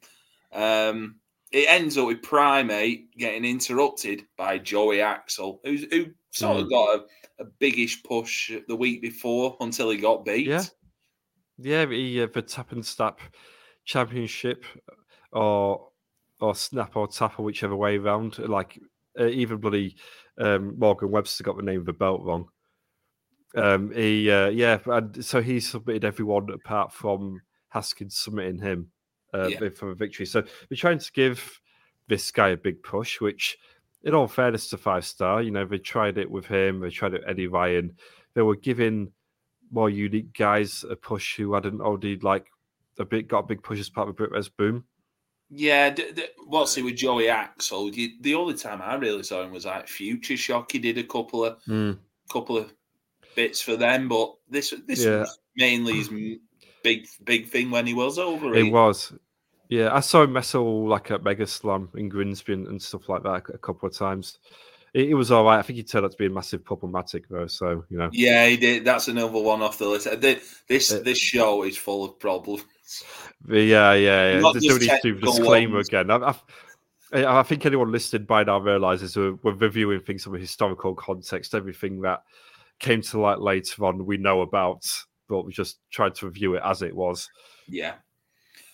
Um, 0.54 1.16
it 1.52 1.66
ends 1.68 1.98
up 1.98 2.08
with 2.08 2.22
primate 2.22 3.16
getting 3.18 3.44
interrupted 3.44 4.26
by 4.38 4.60
Joey 4.60 5.02
Axel, 5.02 5.60
who, 5.64 5.78
who 5.92 6.06
sort 6.32 6.58
mm. 6.58 6.62
of 6.62 6.70
got 6.70 6.96
a, 6.96 7.44
a 7.44 7.46
biggish 7.46 8.04
push 8.04 8.52
the 8.68 8.76
week 8.76 9.02
before 9.02 9.58
until 9.60 9.90
he 9.90 9.98
got 9.98 10.26
beat. 10.26 10.48
Yeah, 10.48 10.64
yeah. 11.60 11.86
He, 11.86 12.22
uh, 12.22 12.28
the 12.34 12.42
tap 12.42 12.72
and 12.72 12.86
snap 12.86 13.20
championship, 13.86 14.66
or 15.32 15.90
or 16.40 16.56
snap 16.56 16.96
or 16.96 17.08
tap 17.08 17.40
or 17.40 17.44
whichever 17.44 17.76
way 17.76 17.98
around. 17.98 18.40
Like 18.40 18.80
uh, 19.20 19.28
even 19.28 19.58
bloody 19.58 19.96
um, 20.38 20.78
Morgan 20.78 21.12
Webster 21.12 21.44
got 21.44 21.58
the 21.58 21.64
name 21.64 21.82
of 21.82 21.86
the 21.86 21.94
belt 21.94 22.22
wrong. 22.24 22.48
Um, 23.56 23.92
he, 23.92 24.30
uh, 24.30 24.50
yeah, 24.50 24.78
and 24.86 25.26
so 25.26 25.42
he 25.42 25.60
submitted 25.60 26.06
everyone 26.06 26.50
apart 26.52 26.94
from 26.94 27.42
Haskins 27.70 28.16
submitting 28.16 28.60
him 28.60 28.92
uh, 29.34 29.48
yeah. 29.48 29.70
for 29.70 29.92
a 29.92 29.96
victory. 29.96 30.26
So 30.26 30.44
we're 30.70 30.78
trying 30.78 31.00
to 31.00 31.12
give 31.12 31.60
this 32.08 32.32
guy 32.32 32.50
a 32.50 32.58
big 32.58 32.84
push, 32.84 33.20
which, 33.20 33.58
in 34.04 34.14
all 34.14 34.28
fairness 34.28 34.70
to 34.70 34.78
five 34.78 35.06
star, 35.06 35.42
you 35.42 35.52
know, 35.52 35.66
they 35.66 35.80
tried 35.80 36.18
it 36.18 36.30
with 36.30 36.46
him, 36.46 36.80
they 36.80 36.90
tried 36.90 37.14
it 37.14 37.22
with 37.22 37.30
Eddie 37.30 37.48
Ryan. 37.48 37.96
They 38.36 38.44
were 38.44 38.56
giving 38.56 39.12
more 39.72 39.90
unique 39.90 40.34
guys 40.38 40.84
a 40.90 40.96
push 40.96 41.38
who 41.38 41.54
hadn't 41.54 41.82
already 41.82 42.18
like 42.20 42.48
a 42.98 43.06
bit 43.06 43.28
got 43.28 43.40
a 43.40 43.48
big 43.48 43.64
push 43.64 43.80
as 43.80 43.90
part 43.90 44.10
of 44.10 44.16
BritWres 44.16 44.50
boom. 44.58 44.84
Yeah, 45.52 45.90
d- 45.90 46.12
d- 46.14 46.28
what's 46.46 46.78
it 46.78 46.84
with 46.84 46.96
Joey 46.96 47.28
Axel? 47.28 47.90
The 47.90 48.36
only 48.36 48.54
time 48.54 48.82
I 48.84 48.96
really 48.96 49.24
saw 49.24 49.44
him 49.44 49.52
was 49.52 49.66
like 49.66 49.88
Future 49.88 50.38
Shock. 50.38 50.72
He 50.72 50.80
did 50.80 50.98
a 50.98 51.04
couple 51.04 51.46
of 51.46 51.64
mm. 51.64 51.98
couple 52.32 52.58
of 52.58 52.72
bits 53.36 53.62
for 53.62 53.76
them, 53.76 54.08
but 54.08 54.36
this 54.50 54.74
this 54.88 55.04
yeah. 55.04 55.22
was 55.22 55.40
mainly 55.56 55.94
his 55.94 56.10
big 56.84 57.08
big 57.24 57.48
thing 57.48 57.72
when 57.72 57.88
he 57.88 57.94
was 57.94 58.20
over. 58.20 58.54
It 58.54 58.72
was. 58.72 59.14
Yeah, 59.70 59.94
I 59.94 60.00
saw 60.00 60.24
him 60.24 60.36
wrestle 60.36 60.88
like 60.88 61.12
at 61.12 61.24
Mega 61.24 61.46
Slam 61.46 61.90
in 61.96 62.10
Grimsby 62.10 62.54
and 62.54 62.82
stuff 62.82 63.08
like 63.08 63.24
that 63.24 63.50
a 63.54 63.58
couple 63.58 63.88
of 63.88 63.96
times. 63.96 64.40
It, 64.94 65.10
it, 65.10 65.14
was 65.14 65.32
all 65.32 65.46
right. 65.46 65.60
I 65.60 65.62
think 65.62 65.78
he 65.78 65.84
turned 65.84 66.06
out 66.06 66.12
to 66.12 66.18
be 66.18 66.26
a 66.26 66.30
massive 66.30 66.64
problematic 66.64 67.28
though. 67.30 67.48
So 67.48 67.86
you 67.90 67.98
know. 67.98 68.10
Yeah, 68.12 68.48
he 68.48 68.58
did. 68.58 68.86
That's 68.86 69.08
another 69.08 69.40
one 69.40 69.62
off 69.62 69.78
the 69.78 69.88
list. 69.88 70.08
This 70.22 70.92
uh, 70.92 71.00
this 71.00 71.18
show 71.18 71.64
is 71.64 71.78
full 71.78 72.06
of 72.06 72.20
problems. 72.20 72.64
Yeah, 73.48 73.94
yeah, 73.94 74.34
yeah. 74.34 74.40
Not 74.40 74.54
There's 74.54 74.66
no 74.66 74.78
need 74.78 75.02
to 75.02 75.14
disclaimer 75.14 75.76
ones. 75.76 75.88
again. 75.88 76.12
I, 76.12 76.36
I, 77.14 77.40
I, 77.40 77.44
think 77.44 77.66
anyone 77.66 77.92
listed 77.92 78.28
by 78.28 78.44
now 78.44 78.60
realizes 78.60 79.16
we're, 79.16 79.36
we're 79.44 79.54
reviewing 79.54 80.02
things 80.02 80.24
from 80.24 80.36
a 80.36 80.40
historical 80.40 80.94
context. 80.94 81.56
Everything 81.56 82.02
that 82.02 82.24
came 82.80 83.02
to 83.02 83.20
light 83.20 83.40
later 83.40 83.86
on, 83.86 84.06
we 84.06 84.18
know 84.18 84.42
about, 84.42 84.86
but 85.30 85.46
we 85.46 85.54
just 85.54 85.80
tried 85.90 86.16
to 86.16 86.26
review 86.26 86.56
it 86.56 86.62
as 86.66 86.82
it 86.82 86.94
was. 86.94 87.30
Yeah. 87.68 87.94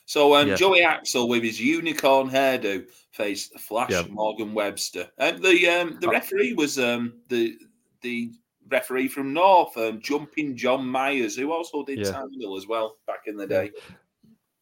So 0.06 0.36
um, 0.36 0.50
yeah. 0.50 0.56
Joey 0.56 0.84
Axel 0.84 1.28
with 1.28 1.44
his 1.44 1.60
unicorn 1.60 2.30
hairdo 2.30 2.86
faced 3.12 3.60
Flash 3.60 3.92
yeah. 3.92 4.04
Morgan 4.10 4.54
Webster. 4.54 5.10
And 5.18 5.42
the 5.44 5.68
um, 5.68 5.98
the 6.00 6.08
uh, 6.08 6.12
referee 6.12 6.54
was 6.54 6.78
um, 6.78 7.14
the 7.30 7.58
the 8.02 8.32
referee 8.70 9.08
from 9.08 9.34
North, 9.34 9.76
um, 9.78 10.00
Jumping 10.02 10.56
John 10.56 10.88
Myers, 10.88 11.36
who 11.36 11.52
also 11.52 11.84
did 11.84 12.00
yeah. 12.00 12.12
Tangle 12.12 12.56
as 12.58 12.68
well 12.68 12.98
back 13.08 13.24
in 13.26 13.38
the 13.38 13.48
day. 13.48 13.72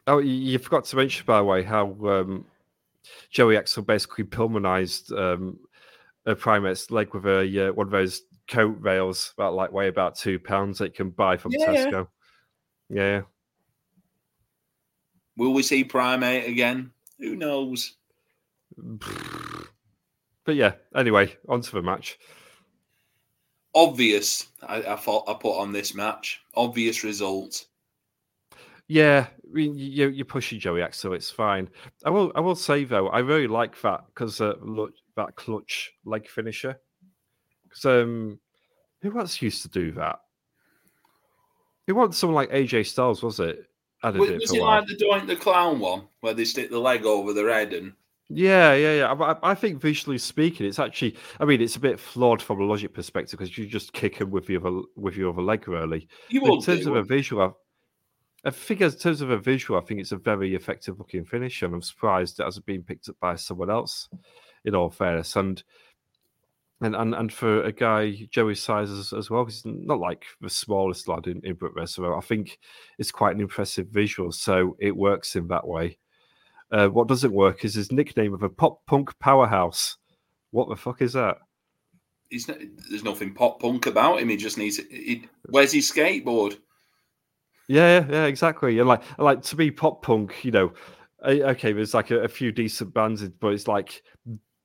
Oh, 0.08 0.19
you 0.19 0.60
forgot 0.60 0.86
to 0.86 0.95
mention, 0.97 1.25
by 1.25 1.38
the 1.38 1.43
way, 1.45 1.63
how 1.63 1.95
um, 2.06 2.45
Joey 3.29 3.58
Axel 3.58 3.84
basically 3.84 4.25
pulmonized 4.25 5.12
um, 5.13 5.60
a 6.25 6.36
primate's 6.36 6.91
leg 6.91 7.13
with 7.13 7.25
a 7.25 7.69
uh, 7.69 7.73
one 7.73 7.88
of 7.88 7.91
those 7.91 8.23
coat 8.47 8.77
rails 8.79 9.34
that 9.38 9.47
like 9.47 9.71
weigh 9.71 9.88
about 9.88 10.15
two 10.15 10.39
pounds 10.39 10.77
that 10.77 10.86
you 10.86 10.91
can 10.91 11.10
buy 11.10 11.38
from 11.38 11.51
yeah. 11.53 11.67
Tesco. 11.67 12.08
Yeah. 12.89 13.21
Will 15.38 15.54
we 15.54 15.63
see 15.63 15.84
Primate 15.84 16.48
again? 16.48 16.91
Who 17.19 17.36
knows? 17.36 17.96
But 20.46 20.56
yeah, 20.56 20.74
anyway, 20.96 21.36
on 21.48 21.62
to 21.62 21.72
the 21.72 21.82
match. 21.82 22.19
Obvious, 23.76 24.48
I, 24.62 24.84
I 24.84 24.96
thought 24.96 25.28
I 25.28 25.34
put 25.34 25.58
on 25.58 25.72
this 25.72 25.96
match. 25.96 26.41
Obvious 26.56 27.04
result. 27.04 27.65
Yeah, 28.88 29.28
I 29.30 29.52
mean, 29.52 29.76
you, 29.76 30.10
you're 30.10 30.26
pushing 30.26 30.60
Joey 30.60 30.82
X, 30.82 31.00
so 31.00 31.13
it's 31.13 31.30
fine. 31.30 31.69
I 32.06 32.10
will, 32.10 32.32
I 32.36 32.41
will 32.41 32.56
say 32.56 32.84
though, 32.84 33.08
I 33.10 33.19
really 33.19 33.48
like 33.48 33.80
that 33.82 34.02
because 34.08 34.41
uh, 34.41 34.54
look, 34.62 34.93
that 35.15 35.36
clutch 35.36 35.91
leg 36.06 36.28
finisher. 36.28 36.80
Because 37.63 37.86
um, 37.86 38.39
who 39.02 39.17
else 39.19 39.41
used 39.41 39.62
to 39.63 39.69
do 39.69 39.91
that? 39.93 40.19
It 41.88 41.93
wasn't 41.93 42.15
someone 42.15 42.36
like 42.36 42.52
AJ 42.52 42.88
Styles, 42.88 43.24
was 43.24 43.39
it? 43.39 43.65
Was, 44.03 44.29
it, 44.29 44.39
was 44.39 44.53
it 44.53 44.61
like 44.61 44.87
the 44.87 44.95
Doink 44.95 45.27
the 45.27 45.35
Clown 45.35 45.79
one 45.79 46.03
where 46.21 46.33
they 46.33 46.45
stick 46.45 46.69
the 46.69 46.79
leg 46.79 47.05
over 47.05 47.33
the 47.33 47.43
head 47.43 47.73
and? 47.73 47.93
Yeah, 48.29 48.73
yeah, 48.73 48.93
yeah. 48.93 49.11
I, 49.11 49.51
I, 49.51 49.55
think 49.55 49.79
visually 49.79 50.17
speaking, 50.17 50.65
it's 50.65 50.79
actually. 50.79 51.15
I 51.39 51.45
mean, 51.45 51.61
it's 51.61 51.75
a 51.75 51.79
bit 51.79 51.99
flawed 51.99 52.41
from 52.41 52.61
a 52.61 52.63
logic 52.63 52.93
perspective 52.93 53.37
because 53.37 53.57
you 53.57 53.67
just 53.67 53.93
kick 53.93 54.15
him 54.15 54.31
with 54.31 54.49
your 54.49 54.65
other 54.65 54.81
with 54.95 55.15
your 55.15 55.31
other 55.31 55.41
leg, 55.41 55.67
really. 55.67 56.07
You 56.29 56.43
in 56.45 56.61
terms 56.61 56.85
do, 56.85 56.91
of 56.91 56.95
a 56.95 57.03
visual, 57.03 57.55
I 58.43 58.49
think 58.49 58.81
in 58.81 58.91
terms 58.91 59.21
of 59.21 59.29
a 59.29 59.37
visual, 59.37 59.79
I 59.79 59.83
think 59.83 59.99
it's 59.99 60.13
a 60.13 60.17
very 60.17 60.55
effective 60.55 60.97
looking 60.97 61.25
finish, 61.25 61.61
and 61.61 61.73
I'm 61.73 61.81
surprised 61.81 62.39
it 62.39 62.43
hasn't 62.43 62.65
been 62.65 62.81
picked 62.81 63.09
up 63.09 63.17
by 63.19 63.35
someone 63.35 63.69
else. 63.69 64.09
In 64.65 64.75
all 64.75 64.89
fairness, 64.89 65.35
and 65.35 65.61
and 66.84 66.96
and, 66.96 67.15
and 67.15 67.32
for 67.32 67.63
a 67.63 67.72
guy 67.72 68.28
Joey's 68.32 68.62
sizes 68.62 69.13
as 69.13 69.30
well, 69.30 69.46
he's 69.46 69.63
not 69.65 70.00
like 70.00 70.26
the 70.41 70.50
smallest 70.50 71.08
lad 71.08 71.28
in, 71.28 71.41
in 71.46 71.56
Brit 71.56 71.74
Wrestling. 71.76 72.13
I 72.13 72.22
think 72.22 72.60
it's 72.98 73.12
quite 73.12 73.36
an 73.36 73.41
impressive 73.41 73.88
visual, 73.88 74.32
so 74.32 74.76
it 74.80 74.96
works 74.96 75.36
in 75.36 75.48
that 75.48 75.67
way. 75.67 75.98
Uh, 76.72 76.88
what 76.88 77.08
doesn't 77.08 77.34
work 77.34 77.65
is 77.65 77.76
his 77.76 77.91
nickname 77.91 78.34
of 78.34 78.43
a 78.43 78.50
pop 78.50 78.86
punk 78.88 79.17
powerhouse. 79.19 79.98
What 80.52 80.69
the 80.69 80.76
fuck 80.76 81.02
is 81.02 81.13
that? 81.13 81.38
He's 82.30 82.48
not, 82.48 82.58
there's 82.89 83.04
nothing 83.04 83.34
pop 83.34 83.62
punk 83.62 83.86
about 83.86 84.19
him. 84.19 84.30
He 84.30 84.38
just 84.38 84.58
needs. 84.58 84.78
He, 84.78 85.28
where's 85.50 85.72
his 85.72 85.91
skateboard? 85.91 86.58
Yeah, 87.67 88.00
yeah, 88.00 88.08
yeah, 88.10 88.26
exactly. 88.26 88.80
And 88.80 88.88
like, 88.88 89.04
like 89.19 89.41
to 89.43 89.56
be 89.56 89.72
pop 89.72 90.02
punk, 90.02 90.43
you 90.43 90.52
know, 90.52 90.74
okay, 91.24 91.72
there's 91.72 91.93
like 91.93 92.12
a, 92.12 92.22
a 92.22 92.28
few 92.28 92.52
decent 92.52 92.93
bands, 92.93 93.24
but 93.39 93.54
it's 93.54 93.67
like 93.67 94.04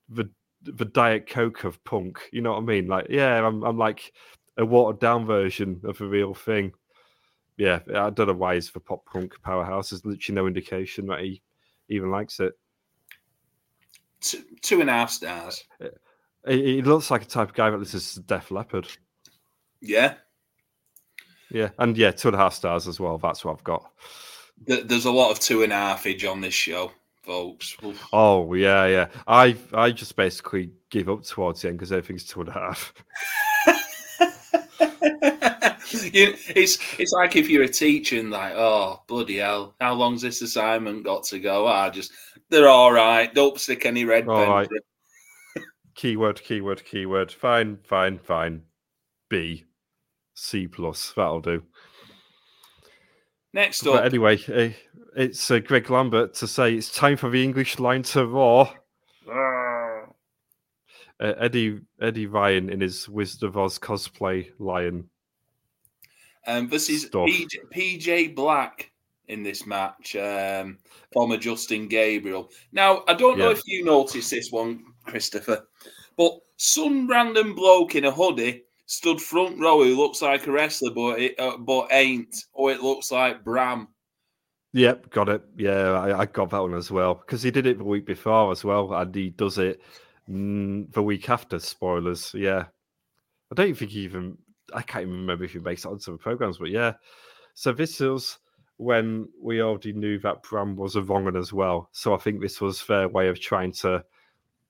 the 0.08 0.30
the 0.62 0.84
diet 0.84 1.28
coke 1.28 1.64
of 1.64 1.82
punk. 1.84 2.20
You 2.32 2.42
know 2.42 2.52
what 2.52 2.62
I 2.62 2.66
mean? 2.66 2.86
Like, 2.86 3.06
yeah, 3.10 3.46
I'm 3.46 3.62
I'm 3.62 3.78
like 3.78 4.12
a 4.56 4.64
watered 4.64 5.00
down 5.00 5.26
version 5.26 5.80
of 5.84 6.00
a 6.00 6.06
real 6.06 6.34
thing. 6.34 6.72
Yeah, 7.56 7.80
I 7.94 8.10
don't 8.10 8.28
know 8.28 8.34
why 8.34 8.54
he's 8.54 8.68
for 8.68 8.80
pop 8.80 9.04
punk 9.06 9.34
powerhouse. 9.42 9.90
There's 9.90 10.04
literally 10.04 10.36
no 10.36 10.46
indication 10.46 11.06
that 11.06 11.20
he 11.20 11.42
even 11.88 12.10
likes 12.10 12.40
it. 12.40 12.52
Two, 14.20 14.42
two 14.62 14.80
and 14.80 14.90
a 14.90 14.92
half 14.92 15.10
stars. 15.10 15.64
Uh, 15.82 15.88
he, 16.46 16.76
he 16.76 16.82
looks 16.82 17.10
like 17.10 17.22
a 17.22 17.26
type 17.26 17.50
of 17.50 17.54
guy 17.54 17.70
that 17.70 17.78
listens 17.78 18.14
to 18.14 18.20
Def 18.20 18.50
Leppard. 18.50 18.88
Yeah. 19.80 20.14
Yeah, 21.50 21.70
and 21.78 21.96
yeah, 21.96 22.10
two 22.10 22.28
and 22.28 22.34
a 22.34 22.38
half 22.38 22.54
stars 22.54 22.86
as 22.86 23.00
well. 23.00 23.16
That's 23.18 23.44
what 23.44 23.52
I've 23.52 23.64
got. 23.64 23.90
There's 24.66 25.06
a 25.06 25.10
lot 25.10 25.30
of 25.30 25.38
two 25.38 25.62
and 25.62 25.72
a 25.72 25.76
half 25.76 26.06
age 26.06 26.24
on 26.24 26.40
this 26.40 26.54
show 26.54 26.92
folks. 27.28 27.76
Oof. 27.84 28.08
Oh 28.12 28.54
yeah, 28.54 28.86
yeah. 28.86 29.08
I 29.28 29.54
I 29.74 29.92
just 29.92 30.16
basically 30.16 30.70
give 30.90 31.08
up 31.10 31.22
towards 31.22 31.60
the 31.60 31.68
end 31.68 31.78
because 31.78 31.92
everything's 31.92 32.24
two 32.24 32.40
and 32.40 32.48
a 32.48 32.52
half. 32.52 32.94
you, 36.12 36.34
it's 36.56 36.78
it's 36.98 37.12
like 37.12 37.36
if 37.36 37.50
you're 37.50 37.64
a 37.64 37.68
teacher 37.68 38.18
and 38.18 38.30
like, 38.30 38.54
oh 38.56 39.02
bloody 39.06 39.36
hell, 39.36 39.74
how 39.78 39.92
long's 39.92 40.22
this 40.22 40.40
assignment 40.40 41.04
got 41.04 41.24
to 41.24 41.38
go? 41.38 41.66
I 41.66 41.90
just 41.90 42.12
they're 42.48 42.68
all 42.68 42.92
right. 42.92 43.32
Don't 43.32 43.60
stick 43.60 43.84
any 43.84 44.06
red 44.06 44.26
all 44.26 44.36
pen. 44.36 44.48
Right. 44.48 44.68
keyword, 45.94 46.42
keyword, 46.42 46.82
keyword. 46.86 47.30
Fine, 47.30 47.78
fine, 47.84 48.18
fine. 48.18 48.62
B, 49.28 49.66
C 50.34 50.66
plus. 50.66 51.12
That'll 51.14 51.42
do. 51.42 51.62
Next 53.52 53.86
up. 53.86 53.94
But 53.94 54.04
anyway, 54.04 54.38
eh, 54.52 54.72
it's 55.16 55.50
uh, 55.50 55.58
Greg 55.58 55.90
Lambert 55.90 56.34
to 56.34 56.46
say 56.46 56.74
it's 56.74 56.94
time 56.94 57.16
for 57.16 57.30
the 57.30 57.42
English 57.42 57.78
line 57.78 58.02
to 58.04 58.26
roar. 58.26 58.68
Uh, 61.20 61.34
Eddie 61.40 61.80
Eddie 62.00 62.26
Ryan 62.26 62.70
in 62.70 62.80
his 62.80 63.08
Wizard 63.08 63.42
of 63.42 63.56
Oz 63.56 63.78
cosplay 63.78 64.50
lion. 64.58 65.08
Um, 66.46 66.68
this 66.68 66.88
is 66.88 67.06
PJ, 67.10 67.48
PJ, 67.74 68.34
Black 68.34 68.92
in 69.26 69.42
this 69.42 69.66
match, 69.66 70.16
um, 70.16 70.78
former 71.12 71.36
Justin 71.36 71.88
Gabriel. 71.88 72.50
Now, 72.72 73.02
I 73.08 73.14
don't 73.14 73.36
know 73.36 73.46
Yeah. 73.46 73.56
if 73.56 73.62
you 73.66 73.84
noticed 73.84 74.30
this 74.30 74.50
one, 74.52 74.84
Christopher, 75.04 75.66
but 76.16 76.38
some 76.56 77.06
random 77.08 77.54
bloke 77.54 77.96
in 77.96 78.04
a 78.04 78.10
hoodie 78.10 78.62
stood 78.88 79.20
front 79.20 79.60
row 79.60 79.84
who 79.84 79.94
looks 79.94 80.22
like 80.22 80.46
a 80.46 80.50
wrestler, 80.50 80.90
but 80.90 81.20
it, 81.20 81.38
uh, 81.38 81.58
but 81.58 81.88
ain't. 81.92 82.44
Or 82.54 82.72
it 82.72 82.82
looks 82.82 83.12
like 83.12 83.44
Bram. 83.44 83.88
Yep, 84.72 85.10
got 85.10 85.28
it. 85.28 85.42
Yeah, 85.56 85.92
I, 85.92 86.20
I 86.20 86.26
got 86.26 86.50
that 86.50 86.62
one 86.62 86.74
as 86.74 86.90
well 86.90 87.14
because 87.14 87.42
he 87.42 87.50
did 87.50 87.66
it 87.66 87.78
the 87.78 87.84
week 87.84 88.06
before 88.06 88.50
as 88.50 88.64
well, 88.64 88.92
and 88.94 89.14
he 89.14 89.30
does 89.30 89.58
it 89.58 89.80
mm, 90.28 90.90
the 90.92 91.02
week 91.02 91.28
after. 91.30 91.58
Spoilers. 91.58 92.32
Yeah, 92.34 92.64
I 93.52 93.54
don't 93.54 93.76
think 93.76 93.92
he 93.92 94.00
even. 94.00 94.36
I 94.74 94.82
can't 94.82 95.02
even 95.02 95.14
remember 95.14 95.44
if 95.44 95.52
he 95.52 95.60
makes 95.60 95.84
it 95.84 95.88
onto 95.88 96.12
the 96.12 96.18
programs, 96.18 96.58
but 96.58 96.70
yeah. 96.70 96.94
So 97.54 97.72
this 97.72 98.00
was 98.00 98.38
when 98.78 99.28
we 99.40 99.60
already 99.60 99.92
knew 99.92 100.18
that 100.20 100.42
Bram 100.42 100.76
was 100.76 100.96
a 100.96 101.02
wrong 101.02 101.24
one 101.24 101.36
as 101.36 101.52
well. 101.52 101.88
So 101.92 102.14
I 102.14 102.18
think 102.18 102.40
this 102.40 102.60
was 102.60 102.84
their 102.86 103.08
way 103.08 103.28
of 103.28 103.40
trying 103.40 103.72
to 103.72 104.04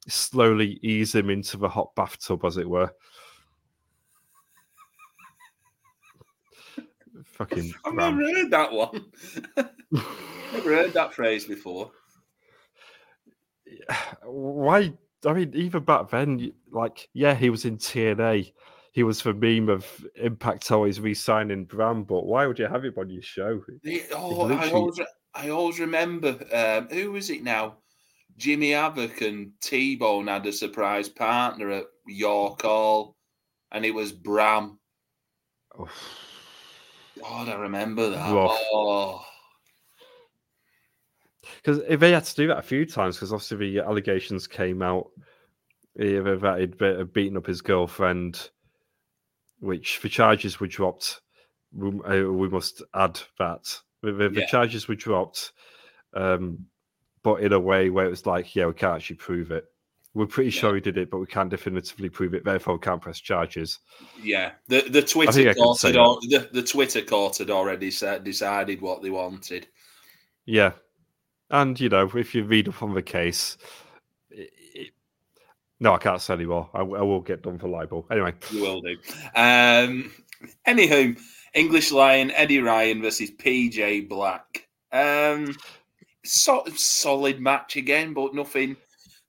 slowly 0.08 0.78
ease 0.82 1.14
him 1.14 1.30
into 1.30 1.56
the 1.56 1.68
hot 1.68 1.94
bathtub, 1.94 2.44
as 2.44 2.56
it 2.56 2.68
were. 2.68 2.90
Fucking 7.38 7.72
I've 7.84 7.94
Bram. 7.94 8.18
never 8.18 8.30
heard 8.32 8.50
that 8.50 8.72
one. 8.72 9.04
never 10.52 10.74
heard 10.76 10.92
that 10.92 11.14
phrase 11.14 11.44
before. 11.46 11.92
why? 14.24 14.92
I 15.26 15.32
mean, 15.32 15.52
even 15.54 15.82
back 15.84 16.10
then, 16.10 16.52
like, 16.70 17.08
yeah, 17.12 17.34
he 17.34 17.50
was 17.50 17.64
in 17.64 17.78
TNA. 17.78 18.52
He 18.92 19.02
was 19.02 19.22
the 19.22 19.34
meme 19.34 19.68
of 19.68 19.86
Impact 20.16 20.70
always 20.72 21.00
re-signing 21.00 21.64
Bram, 21.64 22.04
but 22.04 22.24
why 22.26 22.46
would 22.46 22.58
you 22.58 22.66
have 22.66 22.84
him 22.84 22.94
on 22.96 23.10
your 23.10 23.22
show? 23.22 23.60
The- 23.82 24.02
oh, 24.12 24.50
I 24.52 24.70
always, 24.70 25.00
I 25.34 25.48
always 25.50 25.78
remember. 25.78 26.38
Um, 26.52 26.88
who 26.88 27.12
was 27.12 27.30
it 27.30 27.42
now? 27.42 27.78
Jimmy 28.36 28.70
Havoc 28.70 29.20
and 29.20 29.52
T 29.60 29.96
Bone 29.96 30.28
had 30.28 30.46
a 30.46 30.52
surprise 30.52 31.08
partner 31.08 31.70
at 31.70 31.86
York 32.06 32.62
Hall, 32.62 33.16
and 33.72 33.84
it 33.84 33.92
was 33.94 34.12
Bram. 34.12 34.78
Oh, 35.78 35.88
God, 37.20 37.48
I 37.48 37.54
remember 37.54 38.10
that. 38.10 38.34
Rough. 38.34 38.58
Oh, 38.72 39.24
Because 41.56 41.80
they 42.00 42.12
had 42.12 42.24
to 42.24 42.34
do 42.34 42.46
that 42.48 42.58
a 42.58 42.62
few 42.62 42.86
times, 42.86 43.16
because 43.16 43.32
obviously 43.32 43.72
the 43.72 43.84
allegations 43.84 44.46
came 44.46 44.82
out 44.82 45.10
that 45.96 46.58
he'd 46.58 47.12
beaten 47.12 47.36
up 47.36 47.46
his 47.46 47.60
girlfriend, 47.60 48.50
which 49.60 50.00
the 50.00 50.08
charges 50.08 50.60
were 50.60 50.66
dropped. 50.66 51.20
We, 51.72 51.88
uh, 51.88 52.30
we 52.30 52.48
must 52.48 52.82
add 52.94 53.20
that 53.38 53.80
the, 54.02 54.12
the, 54.12 54.28
the 54.28 54.46
charges 54.46 54.88
were 54.88 54.94
dropped, 54.94 55.52
um, 56.14 56.66
but 57.22 57.42
in 57.42 57.52
a 57.52 57.60
way 57.60 57.90
where 57.90 58.06
it 58.06 58.10
was 58.10 58.26
like, 58.26 58.54
yeah, 58.54 58.66
we 58.66 58.74
can't 58.74 58.96
actually 58.96 59.16
prove 59.16 59.50
it. 59.50 59.64
We're 60.18 60.26
pretty 60.26 60.50
Yeah. 60.50 60.60
sure 60.60 60.74
he 60.74 60.80
did 60.80 60.98
it, 60.98 61.10
but 61.10 61.18
we 61.18 61.26
can't 61.26 61.48
definitively 61.48 62.08
prove 62.08 62.34
it. 62.34 62.44
Therefore, 62.44 62.74
we 62.74 62.80
can't 62.80 63.00
press 63.00 63.20
charges. 63.20 63.78
yeah. 64.22 64.52
The 64.66 64.82
the 64.88 65.02
Twitter 65.02 65.54
court 65.54 65.80
had 65.82 65.96
al- 65.96 66.20
the, 66.22 66.48
the 66.52 66.62
Twitter 66.62 67.02
court 67.02 67.38
had 67.38 67.50
already 67.50 67.90
said, 67.90 68.24
decided 68.24 68.80
what 68.80 69.00
they 69.02 69.10
wanted. 69.10 69.68
Yeah, 70.44 70.72
and 71.50 71.78
you 71.78 71.88
know, 71.88 72.10
if 72.14 72.34
you 72.34 72.42
read 72.44 72.68
up 72.68 72.82
on 72.82 72.94
the 72.94 73.02
case, 73.02 73.58
it, 74.30 74.50
it- 74.74 74.92
no, 75.78 75.94
I 75.94 75.98
can't 75.98 76.20
say 76.20 76.34
anymore. 76.34 76.68
I, 76.74 76.80
I 76.80 76.82
will 76.82 77.20
get 77.20 77.42
done 77.42 77.58
for 77.58 77.68
libel. 77.68 78.04
Anyway, 78.10 78.34
You 78.50 78.62
will 78.62 78.80
do. 78.80 78.96
Um, 79.36 80.10
anywho, 80.66 81.16
English 81.54 81.92
Lion 81.92 82.32
Eddie 82.32 82.58
Ryan 82.60 83.00
versus 83.02 83.30
PJ 83.30 84.08
Black. 84.08 84.66
Um, 84.92 85.54
so, 86.24 86.64
solid 86.74 87.40
match 87.40 87.76
again, 87.76 88.12
but 88.14 88.34
nothing, 88.34 88.76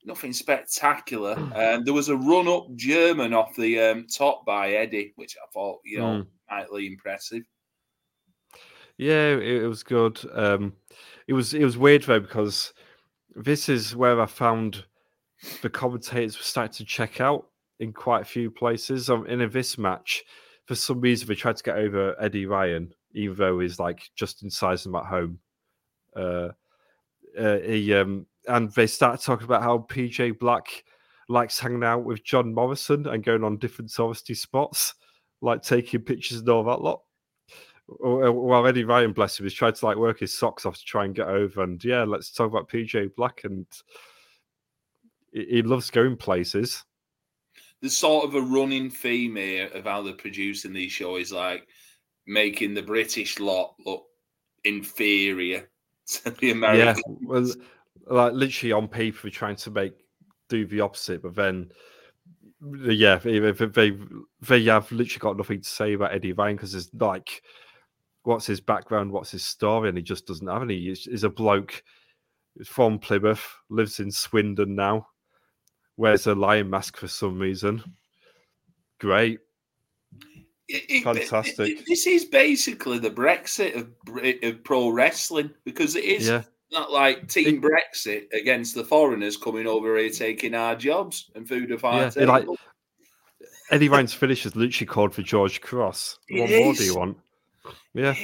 nothing 0.05 0.33
spectacular. 0.33 1.33
Um, 1.55 1.83
there 1.83 1.93
was 1.93 2.09
a 2.09 2.15
run 2.17 2.47
up 2.47 2.67
German 2.75 3.33
off 3.33 3.55
the 3.55 3.79
um, 3.79 4.07
top 4.07 4.45
by 4.45 4.71
Eddie, 4.71 5.13
which 5.15 5.35
I 5.37 5.45
thought 5.53 5.79
you 5.83 5.99
know 5.99 6.23
Mm. 6.23 6.27
mightily 6.49 6.87
impressive. 6.87 7.43
yeah, 8.97 9.33
it, 9.35 9.63
it 9.63 9.67
was 9.67 9.83
good. 9.83 10.19
Um, 10.33 10.73
it 11.27 11.33
was 11.33 11.53
it 11.53 11.63
was 11.63 11.77
weird 11.77 12.03
though 12.03 12.19
because 12.19 12.73
this 13.35 13.69
is 13.69 13.95
where 13.95 14.19
I 14.21 14.25
found 14.25 14.85
the 15.61 15.69
commentators 15.69 16.37
were 16.37 16.43
starting 16.43 16.73
to 16.73 16.85
check 16.85 17.21
out 17.21 17.49
in 17.79 17.93
quite 17.93 18.21
a 18.23 18.25
few 18.25 18.51
places. 18.51 19.09
Um, 19.09 19.25
in 19.27 19.47
this 19.51 19.77
match, 19.77 20.23
for 20.65 20.75
some 20.75 20.99
reason, 20.99 21.27
they 21.27 21.35
tried 21.35 21.57
to 21.57 21.63
get 21.63 21.77
over 21.77 22.15
Eddie 22.21 22.45
Ryan, 22.45 22.93
even 23.13 23.37
though 23.37 23.59
he's 23.59 23.79
like 23.79 24.09
just 24.15 24.43
inside 24.43 24.79
them 24.79 24.95
at 24.95 25.05
home. 25.05 25.39
Uh, 26.15 26.49
uh, 27.37 27.59
he 27.59 27.93
um, 27.93 28.25
and 28.49 28.71
they 28.71 28.87
started 28.87 29.23
talking 29.23 29.45
about 29.45 29.63
how 29.63 29.85
PJ 29.89 30.39
Black 30.39 30.83
likes 31.29 31.59
hanging 31.59 31.83
out 31.83 32.03
with 32.03 32.23
John 32.23 32.53
Morrison 32.53 33.07
and 33.07 33.23
going 33.23 33.43
on 33.43 33.57
different 33.57 33.91
touristy 33.91 34.35
spots, 34.35 34.95
like 35.41 35.61
taking 35.61 36.01
pictures 36.01 36.39
and 36.39 36.49
all 36.49 36.63
that 36.63 36.81
lot. 36.81 37.01
While 37.87 38.67
Eddie 38.67 38.83
Ryan, 38.83 39.13
bless 39.13 39.39
him, 39.39 39.45
is 39.47 39.53
trying 39.53 39.73
to 39.73 39.85
like 39.85 39.97
work 39.97 40.19
his 40.19 40.35
socks 40.35 40.65
off 40.65 40.77
to 40.77 40.85
try 40.85 41.05
and 41.05 41.15
get 41.15 41.27
over. 41.27 41.63
And 41.63 41.83
yeah, 41.83 42.03
let's 42.03 42.31
talk 42.31 42.47
about 42.47 42.69
PJ 42.69 43.15
Black. 43.15 43.41
And 43.43 43.65
he 45.31 45.61
loves 45.61 45.89
going 45.89 46.17
places. 46.17 46.83
There's 47.81 47.97
sort 47.97 48.25
of 48.25 48.35
a 48.35 48.41
running 48.41 48.89
theme 48.89 49.37
here 49.37 49.69
of 49.73 49.85
how 49.85 50.01
they're 50.01 50.13
producing 50.13 50.73
these 50.73 50.91
shows, 50.91 51.31
like 51.31 51.67
making 52.27 52.73
the 52.73 52.81
British 52.81 53.39
lot 53.39 53.75
look 53.85 54.05
inferior 54.63 55.69
to 56.07 56.31
the 56.31 56.47
Yeah, 56.47 56.53
American. 56.53 57.17
well, 57.21 57.47
like 58.09 58.33
literally 58.33 58.71
on 58.71 58.87
paper, 58.87 59.29
trying 59.29 59.55
to 59.57 59.71
make 59.71 59.93
do 60.49 60.65
the 60.65 60.81
opposite, 60.81 61.21
but 61.21 61.35
then 61.35 61.71
yeah, 62.61 63.17
they 63.17 63.39
they, 63.39 63.93
they, 64.41 64.63
have 64.65 64.91
literally 64.91 65.19
got 65.19 65.37
nothing 65.37 65.61
to 65.61 65.69
say 65.69 65.93
about 65.93 66.13
Eddie 66.13 66.33
Ryan 66.33 66.55
because 66.57 66.75
it's 66.75 66.89
like, 66.93 67.41
what's 68.23 68.45
his 68.45 68.59
background, 68.59 69.11
what's 69.11 69.31
his 69.31 69.45
story, 69.45 69.89
and 69.89 69.97
he 69.97 70.03
just 70.03 70.27
doesn't 70.27 70.47
have 70.47 70.63
any. 70.63 70.79
He's, 70.79 71.05
he's 71.05 71.23
a 71.23 71.29
bloke 71.29 71.81
from 72.65 72.99
Plymouth, 72.99 73.45
lives 73.69 73.99
in 73.99 74.11
Swindon 74.11 74.75
now, 74.75 75.07
wears 75.95 76.27
a 76.27 76.35
lion 76.35 76.69
mask 76.69 76.97
for 76.97 77.07
some 77.07 77.39
reason. 77.39 77.81
Great, 78.99 79.39
It- 80.67 80.85
it- 80.89 81.03
Fantastic. 81.03 81.79
it- 81.79 81.85
this 81.87 82.05
is 82.05 82.25
basically 82.25 82.99
the 82.99 83.09
Brexit 83.09 83.75
of, 83.75 83.89
of 84.43 84.63
pro 84.65 84.89
wrestling 84.89 85.51
because 85.63 85.95
it 85.95 86.03
is 86.03 86.27
yeah, 86.27 86.43
not 86.71 86.91
like 86.91 87.27
Team 87.27 87.55
It- 87.55 87.61
Brexit 87.61 88.31
against 88.33 88.75
the 88.75 88.83
foreigners 88.83 89.37
coming 89.37 89.67
over 89.67 89.97
here 89.97 90.09
taking 90.09 90.53
our 90.55 90.75
jobs 90.75 91.31
and 91.35 91.47
food 91.47 91.71
of 91.71 91.83
our 91.83 92.03
Yeah, 92.03 92.09
table. 92.09 92.27
like- 92.27 92.47
Eddie 93.71 93.89
Ryan's 93.89 94.13
finish 94.13 94.45
is 94.45 94.55
literally 94.55 94.87
called 94.87 95.13
for 95.13 95.21
George 95.21 95.61
Cross. 95.61 96.19
It 96.27 96.41
What 96.41 96.49
more 96.49 96.73
do 96.73 96.83
you 96.83 96.95
want? 96.95 97.17
Yeah, 97.93 98.15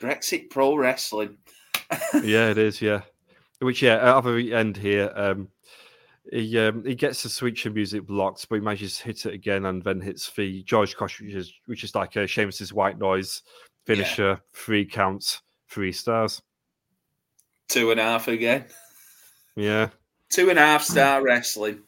Brexit 0.00 0.50
pro 0.50 0.76
wrestling. 0.76 1.38
yeah, 2.22 2.50
it 2.50 2.58
is. 2.58 2.82
Yeah, 2.82 3.02
which 3.60 3.82
yeah, 3.82 4.20
the 4.20 4.54
end 4.54 4.76
here, 4.76 5.12
um, 5.14 5.48
he 6.32 6.58
um, 6.58 6.84
he 6.84 6.94
gets 6.94 7.22
the 7.22 7.28
switch 7.28 7.60
switcher 7.62 7.70
music 7.70 8.06
blocked, 8.06 8.48
but 8.48 8.56
he 8.56 8.60
manages 8.60 8.98
to 8.98 9.04
hit 9.04 9.26
it 9.26 9.34
again 9.34 9.66
and 9.66 9.82
then 9.82 10.00
hits 10.00 10.30
the 10.32 10.62
George 10.64 10.96
Cross, 10.96 11.20
which 11.20 11.34
is 11.34 11.52
which 11.66 11.84
is 11.84 11.94
like 11.94 12.16
a 12.16 12.26
Sheamus's 12.26 12.72
white 12.72 12.98
noise 12.98 13.42
finisher, 13.86 14.40
three 14.52 14.84
counts, 14.84 15.42
three 15.68 15.92
stars. 15.92 16.42
Two 17.68 17.90
and 17.90 18.00
a 18.00 18.02
half 18.02 18.28
again. 18.28 18.64
Yeah, 19.56 19.88
Two 20.30 20.50
and 20.50 20.58
a 20.58 20.62
half 20.62 20.82
star 20.82 21.22
wrestling. 21.22 21.80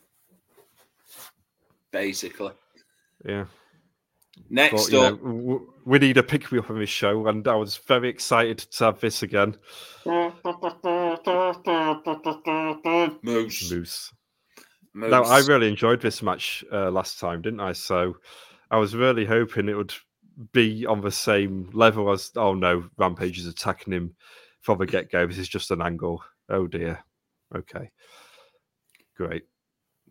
Basically. 1.93 2.53
yeah. 3.25 3.47
Next 4.49 4.91
But 4.91 4.93
know, 4.93 5.05
up, 5.07 5.19
w- 5.23 5.73
we 5.85 5.99
need 5.99 6.17
a 6.17 6.23
pick 6.23 6.51
me 6.51 6.59
up 6.59 6.71
on 6.71 6.79
this 6.79 6.89
show, 6.89 7.27
and 7.29 7.47
I 7.47 7.55
was 7.55 7.77
very 7.77 8.09
excited 8.09 8.59
to 8.59 8.85
have 8.85 9.01
this 9.01 9.23
again. 9.23 9.57
Moose. 10.05 10.37
Moose. 13.23 13.71
Moose. 13.73 14.13
Now, 14.95 15.23
I 15.23 15.41
really 15.41 15.69
enjoyed 15.69 16.01
this 16.01 16.23
match 16.23 16.65
uh, 16.73 16.91
last 16.91 17.21
time, 17.21 17.43
didn't 17.43 17.61
I? 17.61 17.73
So 17.73 18.17
I 18.71 18.79
was 18.79 18.95
really 18.97 19.25
hoping 19.25 19.69
it 19.69 19.77
would 19.77 19.95
be 20.53 20.87
on 20.87 21.01
the 21.01 21.11
same 21.11 21.71
level 21.73 22.11
as. 22.11 22.31
Oh 22.37 22.55
no, 22.55 22.89
Rampage 22.97 23.39
is 23.39 23.47
attacking 23.47 23.93
him 23.93 24.15
from 24.61 24.79
the 24.79 24.87
get 24.87 25.11
go. 25.11 25.27
This 25.27 25.39
is 25.39 25.49
just 25.49 25.71
an 25.71 25.83
angle. 25.83 26.23
Oh 26.49 26.67
dear. 26.67 27.05
Okay. 27.55 27.91
Great. 29.17 29.45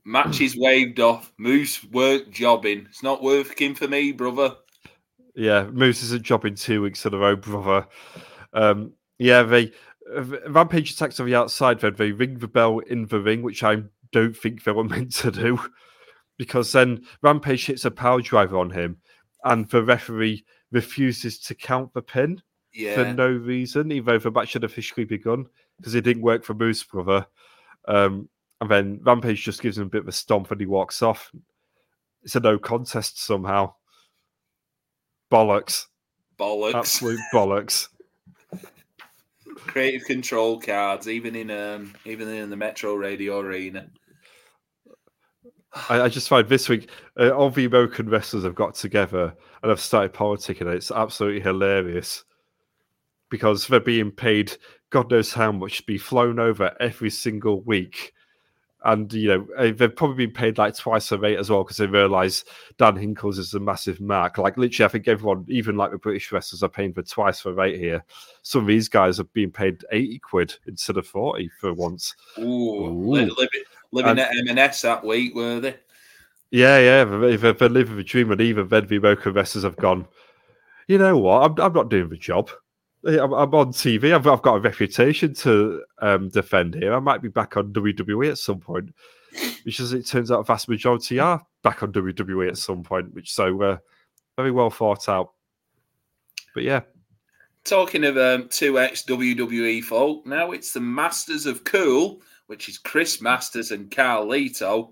Match 0.05 0.41
is 0.41 0.55
waved 0.57 0.99
off. 0.99 1.31
Moose 1.37 1.83
work 1.85 2.29
jobbing. 2.29 2.85
It's 2.89 3.03
not 3.03 3.23
working 3.23 3.75
for 3.75 3.87
me, 3.87 4.11
brother. 4.11 4.55
Yeah, 5.35 5.65
Moose 5.67 6.03
isn't 6.03 6.23
jobbing 6.23 6.55
two 6.55 6.81
weeks 6.81 7.05
in 7.05 7.13
a 7.13 7.17
row, 7.17 7.35
brother. 7.35 7.87
Um, 8.53 8.93
yeah, 9.19 9.43
they 9.43 9.71
uh, 10.15 10.23
Rampage 10.49 10.91
attacks 10.91 11.19
on 11.19 11.25
the 11.25 11.35
outside. 11.35 11.79
Then 11.79 11.95
they 11.95 12.11
ring 12.11 12.39
the 12.39 12.47
bell 12.47 12.79
in 12.79 13.05
the 13.05 13.19
ring, 13.19 13.41
which 13.41 13.63
I 13.63 13.83
don't 14.11 14.35
think 14.35 14.63
they 14.63 14.71
were 14.71 14.83
meant 14.85 15.13
to 15.17 15.31
do, 15.31 15.59
because 16.37 16.71
then 16.71 17.05
Rampage 17.21 17.65
hits 17.65 17.85
a 17.85 17.91
power 17.91 18.21
driver 18.21 18.57
on 18.57 18.71
him, 18.71 18.97
and 19.43 19.67
the 19.69 19.83
referee 19.83 20.45
refuses 20.71 21.39
to 21.39 21.55
count 21.55 21.93
the 21.93 22.01
pin. 22.01 22.41
Yeah. 22.71 22.95
for 22.95 23.13
no 23.13 23.27
reason, 23.27 23.91
even 23.91 24.05
though 24.05 24.19
the 24.19 24.29
match 24.29 24.53
had 24.53 24.63
officially 24.63 25.03
begun 25.03 25.47
because 25.77 25.95
it 25.95 26.03
didn't 26.03 26.21
work 26.21 26.43
for 26.43 26.53
Moose 26.53 26.83
Brother. 26.83 27.25
Um, 27.87 28.29
and 28.61 28.69
then 28.69 28.99
Rampage 29.03 29.43
just 29.43 29.61
gives 29.61 29.77
him 29.77 29.87
a 29.87 29.89
bit 29.89 30.01
of 30.01 30.07
a 30.07 30.13
stomp 30.13 30.51
and 30.51 30.59
he 30.59 30.67
walks 30.67 31.01
off. 31.01 31.31
It's 32.23 32.35
a 32.35 32.39
no 32.39 32.59
contest 32.59 33.23
somehow. 33.23 33.73
Bollocks. 35.31 35.85
Bollocks. 36.37 36.75
Absolute 36.75 37.19
bollocks. 37.33 37.87
Creative 39.55 40.05
control 40.05 40.59
cards, 40.59 41.07
even 41.07 41.35
in 41.35 41.51
um, 41.51 41.93
even 42.05 42.27
in 42.27 42.49
the 42.49 42.55
Metro 42.55 42.95
Radio 42.95 43.39
Arena. 43.39 43.89
I, 45.89 46.01
I 46.01 46.09
just 46.09 46.29
find 46.29 46.47
this 46.47 46.67
week 46.67 46.89
uh, 47.19 47.29
all 47.29 47.49
the 47.49 47.65
American 47.65 48.09
wrestlers 48.09 48.43
have 48.43 48.55
got 48.55 48.75
together 48.75 49.33
and 49.61 49.69
have 49.69 49.79
started 49.79 50.13
politicking. 50.13 50.61
and 50.61 50.71
It's 50.71 50.91
absolutely 50.91 51.41
hilarious 51.41 52.23
because 53.29 53.67
they're 53.67 53.79
being 53.79 54.11
paid 54.11 54.57
God 54.89 55.11
knows 55.11 55.33
how 55.33 55.51
much 55.51 55.77
to 55.77 55.83
be 55.83 55.97
flown 55.97 56.39
over 56.39 56.75
every 56.79 57.09
single 57.09 57.61
week. 57.61 58.13
And 58.85 59.11
you 59.11 59.27
know 59.27 59.47
uh, 59.57 59.73
they've 59.75 59.93
probably 59.93 60.25
been 60.25 60.33
paid 60.33 60.57
like 60.57 60.73
twice 60.73 61.09
their 61.09 61.19
rate 61.19 61.37
as 61.37 61.49
well 61.49 61.65
because 61.65 61.75
they 61.75 61.85
realise 61.85 62.45
Dan 62.77 62.95
Hinkles 62.95 63.37
is 63.37 63.53
a 63.53 63.59
massive 63.59 63.99
mark. 63.99 64.37
Like 64.37 64.55
literally, 64.55 64.85
I 64.85 64.87
think 64.87 65.09
everyone, 65.09 65.45
even 65.49 65.75
like 65.75 65.91
the 65.91 65.97
British 65.97 66.31
wrestlers, 66.31 66.63
are 66.63 66.69
paying 66.69 66.93
for 66.93 67.03
twice 67.03 67.43
their 67.43 67.51
rate 67.51 67.77
here. 67.77 68.05
Some 68.41 68.61
of 68.61 68.67
these 68.67 68.87
guys 68.87 69.19
are 69.19 69.25
being 69.25 69.51
paid 69.51 69.83
eighty 69.91 70.17
quid 70.17 70.55
instead 70.65 70.95
of 70.95 71.05
forty 71.05 71.49
for 71.59 71.73
once. 71.73 72.15
Ooh, 72.37 72.43
Ooh. 72.43 73.11
li- 73.11 73.25
living, 73.25 73.63
living 73.91 74.19
at 74.19 74.35
M&S 74.49 74.81
that 74.81 75.03
week, 75.03 75.35
were 75.35 75.59
they? 75.59 75.75
Yeah, 76.51 76.79
yeah. 76.79 77.25
If 77.27 77.41
They've 77.41 77.57
been 77.57 77.73
living 77.73 77.97
the 77.97 78.03
dream, 78.03 78.31
and 78.31 78.41
even 78.41 78.67
then, 78.67 78.87
the 78.87 78.97
American 78.97 79.33
wrestlers 79.33 79.63
have 79.63 79.77
gone. 79.77 80.07
You 80.87 80.97
know 80.97 81.17
what? 81.17 81.43
I'm, 81.43 81.59
I'm 81.59 81.73
not 81.73 81.89
doing 81.89 82.09
the 82.09 82.17
job. 82.17 82.49
I'm, 83.05 83.33
I'm 83.33 83.53
on 83.53 83.71
TV. 83.71 84.13
I've, 84.13 84.27
I've 84.27 84.41
got 84.41 84.55
a 84.55 84.59
reputation 84.59 85.33
to 85.35 85.83
um, 85.99 86.29
defend 86.29 86.75
here. 86.75 86.93
I 86.93 86.99
might 86.99 87.21
be 87.21 87.29
back 87.29 87.55
on 87.55 87.71
WWE 87.71 88.31
at 88.31 88.37
some 88.37 88.59
point, 88.59 88.93
which, 89.63 89.79
as 89.79 89.93
it 89.93 90.07
turns 90.07 90.31
out, 90.31 90.39
a 90.39 90.43
vast 90.43 90.67
majority 90.67 91.19
are 91.19 91.45
back 91.63 91.83
on 91.83 91.93
WWE 91.93 92.49
at 92.49 92.57
some 92.57 92.83
point. 92.83 93.13
Which 93.13 93.31
so 93.31 93.61
uh, 93.61 93.77
very 94.35 94.51
well 94.51 94.69
thought 94.69 95.07
out. 95.07 95.33
But 96.55 96.63
yeah, 96.63 96.81
Talking 97.65 98.05
of 98.05 98.17
um, 98.17 98.47
two 98.49 98.79
ex 98.79 99.03
WWE 99.03 99.83
folk, 99.83 100.25
now 100.25 100.51
it's 100.51 100.71
the 100.71 100.79
Masters 100.79 101.45
of 101.45 101.63
Cool, 101.65 102.21
which 102.49 102.67
is 102.67 102.79
Chris 102.79 103.21
Masters 103.21 103.69
and 103.69 103.91
Carlito, 103.91 104.89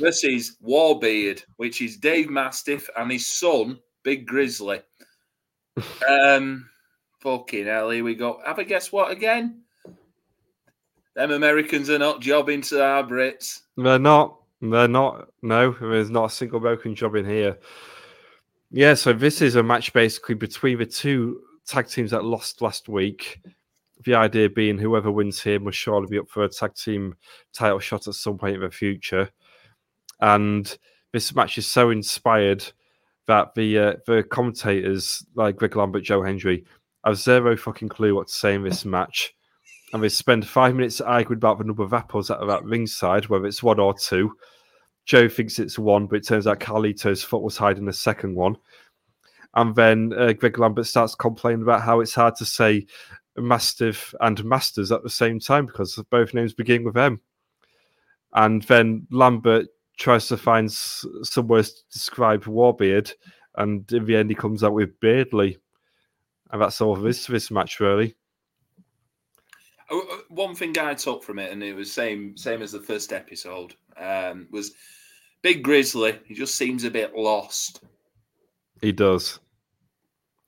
versus 0.00 0.56
Warbeard, 0.60 1.44
which 1.56 1.82
is 1.82 1.96
Dave 1.96 2.28
Mastiff 2.28 2.90
and 2.96 3.12
his 3.12 3.28
son, 3.28 3.78
Big 4.02 4.26
Grizzly. 4.26 4.80
Um, 6.06 6.68
fucking 7.20 7.66
hell, 7.66 7.90
here 7.90 8.02
we 8.02 8.14
go. 8.14 8.40
Have 8.44 8.58
a 8.58 8.64
guess 8.64 8.90
what 8.90 9.10
again? 9.12 9.62
Them 11.14 11.30
Americans 11.30 11.88
are 11.88 11.98
not 11.98 12.20
jobbing 12.20 12.60
to 12.62 12.84
our 12.84 13.04
Brits. 13.04 13.60
They're 13.76 13.98
not. 13.98 14.36
They're 14.60 14.88
not. 14.88 15.28
No, 15.42 15.74
there's 15.80 16.10
not 16.10 16.24
a 16.26 16.34
single 16.34 16.60
broken 16.60 16.94
job 16.94 17.14
in 17.14 17.24
here. 17.24 17.56
Yeah, 18.70 18.94
so 18.94 19.12
this 19.12 19.40
is 19.40 19.54
a 19.54 19.62
match 19.62 19.92
basically 19.92 20.34
between 20.34 20.78
the 20.78 20.86
two 20.86 21.40
tag 21.66 21.88
teams 21.88 22.10
that 22.10 22.24
lost 22.24 22.60
last 22.60 22.88
week. 22.88 23.40
The 24.04 24.14
idea 24.14 24.48
being 24.48 24.78
whoever 24.78 25.10
wins 25.10 25.42
here 25.42 25.60
must 25.60 25.78
surely 25.78 26.06
be 26.08 26.18
up 26.18 26.28
for 26.28 26.44
a 26.44 26.48
tag 26.48 26.74
team 26.74 27.14
title 27.52 27.78
shot 27.78 28.08
at 28.08 28.14
some 28.14 28.38
point 28.38 28.56
in 28.56 28.62
the 28.62 28.70
future. 28.70 29.30
And 30.20 30.76
this 31.12 31.34
match 31.34 31.58
is 31.58 31.66
so 31.66 31.90
inspired 31.90 32.64
that 33.26 33.54
the 33.54 33.78
uh, 33.78 33.94
the 34.06 34.22
commentators 34.22 35.24
like 35.34 35.56
Greg 35.56 35.76
Lambert, 35.76 36.04
Joe 36.04 36.22
Hendry, 36.22 36.64
have 37.04 37.16
zero 37.18 37.56
fucking 37.56 37.88
clue 37.88 38.14
what 38.14 38.28
to 38.28 38.34
say 38.34 38.54
in 38.54 38.62
this 38.62 38.84
match 38.84 39.34
and 39.92 40.02
they 40.02 40.08
spend 40.08 40.46
five 40.46 40.74
minutes 40.74 41.00
arguing 41.00 41.38
about 41.38 41.58
the 41.58 41.64
number 41.64 41.82
of 41.82 41.92
apples 41.92 42.28
that 42.28 42.38
are 42.38 42.50
at 42.50 42.64
ringside, 42.64 43.28
whether 43.28 43.46
it's 43.46 43.62
one 43.62 43.80
or 43.80 43.94
two. 43.94 44.32
Joe 45.04 45.28
thinks 45.28 45.58
it's 45.58 45.78
one, 45.78 46.06
but 46.06 46.16
it 46.16 46.26
turns 46.26 46.46
out 46.46 46.60
Carlito's 46.60 47.24
foot 47.24 47.42
was 47.42 47.56
hiding 47.56 47.86
the 47.86 47.92
second 47.92 48.34
one. 48.34 48.56
And 49.54 49.74
then 49.74 50.12
uh, 50.16 50.32
Greg 50.32 50.58
Lambert 50.58 50.86
starts 50.86 51.16
complaining 51.16 51.62
about 51.62 51.82
how 51.82 51.98
it's 52.00 52.14
hard 52.14 52.36
to 52.36 52.44
say 52.44 52.86
Mastiff 53.36 54.14
and 54.20 54.44
Masters 54.44 54.92
at 54.92 55.02
the 55.02 55.10
same 55.10 55.40
time 55.40 55.66
because 55.66 55.96
both 56.10 56.34
names 56.34 56.52
begin 56.52 56.84
with 56.84 56.96
M. 56.96 57.20
And 58.32 58.62
then 58.62 59.06
Lambert 59.10 59.66
tries 59.98 60.28
to 60.28 60.36
find 60.36 60.68
s- 60.68 61.04
some 61.22 61.48
words 61.48 61.72
to 61.72 61.82
describe 61.92 62.44
Warbeard, 62.44 63.12
and 63.56 63.90
in 63.92 64.04
the 64.06 64.16
end, 64.16 64.30
he 64.30 64.36
comes 64.36 64.62
out 64.62 64.72
with 64.72 64.98
Beardley. 65.00 65.58
And 66.50 66.60
that's 66.62 66.80
all 66.80 66.96
there 66.96 67.08
is 67.08 67.24
to 67.24 67.32
this 67.32 67.50
match, 67.50 67.80
really. 67.80 68.14
Uh, 69.90 69.98
uh, 69.98 70.18
One 70.28 70.54
thing 70.54 70.76
I 70.78 70.94
took 70.94 71.22
from 71.22 71.38
it, 71.38 71.52
and 71.52 71.62
it 71.62 71.74
was 71.74 71.92
same 71.92 72.36
same 72.36 72.62
as 72.62 72.72
the 72.72 72.80
first 72.80 73.12
episode, 73.12 73.74
um, 73.96 74.48
was 74.50 74.72
Big 75.42 75.62
Grizzly. 75.62 76.18
He 76.24 76.34
just 76.34 76.56
seems 76.56 76.84
a 76.84 76.90
bit 76.90 77.16
lost. 77.16 77.82
He 78.80 78.92
does. 78.92 79.38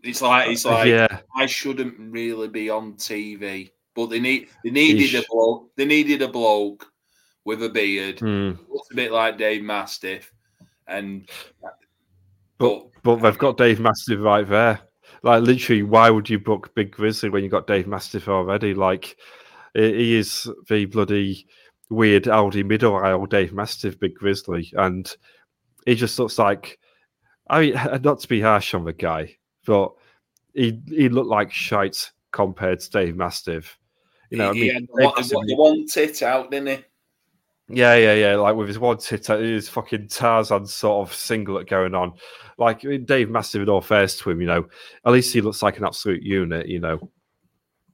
It's 0.03 0.21
like 0.23 0.51
it's 0.51 0.65
like 0.65 0.89
yeah. 0.89 1.21
I 1.37 1.47
shouldn't 1.47 1.95
really 1.99 2.49
be 2.49 2.69
on 2.71 2.95
TV, 2.95 3.71
but 3.95 4.07
they 4.07 4.19
need 4.21 4.49
they 4.65 4.71
needed 4.71 5.15
a 5.23 5.25
bloke. 5.31 5.71
They 5.77 5.85
needed 5.85 6.23
a 6.23 6.29
bloke 6.29 6.87
with 7.45 7.63
a 7.63 7.69
beard, 7.69 8.21
Hmm. 8.21 8.53
looks 8.69 8.91
a 8.91 8.95
bit 8.95 9.13
like 9.13 9.39
Dave 9.39 9.63
Mastiff, 9.63 10.33
and 10.87 11.29
But 12.59 12.87
but 13.03 13.17
they've 13.17 13.39
got 13.39 13.57
Dave 13.57 13.81
Mastiff 13.81 14.21
right 14.21 14.49
there. 14.49 14.81
Like 15.23 15.43
literally, 15.43 15.83
why 15.83 16.11
would 16.11 16.29
you 16.29 16.39
book 16.39 16.75
Big 16.75 16.93
Grizzly 16.93 17.29
when 17.31 17.45
you 17.45 17.51
got 17.51 17.67
Dave 17.67 17.87
Mastiff 17.87 18.29
already? 18.29 18.75
Like 18.75 19.17
he 19.75 19.93
he 19.95 20.15
is 20.17 20.49
the 20.69 20.85
bloody 20.87 21.47
weird 21.91 22.25
Aldi 22.25 22.65
middle 22.65 22.97
aisle 22.97 23.27
Dave 23.27 23.53
Mastiff 23.53 24.01
Big 24.01 24.15
Grizzly, 24.15 24.73
and 24.77 25.15
he 25.87 25.95
just 25.95 26.19
looks 26.19 26.39
like. 26.39 26.79
I 27.49 27.61
mean, 27.61 27.75
not 28.03 28.21
to 28.21 28.29
be 28.29 28.41
harsh 28.41 28.73
on 28.73 28.85
the 28.85 28.93
guy, 28.93 29.37
but 29.67 29.93
he 30.55 30.81
he 30.87 31.09
looked 31.09 31.29
like 31.29 31.53
shite 31.53 32.11
compared 32.31 32.81
to 32.81 32.91
Dave 32.91 33.17
Mastiff. 33.17 33.79
You 34.31 34.39
know, 34.39 34.53
he, 34.53 34.61
I 34.61 34.65
he 34.65 34.73
mean, 34.73 34.75
had 34.75 34.83
the 34.89 35.23
Dave 35.23 35.33
one, 35.37 35.47
the 35.47 35.57
one 35.57 35.87
tit 35.87 36.23
out, 36.23 36.51
didn't 36.51 36.69
he? 36.79 36.85
yeah, 37.69 37.95
yeah, 37.97 38.15
yeah. 38.15 38.37
Like 38.37 38.55
with 38.57 38.69
his 38.69 38.79
one 38.79 38.99
tit, 38.99 39.29
out, 39.31 39.41
his 39.41 39.69
fucking 39.69 40.09
Tarzan 40.09 40.67
sort 40.67 41.07
of 41.09 41.15
singlet 41.15 41.69
going 41.69 41.95
on. 41.95 42.15
Like 42.59 42.81
Dave 43.07 43.31
Mastiff, 43.31 43.63
in 43.63 43.69
all 43.69 43.81
fairness 43.81 44.19
to 44.19 44.31
him, 44.31 44.41
you 44.41 44.47
know, 44.47 44.67
at 45.07 45.13
least 45.13 45.33
he 45.33 45.41
looks 45.41 45.63
like 45.63 45.79
an 45.79 45.85
absolute 45.85 46.23
unit. 46.23 46.67
You 46.69 46.81
know, 46.81 47.11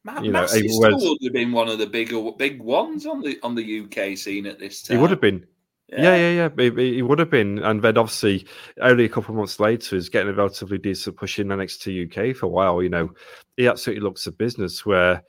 Ma- 0.04 0.20
You 0.20 0.32
know, 0.32 0.40
Mastiff 0.42 0.62
he 0.62 0.68
still 0.68 0.98
would 0.98 1.18
have 1.22 1.32
been 1.32 1.52
one 1.52 1.68
of 1.68 1.78
the 1.78 1.86
bigger 1.86 2.30
big 2.32 2.60
ones 2.62 3.06
on 3.06 3.20
the 3.20 3.38
on 3.42 3.54
the 3.54 3.80
UK 3.80 4.16
scene 4.16 4.46
at 4.46 4.58
this 4.58 4.82
time. 4.82 4.96
he 4.96 5.00
would 5.00 5.10
have 5.10 5.20
been. 5.20 5.46
Yeah, 5.90 6.16
yeah, 6.16 6.30
yeah. 6.30 6.48
He, 6.56 6.70
he- 6.70 6.94
he 6.96 7.02
would 7.02 7.18
have 7.18 7.30
been, 7.30 7.58
and 7.60 7.80
then 7.82 7.96
obviously 7.96 8.46
only 8.80 9.04
a 9.06 9.08
couple 9.08 9.32
of 9.34 9.38
months 9.38 9.58
later, 9.58 9.96
is 9.96 10.08
getting 10.08 10.28
a 10.30 10.36
relatively 10.36 10.78
decent 10.78 11.16
push 11.16 11.38
in 11.38 11.48
NXT 11.48 12.30
UK 12.30 12.36
for 12.36 12.46
a 12.46 12.50
while. 12.50 12.82
You 12.82 12.90
know, 12.90 13.10
he 13.56 13.66
absolutely 13.66 14.02
looks 14.02 14.26
a 14.26 14.32
business 14.32 14.84
where 14.84 15.22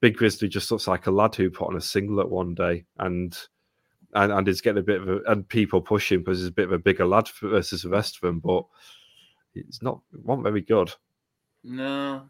Big 0.00 0.16
Grizzly 0.16 0.48
just 0.48 0.70
looks 0.70 0.88
like 0.88 1.06
a 1.06 1.10
lad 1.12 1.34
who 1.36 1.50
put 1.50 1.68
on 1.68 1.76
a 1.76 1.80
singlet 1.80 2.28
one 2.28 2.54
day 2.54 2.84
and. 2.98 3.36
And, 4.12 4.32
and 4.32 4.48
is 4.48 4.60
getting 4.60 4.80
a 4.80 4.82
bit 4.84 5.00
of 5.00 5.08
a, 5.08 5.20
and 5.28 5.48
people 5.48 5.80
push 5.80 6.10
him 6.10 6.24
because 6.24 6.40
he's 6.40 6.48
a 6.48 6.50
bit 6.50 6.64
of 6.64 6.72
a 6.72 6.80
bigger 6.80 7.06
lad 7.06 7.28
versus 7.40 7.82
the 7.82 7.88
rest 7.90 8.16
of 8.16 8.22
them, 8.22 8.40
but 8.40 8.64
it's 9.54 9.82
not 9.82 10.00
not 10.26 10.42
very 10.42 10.62
good. 10.62 10.92
No. 11.62 12.22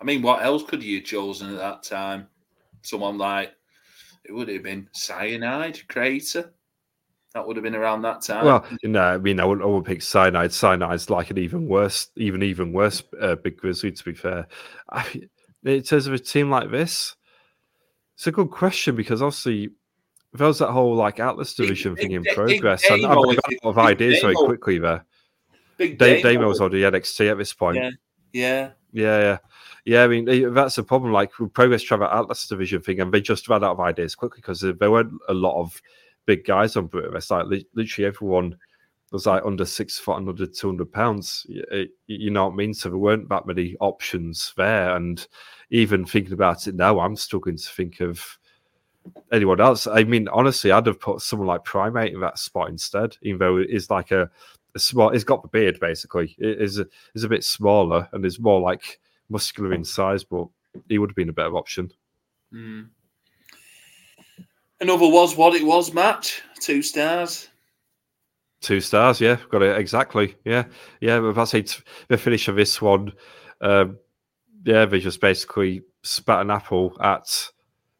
I 0.00 0.04
mean, 0.04 0.22
what 0.22 0.42
else 0.42 0.62
could 0.62 0.82
you 0.82 0.96
have 0.96 1.04
chosen 1.04 1.50
at 1.52 1.58
that 1.58 1.82
time? 1.82 2.28
Someone 2.80 3.18
like 3.18 3.52
it 4.24 4.32
would 4.32 4.48
have 4.48 4.62
been 4.62 4.88
Cyanide 4.94 5.86
Crater. 5.88 6.54
That 7.36 7.46
would 7.46 7.56
have 7.56 7.64
been 7.64 7.74
around 7.74 8.00
that 8.00 8.22
time. 8.22 8.46
Well, 8.46 8.64
no, 8.82 9.02
I 9.02 9.18
mean, 9.18 9.40
I 9.40 9.44
wouldn't, 9.44 9.62
I 9.62 9.66
wouldn't 9.68 9.84
pick 9.84 10.00
cyanide. 10.00 10.52
Cyanide's 10.52 11.10
like 11.10 11.30
an 11.30 11.36
even 11.36 11.68
worse, 11.68 12.08
even 12.16 12.42
even 12.42 12.72
worse 12.72 13.02
uh, 13.20 13.34
big 13.34 13.58
grizzly. 13.58 13.92
To 13.92 14.04
be 14.04 14.14
fair, 14.14 14.46
I, 14.88 15.20
in 15.62 15.82
terms 15.82 16.06
of 16.06 16.14
a 16.14 16.18
team 16.18 16.48
like 16.48 16.70
this, 16.70 17.14
it's 18.14 18.26
a 18.26 18.32
good 18.32 18.50
question 18.50 18.96
because 18.96 19.20
obviously 19.20 19.68
there 20.32 20.46
was 20.46 20.60
that 20.60 20.70
whole 20.70 20.94
like 20.94 21.20
Atlas 21.20 21.52
division 21.52 21.92
Big 21.92 22.04
thing 22.04 22.12
in 22.12 22.22
Big 22.22 22.34
progress, 22.34 22.90
and 22.90 23.04
I've 23.04 23.12
got 23.12 23.18
a 23.18 23.20
lot 23.20 23.38
of 23.64 23.74
Big 23.74 23.84
ideas 23.84 24.22
very 24.22 24.34
quickly 24.34 24.78
there. 24.78 25.04
Big 25.76 25.98
Dave 25.98 26.22
Damo 26.22 26.38
Damo's 26.38 26.60
already 26.62 26.80
NXT 26.80 27.32
at 27.32 27.36
this 27.36 27.52
point. 27.52 27.76
Yeah. 27.76 27.90
Yeah. 28.32 28.70
Yeah, 28.92 29.18
yeah, 29.18 29.38
yeah. 29.84 30.04
I 30.04 30.08
mean, 30.08 30.54
that's 30.54 30.76
the 30.76 30.84
problem. 30.84 31.12
Like 31.12 31.38
with 31.38 31.52
Progress 31.52 31.86
that 31.86 32.00
Atlas 32.00 32.46
division 32.46 32.80
thing, 32.80 32.98
and 32.98 33.12
they 33.12 33.20
just 33.20 33.46
ran 33.46 33.62
out 33.62 33.72
of 33.72 33.80
ideas 33.80 34.14
quickly 34.14 34.38
because 34.38 34.60
there 34.60 34.90
weren't 34.90 35.12
a 35.28 35.34
lot 35.34 35.60
of 35.60 35.82
big 36.26 36.44
guys 36.44 36.76
on 36.76 36.90
Wrest. 36.92 37.30
Like 37.30 37.46
li- 37.46 37.66
literally 37.74 38.06
everyone 38.06 38.56
was 39.12 39.26
like 39.26 39.44
under 39.44 39.64
six 39.64 39.98
foot 39.98 40.18
and 40.18 40.28
under 40.28 40.46
two 40.46 40.68
hundred 40.68 40.92
pounds. 40.92 41.46
Y- 41.48 41.86
You 42.06 42.30
know 42.30 42.46
what 42.46 42.52
I 42.52 42.56
mean? 42.56 42.74
So 42.74 42.88
there 42.88 42.98
weren't 42.98 43.28
that 43.28 43.46
many 43.46 43.76
options 43.80 44.52
there. 44.56 44.96
And 44.96 45.26
even 45.70 46.04
thinking 46.04 46.32
about 46.32 46.66
it 46.66 46.74
now, 46.74 47.00
I'm 47.00 47.16
struggling 47.16 47.56
to 47.56 47.68
think 47.68 48.00
of 48.00 48.38
anyone 49.32 49.60
else. 49.60 49.86
I 49.86 50.04
mean, 50.04 50.28
honestly, 50.28 50.72
I'd 50.72 50.86
have 50.86 51.00
put 51.00 51.20
someone 51.20 51.48
like 51.48 51.64
Primate 51.64 52.12
in 52.12 52.20
that 52.20 52.38
spot 52.38 52.68
instead, 52.68 53.16
even 53.22 53.38
though 53.38 53.56
it 53.58 53.70
is 53.70 53.90
like 53.90 54.10
a, 54.10 54.30
a 54.74 54.78
small. 54.78 55.10
It's 55.10 55.24
got 55.24 55.42
the 55.42 55.48
beard 55.48 55.78
basically. 55.80 56.34
It 56.38 56.60
is 56.60 56.78
a, 56.80 56.86
is 57.14 57.24
a 57.24 57.28
bit 57.28 57.44
smaller 57.44 58.08
and 58.12 58.24
is 58.26 58.40
more 58.40 58.60
like 58.60 59.00
muscular 59.28 59.72
in 59.72 59.84
size, 59.84 60.24
but 60.24 60.48
he 60.88 60.98
would 60.98 61.10
have 61.10 61.16
been 61.16 61.28
a 61.28 61.32
better 61.32 61.56
option. 61.56 61.92
Mm. 62.52 62.88
Another 64.80 65.08
was 65.08 65.36
what 65.36 65.54
it 65.54 65.64
was 65.64 65.92
match. 65.94 66.42
Two 66.60 66.82
stars. 66.82 67.48
Two 68.60 68.80
stars, 68.80 69.20
yeah, 69.20 69.36
got 69.50 69.62
it 69.62 69.78
exactly. 69.78 70.34
Yeah, 70.44 70.64
yeah. 71.00 71.20
But 71.20 71.34
that's 71.34 71.54
it. 71.54 71.80
The 72.08 72.18
finish 72.18 72.48
of 72.48 72.56
this 72.56 72.80
one, 72.80 73.12
um, 73.60 73.98
yeah, 74.64 74.84
they 74.86 74.98
just 75.00 75.20
basically 75.20 75.82
spat 76.02 76.40
an 76.40 76.50
apple 76.50 76.96
at, 77.00 77.26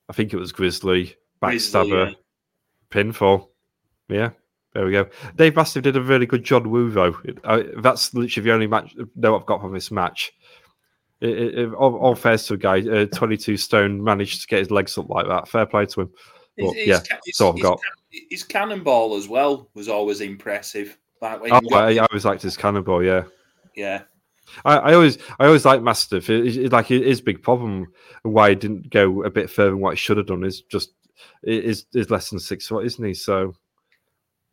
I 0.08 0.12
think 0.12 0.32
it 0.32 0.38
was 0.38 0.52
Grizzly, 0.52 1.14
backstabber, 1.42 2.10
yeah. 2.10 2.14
pinfall. 2.90 3.48
Yeah, 4.08 4.30
there 4.72 4.86
we 4.86 4.92
go. 4.92 5.08
Dave 5.36 5.56
Mastiff 5.56 5.82
did 5.82 5.96
a 5.96 6.02
really 6.02 6.26
good 6.26 6.42
John 6.44 6.70
Woo 6.70 6.90
though. 6.90 7.16
I, 7.44 7.64
that's 7.78 8.12
literally 8.14 8.44
the 8.44 8.52
only 8.54 8.66
match 8.66 8.94
no 9.14 9.38
I've 9.38 9.46
got 9.46 9.60
from 9.60 9.74
this 9.74 9.90
match. 9.90 10.32
It, 11.20 11.30
it, 11.30 11.58
it- 11.58 11.74
all, 11.74 11.96
all 11.96 12.14
fair 12.14 12.38
to 12.38 12.54
a 12.54 12.58
guy, 12.58 12.80
uh, 12.80 13.06
22 13.06 13.56
stone, 13.56 14.02
managed 14.02 14.40
to 14.42 14.46
get 14.46 14.60
his 14.60 14.70
legs 14.70 14.96
up 14.98 15.08
like 15.10 15.26
that. 15.28 15.48
Fair 15.48 15.66
play 15.66 15.86
to 15.86 16.02
him. 16.02 16.10
Well, 16.58 16.72
his 16.72 16.86
yeah, 16.86 17.00
his- 17.24 17.36
so 17.36 17.48
I've 17.50 17.54
his 17.56 17.62
got- 17.62 17.80
his 18.30 18.42
cannonball 18.44 19.16
as 19.16 19.28
well 19.28 19.68
was 19.74 19.88
always 19.88 20.20
impressive. 20.20 20.96
Like 21.20 21.40
Oh, 21.50 21.60
got- 21.60 21.72
I, 21.72 21.96
I 21.96 22.06
always 22.10 22.24
liked 22.24 22.42
his 22.42 22.56
cannonball. 22.56 23.02
Yeah, 23.02 23.24
yeah, 23.74 24.02
I, 24.64 24.76
I 24.76 24.94
always, 24.94 25.18
I 25.38 25.46
always 25.46 25.64
like 25.64 25.82
Mastiff. 25.82 26.30
It, 26.30 26.56
it, 26.56 26.72
like 26.72 26.86
his 26.86 27.20
big 27.20 27.42
problem 27.42 27.86
why 28.22 28.50
he 28.50 28.54
didn't 28.54 28.90
go 28.90 29.22
a 29.22 29.30
bit 29.30 29.50
further 29.50 29.70
than 29.70 29.80
what 29.80 29.94
he 29.94 29.96
should 29.96 30.16
have 30.18 30.26
done 30.26 30.44
is 30.44 30.62
just 30.62 30.92
is 31.42 31.86
is 31.94 32.10
less 32.10 32.30
than 32.30 32.38
six 32.38 32.66
foot, 32.66 32.84
isn't 32.86 33.04
he? 33.04 33.14
So 33.14 33.54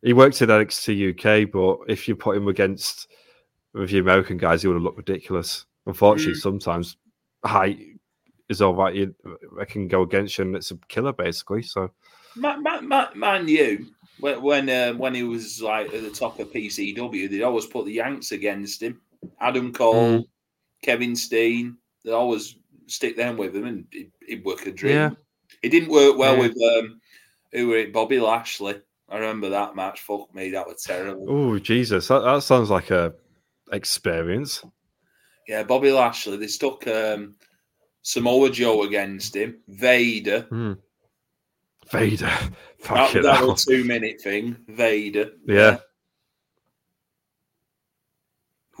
he 0.02 0.12
worked 0.12 0.40
in 0.42 0.48
NXT 0.50 1.10
UK, 1.44 1.50
but 1.50 1.78
if 1.90 2.06
you 2.08 2.16
put 2.16 2.36
him 2.36 2.48
against 2.48 3.08
with 3.72 3.90
the 3.90 3.98
American 3.98 4.36
guys, 4.36 4.62
he 4.62 4.68
would 4.68 4.74
have 4.74 4.82
looked 4.82 4.98
ridiculous. 4.98 5.64
Unfortunately, 5.86 6.34
Mm. 6.34 6.42
sometimes 6.42 6.96
height 7.44 7.78
is 8.48 8.60
all 8.62 8.74
right. 8.74 8.94
You 8.94 9.14
I 9.60 9.64
can 9.64 9.88
go 9.88 10.02
against 10.02 10.38
you, 10.38 10.44
and 10.44 10.56
it's 10.56 10.70
a 10.70 10.78
killer 10.88 11.12
basically. 11.12 11.62
So 11.62 11.90
man, 12.36 12.62
man, 12.62 12.88
man, 13.14 13.48
you 13.48 13.86
when 14.20 14.42
when, 14.42 14.68
uh, 14.70 14.92
when 14.94 15.14
he 15.14 15.22
was 15.22 15.60
like 15.62 15.92
at 15.94 16.02
the 16.02 16.10
top 16.10 16.38
of 16.38 16.52
PCW, 16.52 17.28
they'd 17.30 17.42
always 17.42 17.66
put 17.66 17.84
the 17.86 17.92
Yanks 17.92 18.32
against 18.32 18.82
him. 18.82 19.00
Adam 19.40 19.72
Cole, 19.72 19.94
Mm. 19.94 20.24
Kevin 20.82 21.16
Steen, 21.16 21.78
they 22.04 22.12
always 22.12 22.56
stick 22.86 23.16
them 23.16 23.36
with 23.36 23.56
him, 23.56 23.64
and 23.66 23.86
it, 23.92 24.08
it 24.28 24.44
work 24.44 24.66
a 24.66 24.72
dream. 24.72 24.94
Yeah. 24.94 25.10
It 25.62 25.70
didn't 25.70 25.88
work 25.90 26.16
well 26.18 26.34
Yeah. 26.34 26.40
with 26.40 26.56
um, 26.78 27.00
who 27.52 27.68
were 27.68 27.76
it? 27.78 27.92
Bobby 27.92 28.20
Lashley. 28.20 28.80
I 29.08 29.16
remember 29.18 29.50
that 29.50 29.74
match. 29.76 30.00
Fuck 30.00 30.34
me, 30.34 30.50
that 30.50 30.66
was 30.66 30.82
terrible. 30.82 31.26
oh 31.28 31.58
Jesus, 31.58 32.08
that, 32.08 32.20
that 32.20 32.42
sounds 32.42 32.68
like 32.70 32.90
a 32.90 33.14
experience. 33.72 34.64
Yeah, 35.48 35.62
Bobby 35.62 35.90
Lashley. 35.92 36.36
They 36.36 36.46
stuck 36.46 36.86
um, 36.86 37.34
Samoa 38.04 38.50
Joe 38.50 38.82
against 38.84 39.34
him. 39.34 39.56
Vader. 39.66 40.46
Vader, 41.90 42.26
That, 42.26 42.50
fuck 42.78 43.12
that 43.12 43.42
was 43.44 43.66
a 43.66 43.70
two 43.70 43.84
minute 43.84 44.20
thing. 44.20 44.56
Vader. 44.68 45.32
Yeah. 45.46 45.78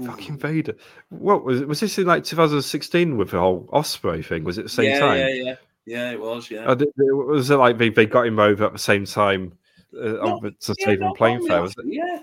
Ooh. 0.00 0.06
Fucking 0.06 0.38
Vader. 0.38 0.74
What 1.08 1.44
was 1.44 1.62
it? 1.62 1.68
Was 1.68 1.80
this 1.80 1.98
in 1.98 2.06
like 2.06 2.24
2016 2.24 3.16
with 3.16 3.30
the 3.30 3.40
whole 3.40 3.68
Ospreay 3.72 4.24
thing? 4.24 4.44
Was 4.44 4.58
it 4.58 4.64
the 4.64 4.68
same 4.68 4.90
yeah, 4.90 5.00
time? 5.00 5.18
Yeah, 5.18 5.28
yeah, 5.28 5.54
yeah. 5.86 6.10
It 6.12 6.20
was. 6.20 6.50
Yeah. 6.50 6.66
Uh, 6.66 6.74
did- 6.74 6.88
was 6.96 7.50
it 7.50 7.56
like 7.56 7.78
they, 7.78 7.88
they 7.88 8.06
got 8.06 8.26
him 8.26 8.38
over 8.38 8.66
at 8.66 8.72
the 8.72 8.78
same 8.78 9.06
time 9.06 9.56
uh, 9.96 10.04
No, 10.04 10.18
over 10.20 10.50
to 10.50 10.74
Yeah, 10.78 10.84
save 10.86 11.00
him 11.00 11.12
not 11.18 11.18
fair? 11.18 11.62
Was 11.62 11.70
after, 11.70 11.82
it? 11.82 11.86
Yeah, 11.94 12.18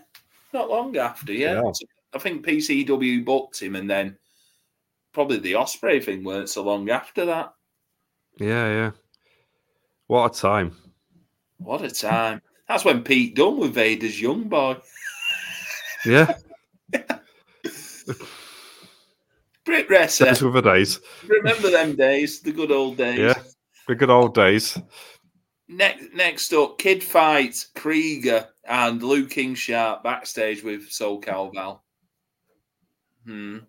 not 0.54 0.70
long 0.70 0.96
after. 0.98 1.34
Yeah, 1.34 1.62
Yeah. 1.64 1.72
I 2.14 2.20
think 2.20 2.46
PCW 2.46 3.24
booked 3.26 3.62
him, 3.62 3.76
and 3.76 3.90
then 3.90 4.18
probably 5.14 5.38
the 5.40 5.54
Ospreay 5.54 6.04
thing 6.04 6.24
weren't 6.24 6.50
so 6.50 6.64
long 6.64 6.90
after 6.90 7.26
that. 7.26 7.54
Yeah, 8.40 8.68
yeah. 8.68 8.92
What 10.08 10.36
a 10.36 10.40
time. 10.40 10.76
What 11.58 11.84
a 11.84 11.90
time! 11.92 12.42
That's 12.68 12.84
when 12.86 13.04
Pete 13.04 13.36
Dunne 13.36 13.58
with 13.58 13.74
Vader's 13.76 14.20
young 14.20 14.50
boy. 14.50 14.78
Yeah, 16.06 16.34
Brit 19.66 19.90
Wrestler. 19.90 20.28
those 20.28 20.42
were 20.42 20.52
the 20.52 20.62
days. 20.62 21.00
Remember 21.28 21.70
them 21.70 21.96
days, 21.96 22.42
the 22.42 22.52
good 22.52 22.72
old 22.72 22.98
days. 22.98 23.20
Yeah. 23.20 23.42
The 23.88 23.96
good 23.96 24.10
old 24.10 24.34
days. 24.34 24.78
Next, 25.68 26.14
next 26.14 26.54
up, 26.54 26.78
Kid 26.80 27.04
Fight, 27.04 27.66
Krieger, 27.76 28.48
and 28.66 29.02
Luke 29.02 29.30
King 29.30 29.56
Sharp 29.56 30.04
backstage 30.04 30.64
with 30.64 30.90
SoCal 30.90 31.54
Val. 31.54 31.84
Hmm. 33.26 33.60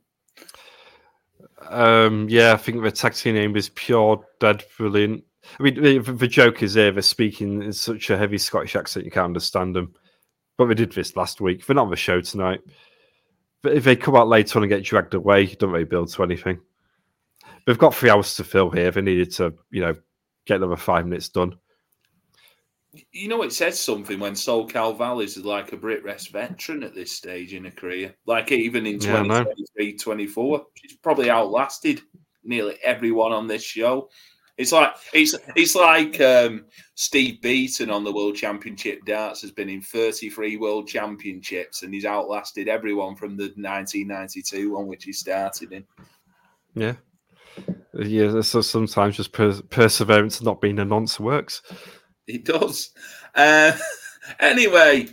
Um, 1.69 2.29
yeah, 2.29 2.53
I 2.53 2.57
think 2.57 2.83
the 2.83 2.91
tag 2.91 3.15
team 3.15 3.35
name 3.35 3.57
is 3.57 3.69
Pure 3.71 4.27
Dead 4.41 4.65
Brilliant. 4.77 5.25
I 5.59 5.63
mean, 5.63 5.83
the, 5.83 5.99
the 5.99 6.29
joke 6.29 6.63
is 6.63 6.75
there, 6.75 6.93
they're 6.93 7.03
speaking 7.03 7.63
in 7.63 7.73
such 7.73 8.11
a 8.11 8.17
heavy 8.17 8.39
Scottish 8.39 8.77
accent, 8.77 9.05
you 9.05 9.11
can't 9.11 9.25
understand 9.25 9.75
them. 9.75 9.95
But 10.57 10.69
we 10.69 10.75
did 10.75 10.93
this 10.93 11.17
last 11.17 11.41
week. 11.41 11.67
They're 11.67 11.75
not 11.75 11.85
on 11.85 11.91
the 11.91 11.97
show 11.97 12.21
tonight. 12.21 12.61
But 13.63 13.73
if 13.75 13.85
they 13.85 13.97
come 13.97 14.17
out 14.17 14.29
later 14.29 14.59
on 14.59 14.65
and 14.65 14.71
get 14.71 14.85
dragged 14.85 15.15
away, 15.15 15.47
don't 15.47 15.71
really 15.71 15.85
build 15.85 16.13
to 16.13 16.23
anything. 16.23 16.61
They've 17.67 17.79
got 17.79 17.95
three 17.95 18.11
hours 18.11 18.35
to 18.37 18.45
fill 18.45 18.71
here. 18.71 18.91
They 18.91 19.01
needed 19.01 19.33
to, 19.33 19.55
you 19.71 19.81
know, 19.81 19.97
get 20.47 20.57
another 20.57 20.77
five 20.77 21.07
minutes 21.07 21.29
done. 21.29 21.57
You 23.12 23.28
know, 23.28 23.43
it 23.43 23.53
says 23.53 23.80
something 23.80 24.20
when 24.20 24.34
SoCal 24.34 24.97
Val 24.99 25.20
is 25.20 25.38
like 25.38 25.72
a 25.72 25.76
BritWres 25.78 26.30
veteran 26.30 26.82
at 26.82 26.95
this 26.95 27.12
stage 27.12 27.55
in 27.55 27.64
her 27.64 27.70
career. 27.70 28.14
Like 28.26 28.53
even 28.53 28.86
in 28.86 29.01
Yeah, 29.01 29.22
2023, 29.22 29.97
24, 29.97 30.66
she's 30.74 30.97
probably 30.99 31.30
outlasted 31.30 32.03
nearly 32.45 32.76
everyone 32.84 33.32
on 33.32 33.47
this 33.47 33.62
show. 33.62 34.11
It's 34.59 34.72
like 34.72 34.93
it's 35.14 35.34
it's 35.57 35.74
like 35.74 36.20
um, 36.20 36.66
Steve 36.95 37.40
Beaton 37.40 37.88
on 37.88 38.05
the 38.05 38.12
World 38.12 38.36
Championship 38.36 39.05
darts 39.07 39.40
has 39.40 39.51
been 39.51 39.70
in 39.70 39.80
33 39.80 40.59
World 40.59 40.86
Championships 40.86 41.82
and 41.82 41.95
he's 41.95 42.05
outlasted 42.05 42.68
everyone 42.68 43.16
from 43.16 43.36
the 43.36 43.45
1992 43.57 44.74
one 44.74 44.86
which 44.86 45.05
he 45.05 45.12
started 45.12 45.72
in. 45.72 45.84
Yeah. 46.74 46.95
Yeah, 47.95 48.40
so 48.40 48.61
sometimes 48.61 49.16
just 49.16 49.32
per- 49.32 49.62
perseverance 49.70 50.40
not 50.43 50.61
being 50.61 50.78
a 50.78 50.84
nonce 50.84 51.20
works. 51.20 51.62
It 52.27 52.45
does. 52.45 52.91
Uh, 53.35 53.73
anyway, 54.41 55.09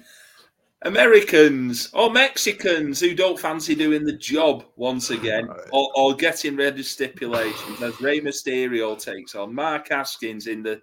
Americans 0.84 1.90
or 1.94 2.10
Mexicans 2.10 3.00
who 3.00 3.14
don't 3.14 3.40
fancy 3.40 3.76
doing 3.76 4.06
the 4.06 4.18
job 4.18 4.66
once 4.76 5.10
again 5.10 5.48
or, 5.72 5.90
or 5.96 6.16
getting 6.16 6.56
rid 6.56 6.80
of 6.80 6.86
stipulations 6.86 7.82
as 7.82 8.00
Rey 8.02 8.22
Mysterio 8.22 9.02
takes 9.02 9.36
on 9.36 9.54
Mark 9.54 9.90
Haskins 9.90 10.48
in 10.48 10.64
the 10.64 10.82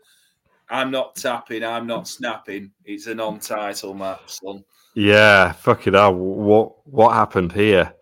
I'm 0.68 0.90
not 0.90 1.14
tapping, 1.14 1.62
I'm 1.62 1.86
not 1.86 2.08
snapping. 2.08 2.72
It's 2.84 3.06
a 3.06 3.14
non 3.14 3.38
title 3.38 3.94
match, 3.94 4.40
son. 4.42 4.64
Yeah, 4.94 5.52
fucking 5.52 5.94
hell. 5.94 6.14
What 6.14 6.86
what 6.86 7.12
happened 7.14 7.52
here? 7.52 7.94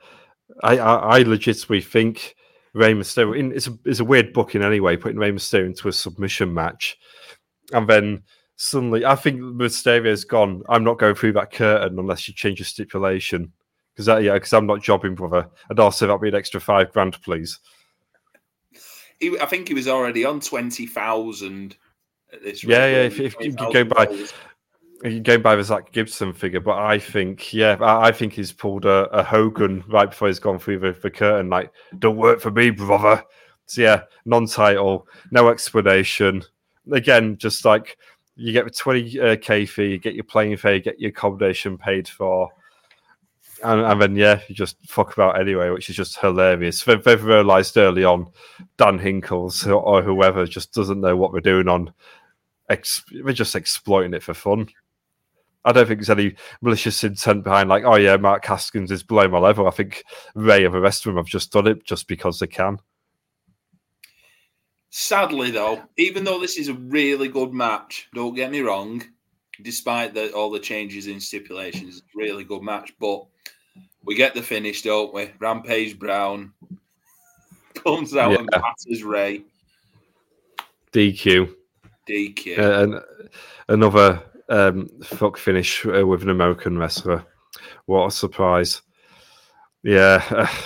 I 0.63 0.79
I, 0.79 1.19
I 1.19 1.23
legitimately 1.23 1.83
think 1.83 2.37
Rey 2.73 2.95
Mysterio. 2.95 3.39
In, 3.39 3.53
it's 3.53 3.67
a 3.67 3.79
it's 3.85 4.01
a 4.01 4.05
weird 4.05 4.33
booking 4.33 4.63
anyway, 4.63 4.97
putting 4.97 5.19
Rey 5.19 5.31
Mysterio 5.31 5.67
into 5.67 5.89
a 5.89 5.93
submission 5.93 6.55
match, 6.55 6.97
and 7.73 7.89
then 7.89 8.23
suddenly 8.57 9.05
I 9.05 9.15
think 9.17 9.41
Mysterio's 9.41 10.25
gone. 10.25 10.63
I'm 10.69 10.85
not 10.85 10.99
going 10.99 11.15
through 11.15 11.33
that 11.35 11.53
curtain 11.53 11.99
unless 11.99 12.29
you 12.29 12.35
change 12.35 12.59
your 12.59 12.67
stipulation. 12.67 13.53
Because 13.93 14.07
that, 14.07 14.23
yeah, 14.25 14.35
because 14.35 14.53
I'm 14.53 14.67
not 14.67 14.83
jobbing, 14.83 15.15
brother. 15.15 15.49
And 15.71 15.79
also 15.79 16.07
that'd 16.07 16.21
be 16.21 16.29
an 16.29 16.35
extra 16.35 16.61
five 16.61 16.93
grand, 16.93 17.21
please. 17.23 17.61
He, 19.21 19.39
I 19.39 19.47
think 19.47 19.69
he 19.69 19.75
was 19.75 19.87
already 19.89 20.25
on 20.25 20.41
20,000 20.41 21.77
at 22.33 22.43
this 22.43 22.65
Yeah, 22.65 22.79
rate, 22.85 22.93
yeah, 22.93 22.99
if- 23.03 23.21
if 23.21 23.37
you 23.41 23.53
go 23.53 23.85
by- 23.85 24.07
$20,000. 24.07 24.33
You're 25.03 25.21
going 25.21 25.43
by 25.43 25.55
the 25.55 25.63
Zack 25.63 25.93
Gibson 25.93 26.33
figure, 26.33 26.61
but 26.61 26.79
I 26.79 26.99
think, 26.99 27.53
yeah, 27.53 27.77
I, 27.79 28.09
I 28.09 28.13
think 28.13 28.33
he's 28.33 28.53
pulled 28.53 28.87
a, 28.87 29.05
a 29.11 29.23
Hogan 29.23 29.85
right 29.87 30.09
before 30.09 30.29
he's 30.29 30.39
gone 30.39 30.59
through 30.59 30.79
the, 30.79 30.93
the 30.93 31.11
curtain. 31.11 31.51
Like, 31.51 31.71
don't 31.99 32.17
work 32.17 32.41
for 32.41 32.51
me, 32.51 32.71
brother. 32.71 33.23
So 33.67 33.83
yeah, 33.83 34.03
non-title, 34.25 35.07
no 35.31 35.49
explanation. 35.51 36.43
Again, 36.93 37.37
just 37.39 37.65
like 37.65 37.97
you 38.37 38.53
get 38.53 38.65
the 38.65 38.71
twenty 38.71 39.19
uh, 39.21 39.37
k 39.37 39.65
fee, 39.67 39.91
you 39.93 39.99
get 39.99 40.15
your 40.15 40.25
playing 40.25 40.57
fee, 40.57 40.75
you 40.75 40.81
get 40.81 41.01
your 41.01 41.11
accommodation 41.11 41.79
paid 41.79 42.09
for, 42.09 42.51
and, 43.63 43.81
and 43.81 44.03
then 44.03 44.17
yeah, 44.17 44.41
you 44.49 44.55
just 44.55 44.77
fuck 44.87 45.13
about 45.13 45.41
anyway, 45.41 45.71
which 45.71 45.89
is 45.89 45.97
just 45.97 46.19
hilarious. 46.19 46.85
They, 46.85 46.97
they've 46.97 47.25
realised 47.25 47.77
early 47.77 48.05
on, 48.05 48.29
Dan 48.77 48.99
Hinkles 48.99 49.67
or, 49.67 49.75
or 49.75 50.03
whoever 50.03 50.47
just 50.47 50.75
doesn't 50.75 51.01
know 51.01 51.17
what 51.17 51.33
they're 51.33 51.41
doing 51.41 51.69
on. 51.69 51.93
Ex- 52.69 53.05
they're 53.11 53.33
just 53.33 53.57
exploiting 53.57 54.15
it 54.15 54.23
for 54.23 54.35
fun. 54.35 54.69
I 55.65 55.73
don't 55.73 55.87
think 55.87 56.01
there's 56.01 56.11
any 56.11 56.35
malicious 56.61 57.03
intent 57.05 57.45
behind, 57.45 57.71
like, 57.71 57.85
oh 57.85 57.97
yeah, 57.97 58.19
Mark 58.19 58.45
Haskins 58.45 58.91
is 58.91 59.03
below 59.03 59.29
my 59.29 59.39
level. 59.39 59.67
I 59.67 59.71
think 59.71 60.05
Ray 60.35 60.67
and 60.67 60.75
the 60.75 60.81
rest 60.81 61.07
of 61.07 61.11
them 61.11 61.17
have 61.17 61.27
just 61.27 61.53
done 61.53 61.67
it 61.67 61.85
just 61.85 62.07
because 62.07 62.39
they 62.39 62.47
can. 62.47 62.79
Sadly, 64.97 65.51
though, 65.51 65.83
even 65.97 66.23
though 66.23 66.39
this 66.39 66.57
is 66.57 66.69
a 66.69 66.75
really 66.75 67.27
good 67.27 67.53
match, 67.53 68.09
don't 68.15 68.37
get 68.37 68.53
me 68.53 68.61
wrong, 68.61 69.03
despite 69.61 70.15
the, 70.15 70.31
all 70.33 70.53
the 70.53 70.61
changes 70.61 71.09
in 71.09 71.19
stipulations, 71.19 71.97
it's 71.97 72.07
a 72.15 72.17
really 72.17 72.45
good 72.45 72.63
match. 72.63 72.95
But 73.01 73.25
we 74.05 74.15
get 74.15 74.35
the 74.35 74.43
finish, 74.43 74.83
don't 74.83 75.13
we? 75.13 75.33
Rampage 75.41 75.99
Brown 75.99 76.53
comes 77.75 78.15
out 78.15 78.31
Yeah. 78.31 78.39
and 78.39 78.51
batters 78.53 79.03
Ray. 79.03 79.43
DQ. 80.93 81.53
DQ. 82.09 82.57
Uh, 82.57 82.83
and 82.85 83.01
another 83.67 84.23
um, 84.49 84.89
fuck 85.03 85.37
finish 85.37 85.85
uh, 85.87 86.07
with 86.07 86.23
an 86.23 86.31
American 86.31 86.79
wrestler. 86.79 87.27
What 87.87 88.07
a 88.07 88.11
surprise! 88.13 88.81
Yeah. 89.83 90.49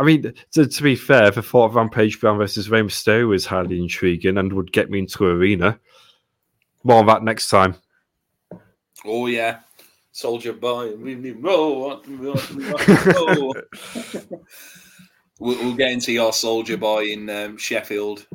I 0.00 0.02
mean, 0.02 0.32
to, 0.52 0.66
to 0.66 0.82
be 0.82 0.96
fair, 0.96 1.30
the 1.30 1.42
thought 1.42 1.66
of 1.66 1.74
Rampage 1.74 2.18
Brown 2.20 2.38
versus 2.38 2.70
Rey 2.70 2.80
Mysterio 2.80 3.34
is 3.34 3.44
highly 3.44 3.78
intriguing 3.78 4.38
and 4.38 4.50
would 4.54 4.72
get 4.72 4.88
me 4.88 5.00
into 5.00 5.26
arena. 5.26 5.78
More 6.84 7.00
on 7.00 7.06
that 7.06 7.22
next 7.22 7.50
time. 7.50 7.74
oh 9.04 9.26
yeah, 9.26 9.58
Soldier 10.10 10.54
Boy. 10.54 10.94
roll, 10.96 12.00
roll, 12.06 12.34
roll. 12.56 13.54
we'll, 15.38 15.58
we'll 15.58 15.74
get 15.74 15.92
into 15.92 16.12
your 16.12 16.32
Soldier 16.32 16.78
Boy 16.78 17.08
in 17.08 17.28
um, 17.28 17.58
Sheffield 17.58 18.26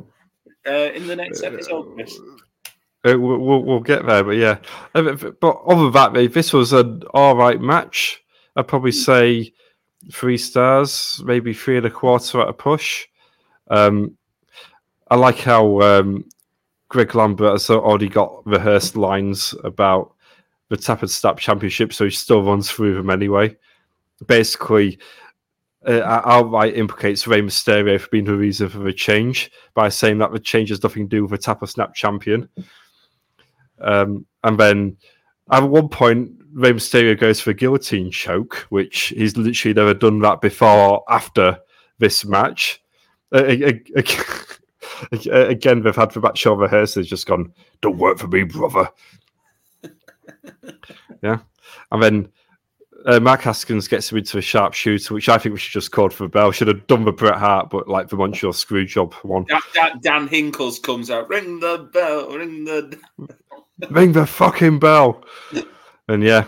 uh, 0.67 0.91
in 0.93 1.07
the 1.07 1.15
next 1.15 1.41
episode. 1.41 1.95
Chris. 1.95 2.15
Uh, 3.03 3.17
we'll, 3.19 3.63
we'll, 3.63 3.79
get 3.79 4.05
there, 4.05 4.23
but 4.23 4.37
yeah. 4.37 4.59
Uh, 4.93 5.15
But 5.41 5.61
other 5.65 5.89
than 5.89 6.13
that, 6.13 6.31
this 6.31 6.53
was 6.53 6.73
an 6.73 7.01
all 7.15 7.35
right 7.35 7.59
match. 7.59 8.23
I'd 8.55 8.67
probably 8.67 8.91
say 8.91 9.51
three 10.11 10.37
stars, 10.37 11.21
maybe 11.25 11.53
three 11.53 11.77
and 11.77 11.85
a 11.85 11.91
quarter 11.91 12.41
at 12.41 12.49
a 12.49 12.53
push. 12.53 13.05
Um, 13.69 14.17
I 15.09 15.15
like 15.15 15.39
how 15.39 15.81
um, 15.81 16.25
Greg 16.89 17.13
Lambert 17.15 17.51
has 17.51 17.69
already 17.69 18.09
got 18.09 18.45
rehearsed 18.45 18.95
lines 18.95 19.53
about 19.63 20.13
the 20.69 20.77
Tap 20.77 21.01
and 21.01 21.11
Snap 21.11 21.37
Championship, 21.37 21.93
so 21.93 22.05
he 22.05 22.11
still 22.11 22.43
runs 22.43 22.71
through 22.71 22.95
them 22.95 23.09
anyway. 23.09 23.55
Basically, 24.25 24.97
uh, 25.85 26.01
outright 26.01 26.75
implicates 26.75 27.27
Rey 27.27 27.41
Mysterio 27.41 27.99
for 27.99 28.09
being 28.09 28.25
the 28.25 28.35
reason 28.35 28.69
for 28.69 28.79
the 28.79 28.93
change 28.93 29.51
by 29.75 29.89
saying 29.89 30.17
that 30.19 30.31
the 30.31 30.39
change 30.39 30.69
has 30.69 30.81
nothing 30.81 31.07
to 31.07 31.15
do 31.15 31.21
with 31.21 31.31
the 31.31 31.37
Tap 31.37 31.65
Snap 31.67 31.93
champion. 31.93 32.49
Um, 33.79 34.25
and 34.43 34.59
then 34.59 34.97
at 35.51 35.63
one 35.63 35.89
point, 35.89 36.34
Rey 36.55 36.71
Mysterio 36.71 37.19
goes 37.19 37.41
for 37.41 37.49
a 37.51 37.53
guillotine 37.53 38.09
choke, 38.09 38.65
which 38.69 39.07
he's 39.09 39.35
literally 39.35 39.73
never 39.73 39.93
done 39.93 40.19
that 40.19 40.39
before 40.39 41.03
after 41.09 41.59
this 41.99 42.23
match. 42.25 42.81
Uh, 43.33 43.43
a- 43.43 43.63
a- 43.97 44.03
a- 45.29 45.47
again, 45.49 45.81
they've 45.81 45.95
had 45.95 46.11
the 46.11 46.21
match 46.21 46.37
show 46.37 46.53
rehearsals 46.53 47.07
just 47.07 47.27
gone, 47.27 47.53
don't 47.81 47.97
work 47.97 48.17
for 48.17 48.27
me, 48.27 48.43
brother. 48.43 48.89
yeah. 51.21 51.39
And 51.91 52.01
then 52.01 52.29
uh, 53.05 53.19
Mark 53.19 53.41
Haskins 53.41 53.89
gets 53.89 54.09
him 54.11 54.17
into 54.19 54.37
a 54.37 54.41
sharpshooter, 54.41 55.13
which 55.13 55.27
I 55.27 55.37
think 55.37 55.53
we 55.53 55.59
should 55.59 55.73
just 55.73 55.91
call 55.91 56.09
for 56.09 56.23
the 56.23 56.29
bell. 56.29 56.51
Should 56.51 56.69
have 56.69 56.87
done 56.87 57.03
the 57.03 57.11
Bret 57.11 57.35
Hart, 57.37 57.69
but 57.69 57.89
like 57.89 58.07
the 58.07 58.15
Montreal 58.15 58.53
screw 58.53 58.85
job 58.85 59.13
one. 59.15 59.43
Dan, 59.43 59.59
Dan, 59.73 59.99
Dan 60.01 60.27
Hinkles 60.29 60.79
comes 60.81 61.11
out. 61.11 61.27
Ring 61.29 61.59
the 61.59 61.89
bell. 61.91 62.29
Ring 62.29 62.63
the. 62.63 62.97
Ring 63.89 64.13
the 64.13 64.25
fucking 64.25 64.79
bell. 64.79 65.21
and 66.07 66.23
yeah, 66.23 66.45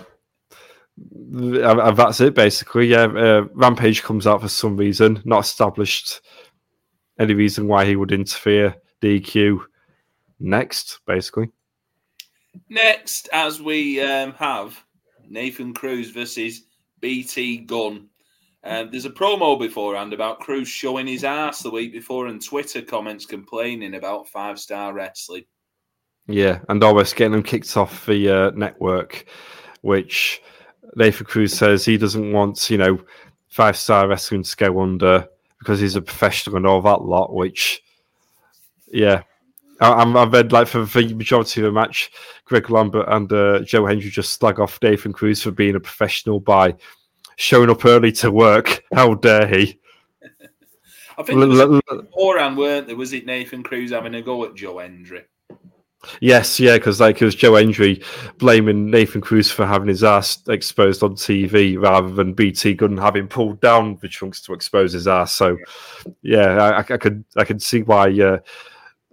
and, 1.33 1.97
that's 1.97 2.21
it 2.21 2.33
basically. 2.33 2.87
Yeah, 2.87 3.03
uh, 3.03 3.47
Rampage 3.53 4.03
comes 4.03 4.27
out 4.27 4.41
for 4.41 4.49
some 4.49 4.77
reason, 4.77 5.21
not 5.25 5.43
established 5.43 6.21
any 7.19 7.33
reason 7.33 7.67
why 7.67 7.85
he 7.85 7.95
would 7.95 8.11
interfere. 8.11 8.75
DQ 9.01 9.59
next, 10.39 10.99
basically. 11.05 11.49
Next, 12.69 13.29
as 13.31 13.61
we 13.61 14.01
um, 14.01 14.33
have 14.33 14.83
Nathan 15.29 15.73
Cruz 15.73 16.09
versus 16.09 16.63
BT 16.99 17.59
Gunn. 17.59 18.09
Um, 18.63 18.89
there's 18.91 19.05
a 19.05 19.11
promo 19.11 19.57
beforehand 19.57 20.13
about 20.13 20.39
Cruz 20.39 20.67
showing 20.67 21.07
his 21.07 21.23
ass 21.23 21.61
the 21.61 21.69
week 21.69 21.93
before 21.93 22.27
and 22.27 22.43
Twitter 22.43 22.81
comments 22.81 23.25
complaining 23.25 23.95
about 23.95 24.27
five 24.27 24.59
star 24.59 24.93
wrestling. 24.93 25.45
Yeah, 26.27 26.59
and 26.67 26.83
almost 26.83 27.15
getting 27.15 27.31
them 27.31 27.43
kicked 27.43 27.77
off 27.77 28.05
the 28.05 28.29
uh, 28.29 28.51
network, 28.51 29.25
which 29.81 30.41
Nathan 30.95 31.25
Cruz 31.25 31.53
says 31.53 31.85
he 31.85 31.97
doesn't 31.97 32.33
want, 32.33 32.69
you 32.69 32.77
know, 32.77 32.99
five 33.47 33.77
star 33.77 34.07
wrestling 34.07 34.43
to 34.43 34.55
go 34.57 34.81
under 34.81 35.27
because 35.59 35.79
he's 35.79 35.95
a 35.95 36.01
professional 36.01 36.57
and 36.57 36.67
all 36.67 36.81
that 36.81 37.03
lot. 37.03 37.33
Which, 37.33 37.81
yeah, 38.91 39.23
I, 39.79 39.93
I'm, 39.93 40.17
I've 40.17 40.33
read 40.33 40.51
like 40.51 40.67
for 40.67 40.83
the 40.83 41.13
majority 41.13 41.61
of 41.61 41.65
the 41.65 41.71
match, 41.71 42.11
Greg 42.45 42.69
Lambert 42.69 43.07
and 43.07 43.31
uh, 43.31 43.59
Joe 43.59 43.85
Hendry 43.85 44.09
just 44.09 44.33
slag 44.33 44.59
off 44.59 44.79
Nathan 44.81 45.13
Cruz 45.13 45.41
for 45.41 45.51
being 45.51 45.75
a 45.75 45.79
professional 45.79 46.41
by 46.41 46.75
showing 47.37 47.69
up 47.69 47.85
early 47.85 48.11
to 48.13 48.31
work. 48.31 48.83
How 48.93 49.13
dare 49.13 49.47
he? 49.47 49.79
I 51.17 51.23
think 51.23 51.39
there 51.39 51.47
was 51.47 51.59
a 51.59 51.63
L- 51.63 51.81
l- 51.89 52.01
beforehand, 52.01 52.57
weren't 52.57 52.87
there? 52.87 52.95
Was 52.95 53.13
it 53.13 53.25
Nathan 53.25 53.63
Cruz 53.63 53.91
having 53.91 54.13
a 54.15 54.21
go 54.21 54.43
at 54.45 54.55
Joe 54.55 54.79
Hendry? 54.79 55.23
Yes, 56.21 56.59
yeah, 56.59 56.77
because 56.77 56.99
like 56.99 57.21
it 57.21 57.25
was 57.25 57.35
Joe 57.35 57.55
Hendry 57.55 58.01
blaming 58.37 58.89
Nathan 58.89 59.19
Cruz 59.19 59.51
for 59.51 59.65
having 59.65 59.87
his 59.87 60.03
ass 60.03 60.39
exposed 60.47 61.01
on 61.03 61.15
TV 61.15 61.77
rather 61.79 62.09
than 62.09 62.33
BT 62.33 62.75
Gunn 62.75 62.97
having 62.97 63.27
pulled 63.27 63.59
down 63.61 63.97
the 64.01 64.07
trunks 64.07 64.41
to 64.43 64.53
expose 64.53 64.93
his 64.93 65.07
ass. 65.07 65.35
So, 65.35 65.57
yeah, 66.21 66.53
I, 66.61 66.79
I 66.79 66.83
could 66.83 67.25
I 67.35 67.43
could 67.43 67.61
see 67.61 67.81
why 67.81 68.11
uh, 68.19 68.37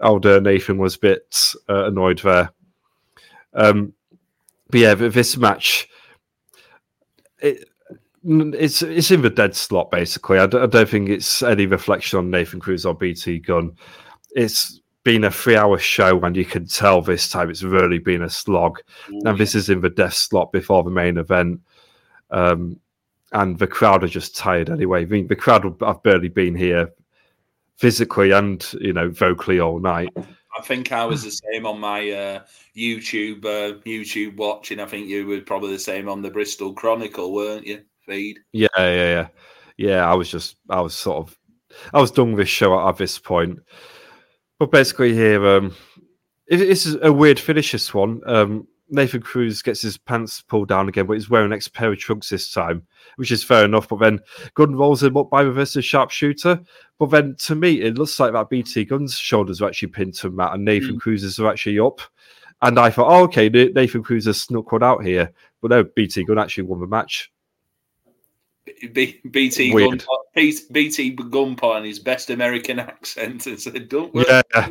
older 0.03 0.41
Nathan 0.41 0.79
was 0.79 0.97
a 0.97 1.01
bit 1.01 1.55
uh, 1.69 1.87
annoyed 1.87 2.21
there. 2.21 2.51
Um, 3.55 3.95
but 4.71 4.81
yeah, 4.81 4.95
th- 4.95 5.13
this 5.15 5.37
match, 5.37 5.89
it, 7.41 7.69
it's 8.25 8.83
it's 8.83 9.11
in 9.11 9.23
the 9.23 9.31
dead 9.31 9.55
slot 9.55 9.91
basically. 9.91 10.39
I, 10.39 10.47
d- 10.47 10.59
I 10.59 10.67
don't 10.67 10.89
think 10.89 11.09
it's 11.09 11.43
any 11.43 11.67
reflection 11.67 12.19
on 12.19 12.31
Nathan 12.31 12.61
Cruz 12.61 12.87
or 12.87 12.95
BT 12.95 13.39
Gunn. 13.41 13.77
It's 14.35 14.81
been 15.05 15.25
a 15.25 15.31
three-hour 15.31 15.79
show, 15.79 16.19
and 16.21 16.37
you 16.37 16.45
can 16.45 16.67
tell 16.67 17.01
this 17.01 17.29
time 17.29 17.51
it's 17.51 17.63
really 17.63 17.99
been 17.99 18.23
a 18.23 18.31
slog. 18.31 18.81
And 19.25 19.39
this 19.39 19.55
is 19.55 19.69
in 19.69 19.81
the 19.81 19.91
death 19.91 20.15
slot 20.15 20.51
before 20.51 20.83
the 20.83 20.91
main 20.91 21.19
event. 21.19 21.61
Um, 22.31 22.81
and 23.33 23.59
the 23.59 23.67
crowd 23.67 24.03
are 24.03 24.09
just 24.09 24.37
tired 24.37 24.71
anyway. 24.71 25.03
I 25.03 25.07
mean, 25.07 25.27
the 25.27 25.37
crowd 25.37 25.77
have 25.81 26.03
barely 26.03 26.29
been 26.29 26.55
here 26.55 26.91
physically 27.77 28.31
and 28.31 28.65
you 28.81 28.93
know 28.93 29.11
vocally 29.11 29.61
all 29.61 29.81
night. 29.81 30.09
I 30.17 30.63
think 30.63 30.93
I 30.93 31.05
was 31.05 31.25
the 31.25 31.31
same 31.31 31.67
on 31.67 31.81
my 31.81 32.11
uh, 32.11 32.43
YouTube 32.77 33.45
uh, 33.45 33.79
YouTube 33.81 34.37
watch, 34.37 34.71
and 34.71 34.81
I 34.81 34.87
think 34.87 35.09
you 35.09 35.27
were 35.27 35.41
probably 35.41 35.73
the 35.73 35.79
same 35.79 36.09
on 36.09 36.23
the 36.23 36.31
Bristol 36.31 36.73
Chronicle, 36.73 37.33
weren't 37.33 37.67
you? 37.67 37.83
Feed. 38.07 38.39
Yeah, 38.53 38.69
yeah, 38.77 38.85
yeah, 38.85 39.29
yeah. 39.77 40.11
I 40.11 40.15
was 40.15 40.31
just, 40.31 40.57
I 40.69 40.81
was 40.81 40.95
sort 40.95 41.27
of, 41.27 41.39
I 41.93 42.01
was 42.01 42.11
done 42.11 42.33
with 42.33 42.39
this 42.39 42.49
show 42.49 42.89
at 42.89 42.97
this 42.99 43.19
point. 43.19 43.59
But 44.65 44.71
basically, 44.71 45.13
here, 45.13 45.47
um, 45.47 45.77
it, 46.47 46.57
this 46.57 46.87
is 46.87 46.97
a 47.03 47.13
weird 47.13 47.39
finish. 47.39 47.73
This 47.73 47.93
one, 47.93 48.23
um, 48.25 48.67
Nathan 48.89 49.21
Cruz 49.21 49.61
gets 49.61 49.83
his 49.83 49.99
pants 49.99 50.41
pulled 50.41 50.69
down 50.69 50.89
again, 50.89 51.05
but 51.05 51.13
he's 51.13 51.29
wearing 51.29 51.49
an 51.49 51.53
extra 51.53 51.73
pair 51.73 51.93
of 51.93 51.99
trunks 51.99 52.31
this 52.31 52.51
time, 52.51 52.83
which 53.17 53.31
is 53.31 53.45
fair 53.45 53.67
enough. 53.67 53.89
But 53.89 53.99
then 53.99 54.21
Gunn 54.55 54.75
rolls 54.75 55.03
him 55.03 55.19
up 55.19 55.29
by 55.29 55.43
reverse 55.43 55.79
sharpshooter. 55.79 56.63
But 56.99 57.11
then 57.11 57.37
to 57.41 57.55
me, 57.55 57.83
it 57.83 57.99
looks 57.99 58.19
like 58.19 58.33
that 58.33 58.49
BT 58.49 58.87
Gunn's 58.87 59.19
shoulders 59.19 59.61
are 59.61 59.69
actually 59.69 59.89
pinned 59.89 60.15
to 60.15 60.31
Matt, 60.31 60.55
and 60.55 60.65
Nathan 60.65 60.99
Cruz's 60.99 61.39
are 61.39 61.51
actually 61.51 61.79
up. 61.79 62.01
And 62.63 62.79
I 62.79 62.89
thought, 62.89 63.13
oh, 63.13 63.25
okay, 63.25 63.51
Nathan 63.51 64.03
Cruz 64.03 64.25
has 64.25 64.41
snuck 64.41 64.73
one 64.73 64.83
out 64.83 65.05
here. 65.05 65.31
But 65.61 65.73
no, 65.73 65.85
BT 65.85 66.25
Gunn 66.25 66.39
actually 66.39 66.65
won 66.65 66.81
the 66.81 66.87
match. 66.87 67.31
B- 68.93 69.21
BT 69.31 69.75
Weird. 69.75 70.05
Gunn, 70.07 70.19
B- 70.35 70.59
BT 70.73 71.11
Gunn 71.11 71.55
put 71.55 71.85
his 71.85 71.99
best 71.99 72.31
American 72.31 72.79
accent 72.81 73.47
and 73.47 73.61
said, 73.61 73.89
"Don't 73.89 74.15
worry." 74.15 74.25
Yeah. 74.29 74.71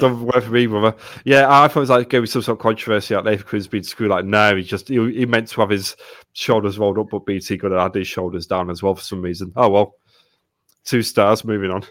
Don't 0.00 0.24
work 0.26 0.42
for 0.44 0.50
me, 0.50 0.66
brother. 0.66 0.96
Yeah, 1.24 1.46
I 1.48 1.68
thought 1.68 1.76
it 1.76 1.80
was 1.80 1.90
like 1.90 2.08
going 2.08 2.22
to 2.22 2.26
be 2.26 2.30
some 2.30 2.42
sort 2.42 2.58
of 2.58 2.62
controversy 2.62 3.14
out 3.14 3.24
there. 3.24 3.32
Nathan 3.34 3.46
Cruz 3.46 3.68
been 3.68 3.84
screwed. 3.84 4.10
Like, 4.10 4.24
no, 4.24 4.56
he 4.56 4.64
just 4.64 4.88
he, 4.88 5.12
he 5.12 5.26
meant 5.26 5.48
to 5.48 5.60
have 5.60 5.70
his 5.70 5.96
shoulders 6.32 6.78
rolled 6.78 6.98
up, 6.98 7.10
but 7.10 7.24
BT 7.24 7.58
could 7.58 7.70
have 7.70 7.80
had 7.80 7.94
his 7.94 8.08
shoulders 8.08 8.46
down 8.46 8.70
as 8.70 8.82
well 8.82 8.96
for 8.96 9.02
some 9.02 9.22
reason. 9.22 9.52
Oh 9.54 9.68
well, 9.68 9.94
two 10.84 11.02
stars. 11.02 11.44
Moving 11.44 11.70
on. 11.70 11.84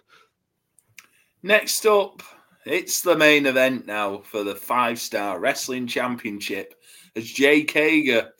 Next 1.43 1.85
up, 1.85 2.21
it's 2.65 3.01
the 3.01 3.15
main 3.15 3.45
event 3.45 3.87
now 3.87 4.17
for 4.19 4.43
the 4.43 4.55
five 4.55 4.99
star 4.99 5.39
wrestling 5.39 5.87
championship 5.87 6.75
as 7.15 7.25
Jake 7.25 7.71
Hager, 7.71 8.31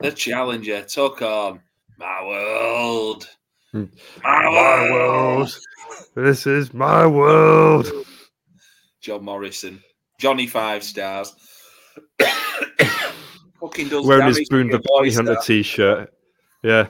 the 0.00 0.12
challenger, 0.12 0.82
took 0.82 1.22
on 1.22 1.60
my 1.98 2.24
world. 2.24 3.28
Hmm. 3.72 3.84
My, 4.22 4.90
world. 4.90 5.58
This 6.14 6.46
is 6.46 6.72
my 6.72 7.06
world. 7.06 7.90
John 9.00 9.24
Morrison. 9.24 9.82
Johnny 10.18 10.46
five 10.46 10.82
stars. 10.82 11.34
Fucking 13.60 13.88
does 13.88 14.06
Wearing 14.06 14.28
his 14.28 14.48
Boone 14.48 14.70
the 14.70 14.80
Bounty 14.92 15.12
Hunter 15.12 15.36
t-shirt. 15.42 16.12
Yeah. 16.62 16.88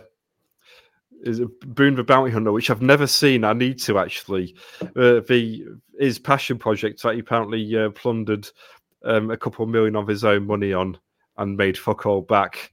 Is 1.24 1.40
a 1.40 1.46
Boone 1.66 1.96
the 1.96 2.04
Bounty 2.04 2.30
Hunter, 2.30 2.52
which 2.52 2.70
I've 2.70 2.82
never 2.82 3.06
seen. 3.06 3.44
I 3.44 3.54
need 3.54 3.80
to 3.80 3.98
actually. 3.98 4.54
Uh, 4.80 5.20
the 5.26 5.64
his 5.98 6.18
passion 6.18 6.58
project 6.58 7.02
that 7.02 7.14
he 7.14 7.20
apparently 7.20 7.76
uh, 7.76 7.90
plundered 7.90 8.48
um, 9.04 9.30
a 9.30 9.36
couple 9.36 9.66
million 9.66 9.96
of 9.96 10.06
his 10.06 10.24
own 10.24 10.46
money 10.46 10.72
on 10.72 10.96
and 11.38 11.56
made 11.56 11.76
fuck 11.76 12.06
all 12.06 12.22
back, 12.22 12.72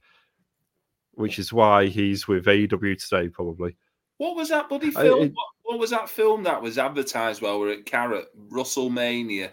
which 1.16 1.38
is 1.38 1.52
why 1.52 1.86
he's 1.86 2.26
with 2.28 2.46
AEW 2.46 2.96
today, 3.08 3.28
probably. 3.28 3.76
What 4.18 4.36
was 4.36 4.48
that 4.50 4.68
bloody 4.68 4.88
I- 4.96 5.02
film? 5.02 5.22
it- 5.24 5.32
what, 5.34 5.46
what 5.64 5.78
was 5.80 5.90
that 5.90 6.08
film 6.08 6.44
that 6.44 6.62
was 6.62 6.78
advertised 6.78 7.42
while 7.42 7.58
we 7.60 7.66
we're 7.66 7.72
at 7.74 7.84
Carrot? 7.86 8.28
Russellmania 8.50 9.50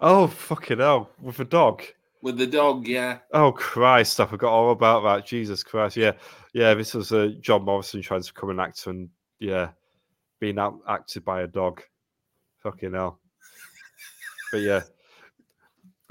Oh 0.00 0.28
fucking 0.28 0.78
hell! 0.78 1.10
With 1.20 1.40
a 1.40 1.44
dog. 1.44 1.82
with 2.22 2.38
the 2.38 2.46
dog. 2.46 2.86
Yeah. 2.86 3.18
Oh 3.32 3.50
Christ! 3.50 4.20
I 4.20 4.26
forgot 4.26 4.52
all 4.52 4.70
about 4.70 5.02
that. 5.02 5.26
Jesus 5.26 5.64
Christ! 5.64 5.96
Yeah, 5.96 6.12
yeah. 6.54 6.72
This 6.74 6.94
was 6.94 7.10
uh, 7.10 7.30
John 7.40 7.64
Morrison 7.64 8.00
trying 8.00 8.22
to 8.22 8.32
become 8.32 8.50
an 8.50 8.60
actor, 8.60 8.90
and 8.90 9.08
yeah, 9.40 9.70
being 10.38 10.58
out 10.60 10.78
acted 10.88 11.24
by 11.24 11.42
a 11.42 11.48
dog. 11.48 11.82
Fucking 12.60 12.92
hell. 12.92 13.18
But 14.52 14.58
yeah, 14.60 14.82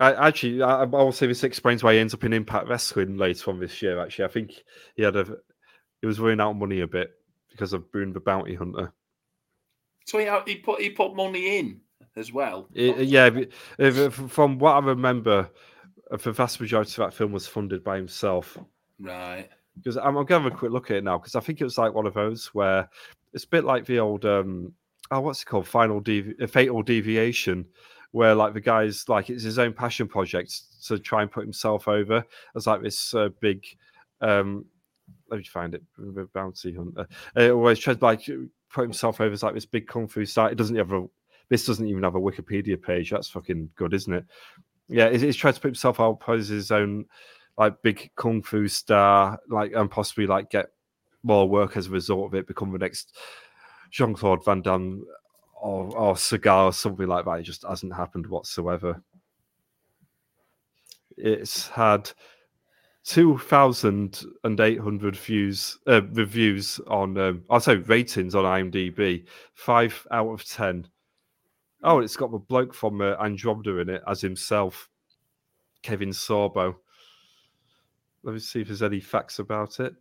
I 0.02 0.28
actually, 0.28 0.62
I, 0.64 0.82
I 0.82 0.86
will 0.86 1.12
say 1.12 1.28
this 1.28 1.44
explains 1.44 1.84
why 1.84 1.94
he 1.94 2.00
ends 2.00 2.14
up 2.14 2.24
in 2.24 2.34
Impact 2.34 2.68
Wrestling 2.68 3.18
later 3.18 3.52
on 3.52 3.60
this 3.60 3.82
year. 3.82 4.00
Actually, 4.02 4.26
I 4.26 4.30
think 4.30 4.52
he 4.96 5.04
had 5.04 5.16
a, 5.16 5.26
he 6.02 6.08
was 6.08 6.20
running 6.20 6.42
out 6.42 6.52
of 6.52 6.58
money 6.58 6.82
a 6.82 6.88
bit 6.88 7.12
because 7.50 7.72
of 7.74 7.92
Boone 7.92 8.12
the 8.12 8.20
Bounty 8.20 8.56
Hunter. 8.56 8.92
So 10.06 10.18
he, 10.18 10.28
he 10.52 10.58
put 10.58 10.82
he 10.82 10.90
put 10.90 11.16
money 11.16 11.60
in 11.60 11.82
as 12.16 12.34
well. 12.34 12.68
I- 12.76 12.80
yeah, 13.00 13.30
uh, 13.80 14.10
from 14.10 14.58
what 14.58 14.72
I 14.76 14.80
remember, 14.80 15.50
the 16.10 16.32
vast 16.32 16.60
majority 16.60 16.92
of 17.02 17.08
that 17.10 17.14
film 17.16 17.32
was 17.32 17.48
funded 17.48 17.84
by 17.84 17.98
himself. 17.98 18.58
Right. 19.00 19.50
because 19.78 19.98
I'm, 19.98 20.18
I'm 20.18 20.26
gonna 20.26 20.44
have 20.44 20.54
a 20.54 20.56
quick 20.56 20.72
look 20.72 20.92
at 20.92 20.98
it 20.98 21.04
now 21.04 21.18
because 21.18 21.36
I 21.36 21.40
think 21.40 21.62
it 21.62 21.64
was 21.64 21.78
like 21.78 21.94
one 21.94 22.06
of 22.08 22.14
those 22.14 22.48
where 22.48 22.90
it's 23.34 23.46
a 23.46 23.50
bit 23.50 23.64
like 23.64 23.86
the 23.86 24.00
old 24.00 24.26
um 24.26 24.74
oh 25.12 25.22
what's 25.22 25.42
it 25.42 25.46
called 25.46 25.68
final 25.68 26.00
Devi- 26.00 26.36
uh, 26.42 26.48
fatal 26.48 26.82
deviation 26.84 27.66
where 28.12 28.36
like 28.36 28.54
the 28.54 28.62
guy's 28.62 29.08
like 29.08 29.30
it's 29.30 29.44
his 29.44 29.60
own 29.60 29.74
passion 29.74 30.08
project 30.08 30.54
to 30.86 31.00
try 31.00 31.22
and 31.22 31.32
put 31.32 31.44
himself 31.44 31.88
over 31.88 32.24
as 32.56 32.68
like 32.68 32.82
this 32.82 33.14
uh, 33.14 33.30
big 33.40 33.66
um 34.22 34.66
let 35.30 35.38
me 35.38 35.44
find 35.44 35.74
it 35.74 35.84
bounty 36.34 36.74
hunter 36.74 37.08
uh, 37.38 37.50
always 37.50 37.80
tries 37.80 37.98
to 37.98 38.06
like 38.06 38.28
put 38.72 38.84
himself 38.84 39.22
over 39.22 39.34
as 39.34 39.44
like 39.44 39.54
this 39.54 39.66
big 39.66 39.88
kung 39.88 40.08
fu 40.08 40.26
star. 40.26 40.52
It 40.52 40.56
doesn't 40.56 40.78
a 40.78 41.06
this 41.50 41.66
doesn't 41.66 41.88
even 41.88 42.04
have 42.04 42.16
a 42.16 42.20
wikipedia 42.20 42.82
page. 42.82 43.12
That's 43.12 43.30
fucking 43.30 43.70
good 43.76 43.94
isn't 43.94 44.14
it? 44.14 44.26
Yeah 44.88 45.10
he's, 45.10 45.22
he's 45.22 45.36
tried 45.36 45.56
to 45.56 45.62
put 45.62 45.70
himself 45.70 46.00
out 46.00 46.22
as 46.28 46.48
his 46.48 46.72
own 46.72 47.06
like 47.58 47.82
big 47.82 48.12
kung 48.16 48.42
fu 48.42 48.68
star, 48.68 49.40
like 49.50 49.74
and 49.76 49.92
possibly 49.92 50.26
like 50.26 50.50
get 50.50 50.68
more 51.24 51.48
work 51.48 51.78
as 51.78 51.88
a 51.88 51.92
result 51.92 52.26
of 52.26 52.34
it, 52.34 52.48
become 52.48 52.72
the 52.72 52.80
next 52.80 53.18
Jean 53.92 54.14
Claude 54.14 54.44
Van 54.44 54.62
Damme 54.62 55.06
or 55.62 55.96
or 55.98 56.18
Cigar 56.18 56.66
or 56.66 56.74
something 56.74 57.08
like 57.08 57.26
that. 57.26 57.40
It 57.40 57.44
just 57.44 57.64
hasn't 57.68 57.94
happened 57.94 58.28
whatsoever. 58.28 59.02
It's 61.18 61.68
had 61.68 62.12
two 63.04 63.38
thousand 63.38 64.24
and 64.44 64.60
eight 64.60 64.80
hundred 64.80 65.16
views 65.16 65.78
uh, 65.88 66.02
reviews 66.12 66.80
on 66.88 67.18
um, 67.18 67.44
I'll 67.50 67.60
say 67.60 67.76
ratings 67.76 68.36
on 68.36 68.44
IMDb, 68.44 69.26
five 69.54 70.08
out 70.12 70.30
of 70.32 70.46
ten. 70.46 70.88
Oh, 71.84 72.00
it's 72.00 72.16
got 72.16 72.32
the 72.32 72.38
bloke 72.38 72.74
from 72.74 73.02
uh, 73.02 73.16
Andromeda 73.20 73.78
in 73.80 73.90
it 73.90 74.04
as 74.08 74.22
himself, 74.22 74.90
Kevin 75.82 76.10
Sorbo. 76.10 76.76
Let 78.24 78.34
me 78.34 78.40
see 78.40 78.62
if 78.62 78.68
there's 78.68 78.84
any 78.84 79.00
facts 79.00 79.40
about 79.40 79.80
it. 79.80 79.96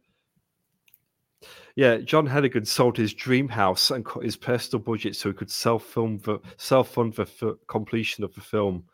Yeah, 1.76 1.99
John 1.99 2.28
Hennigan 2.28 2.66
sold 2.66 2.97
his 2.97 3.14
dream 3.14 3.49
house 3.49 3.91
and 3.91 4.05
cut 4.05 4.24
his 4.24 4.36
personal 4.36 4.82
budget 4.82 5.16
so 5.16 5.30
he 5.30 5.34
could 5.34 5.51
self 5.51 5.84
film 5.84 6.18
the 6.18 6.38
self 6.59 6.91
fund 6.91 7.14
the 7.14 7.22
f- 7.22 7.57
completion 7.68 8.24
of 8.24 8.34
the 8.34 8.41
film. 8.41 8.84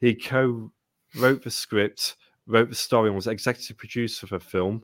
He 0.00 0.14
co 0.14 0.72
wrote 1.16 1.42
the 1.44 1.50
script, 1.50 2.16
wrote 2.46 2.68
the 2.68 2.74
story, 2.74 3.08
and 3.08 3.16
was 3.16 3.26
executive 3.26 3.76
producer 3.76 4.26
for 4.26 4.38
the 4.38 4.44
film. 4.44 4.82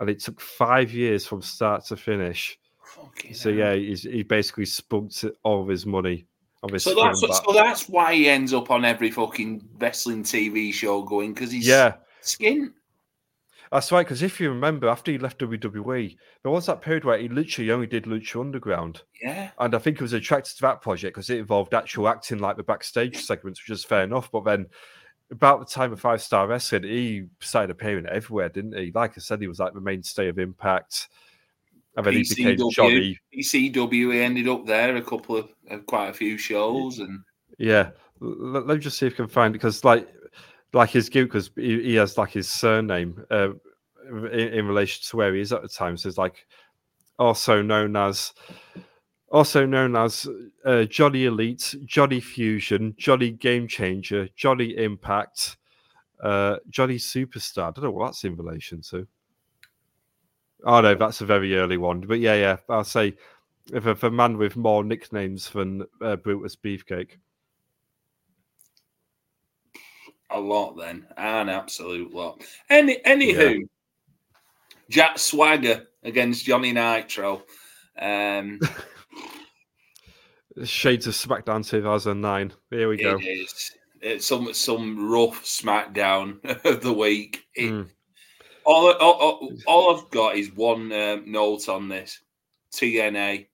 And 0.00 0.08
it 0.10 0.20
took 0.20 0.40
five 0.40 0.92
years 0.92 1.26
from 1.26 1.42
start 1.42 1.84
to 1.86 1.96
finish. 1.96 2.58
Fucking 2.84 3.34
So 3.34 3.50
hell. 3.50 3.58
yeah, 3.58 3.74
he's, 3.74 4.02
he 4.02 4.22
basically 4.22 4.64
spunked 4.66 5.24
all 5.42 5.62
of 5.62 5.68
his 5.68 5.86
money 5.86 6.26
on 6.62 6.70
this 6.72 6.84
So 6.84 6.94
that's 6.94 7.20
back. 7.20 7.42
so 7.44 7.52
that's 7.52 7.88
why 7.88 8.14
he 8.14 8.28
ends 8.28 8.52
up 8.54 8.70
on 8.70 8.84
every 8.84 9.10
fucking 9.10 9.66
wrestling 9.78 10.22
TV 10.22 10.72
show 10.72 11.02
going 11.02 11.32
because 11.34 11.50
he's 11.50 11.66
yeah, 11.66 11.94
skin. 12.20 12.72
That's 13.70 13.92
right, 13.92 14.04
because 14.06 14.22
if 14.22 14.40
you 14.40 14.48
remember, 14.48 14.88
after 14.88 15.12
he 15.12 15.18
left 15.18 15.40
WWE, 15.40 16.16
there 16.42 16.52
was 16.52 16.66
that 16.66 16.80
period 16.80 17.04
where 17.04 17.18
he 17.18 17.28
literally 17.28 17.70
only 17.70 17.86
did 17.86 18.04
Lucha 18.04 18.40
Underground. 18.40 19.02
Yeah. 19.22 19.50
And 19.58 19.74
I 19.74 19.78
think 19.78 19.98
he 19.98 20.04
was 20.04 20.14
attracted 20.14 20.56
to 20.56 20.62
that 20.62 20.80
project 20.80 21.14
because 21.14 21.30
it 21.30 21.38
involved 21.38 21.74
actual 21.74 22.08
acting, 22.08 22.38
like 22.38 22.56
the 22.56 22.62
backstage 22.62 23.18
segments, 23.18 23.60
which 23.60 23.76
is 23.76 23.84
fair 23.84 24.04
enough. 24.04 24.30
But 24.30 24.44
then, 24.44 24.66
about 25.30 25.60
the 25.60 25.66
time 25.66 25.92
of 25.92 26.00
Five 26.00 26.22
Star 26.22 26.46
Wrestling, 26.46 26.84
he 26.84 27.26
started 27.40 27.70
appearing 27.70 28.06
everywhere, 28.06 28.48
didn't 28.48 28.76
he? 28.76 28.90
Like 28.94 29.12
I 29.16 29.20
said, 29.20 29.40
he 29.40 29.48
was 29.48 29.58
like 29.58 29.74
the 29.74 29.80
mainstay 29.80 30.28
of 30.28 30.38
Impact. 30.38 31.08
And 31.96 32.06
then 32.06 32.14
he 32.14 32.22
became 32.22 32.56
PCW. 32.56 32.70
Johnny. 32.70 33.18
ECW 33.36 34.14
he 34.14 34.20
ended 34.20 34.48
up 34.48 34.64
there 34.66 34.96
a 34.96 35.02
couple 35.02 35.36
of 35.36 35.48
uh, 35.70 35.78
quite 35.78 36.08
a 36.08 36.12
few 36.14 36.38
shows 36.38 37.00
and 37.00 37.20
Yeah. 37.58 37.90
Let 38.20 38.66
me 38.66 38.78
just 38.78 38.98
see 38.98 39.06
if 39.06 39.14
I 39.14 39.16
can 39.16 39.28
find 39.28 39.54
it 39.54 39.58
because, 39.58 39.84
like, 39.84 40.08
like 40.72 40.90
his 40.90 41.08
gimmick, 41.08 41.32
because 41.32 41.50
he, 41.56 41.82
he 41.82 41.94
has 41.94 42.18
like 42.18 42.30
his 42.30 42.48
surname 42.48 43.24
uh, 43.30 43.50
in, 44.08 44.24
in 44.30 44.66
relation 44.66 45.02
to 45.08 45.16
where 45.16 45.34
he 45.34 45.40
is 45.40 45.52
at 45.52 45.62
the 45.62 45.68
time. 45.68 45.96
So 45.96 46.08
it's 46.08 46.18
like 46.18 46.46
also 47.18 47.62
known 47.62 47.96
as 47.96 48.32
also 49.30 49.66
known 49.66 49.96
as 49.96 50.26
uh, 50.64 50.84
Johnny 50.84 51.26
Elite, 51.26 51.74
Johnny 51.84 52.20
Fusion, 52.20 52.94
Johnny 52.96 53.30
Game 53.30 53.68
Changer, 53.68 54.28
Johnny 54.36 54.76
Impact, 54.76 55.56
uh, 56.22 56.56
Johnny 56.70 56.96
Superstar. 56.96 57.68
I 57.68 57.70
don't 57.70 57.84
know 57.84 57.90
what 57.90 58.06
that's 58.06 58.24
in 58.24 58.36
relation 58.36 58.80
to. 58.90 59.06
Oh 60.64 60.80
no, 60.80 60.94
that's 60.94 61.20
a 61.20 61.26
very 61.26 61.56
early 61.56 61.76
one. 61.76 62.00
But 62.00 62.20
yeah, 62.20 62.34
yeah, 62.34 62.56
I'll 62.68 62.84
say 62.84 63.14
if 63.72 63.86
a, 63.86 63.90
if 63.90 64.02
a 64.02 64.10
man 64.10 64.38
with 64.38 64.56
more 64.56 64.82
nicknames 64.82 65.50
than 65.50 65.84
uh, 66.00 66.16
Brutus 66.16 66.56
Beefcake. 66.56 67.18
A 70.30 70.40
lot 70.40 70.76
then. 70.78 71.06
An 71.16 71.48
absolute 71.48 72.12
lot. 72.12 72.42
Any 72.70 72.96
anywho, 73.06 73.60
Jack 74.90 75.18
Swagger 75.18 75.86
against 76.02 76.44
Johnny 76.44 76.72
Nitro. 76.72 77.42
Um 78.00 78.58
Shades 80.64 81.06
of 81.06 81.14
SmackDown 81.14 81.66
2009. 81.66 82.52
Here 82.70 82.88
we 82.88 82.96
go. 82.96 83.16
it 83.16 83.24
is 83.24 83.72
it's 84.00 84.26
some 84.26 84.52
some 84.54 85.10
rough 85.10 85.44
smackdown 85.44 86.38
of 86.64 86.80
the 86.82 86.92
week. 86.92 87.44
It, 87.54 87.70
Mm. 87.70 87.88
all, 88.64 88.92
all, 88.92 89.12
all, 89.14 89.52
all 89.66 89.96
I've 89.96 90.10
got 90.10 90.36
is 90.36 90.52
one 90.54 90.92
um, 90.92 91.24
note 91.30 91.68
on 91.68 91.88
this. 91.88 92.20
TNA. 92.72 93.46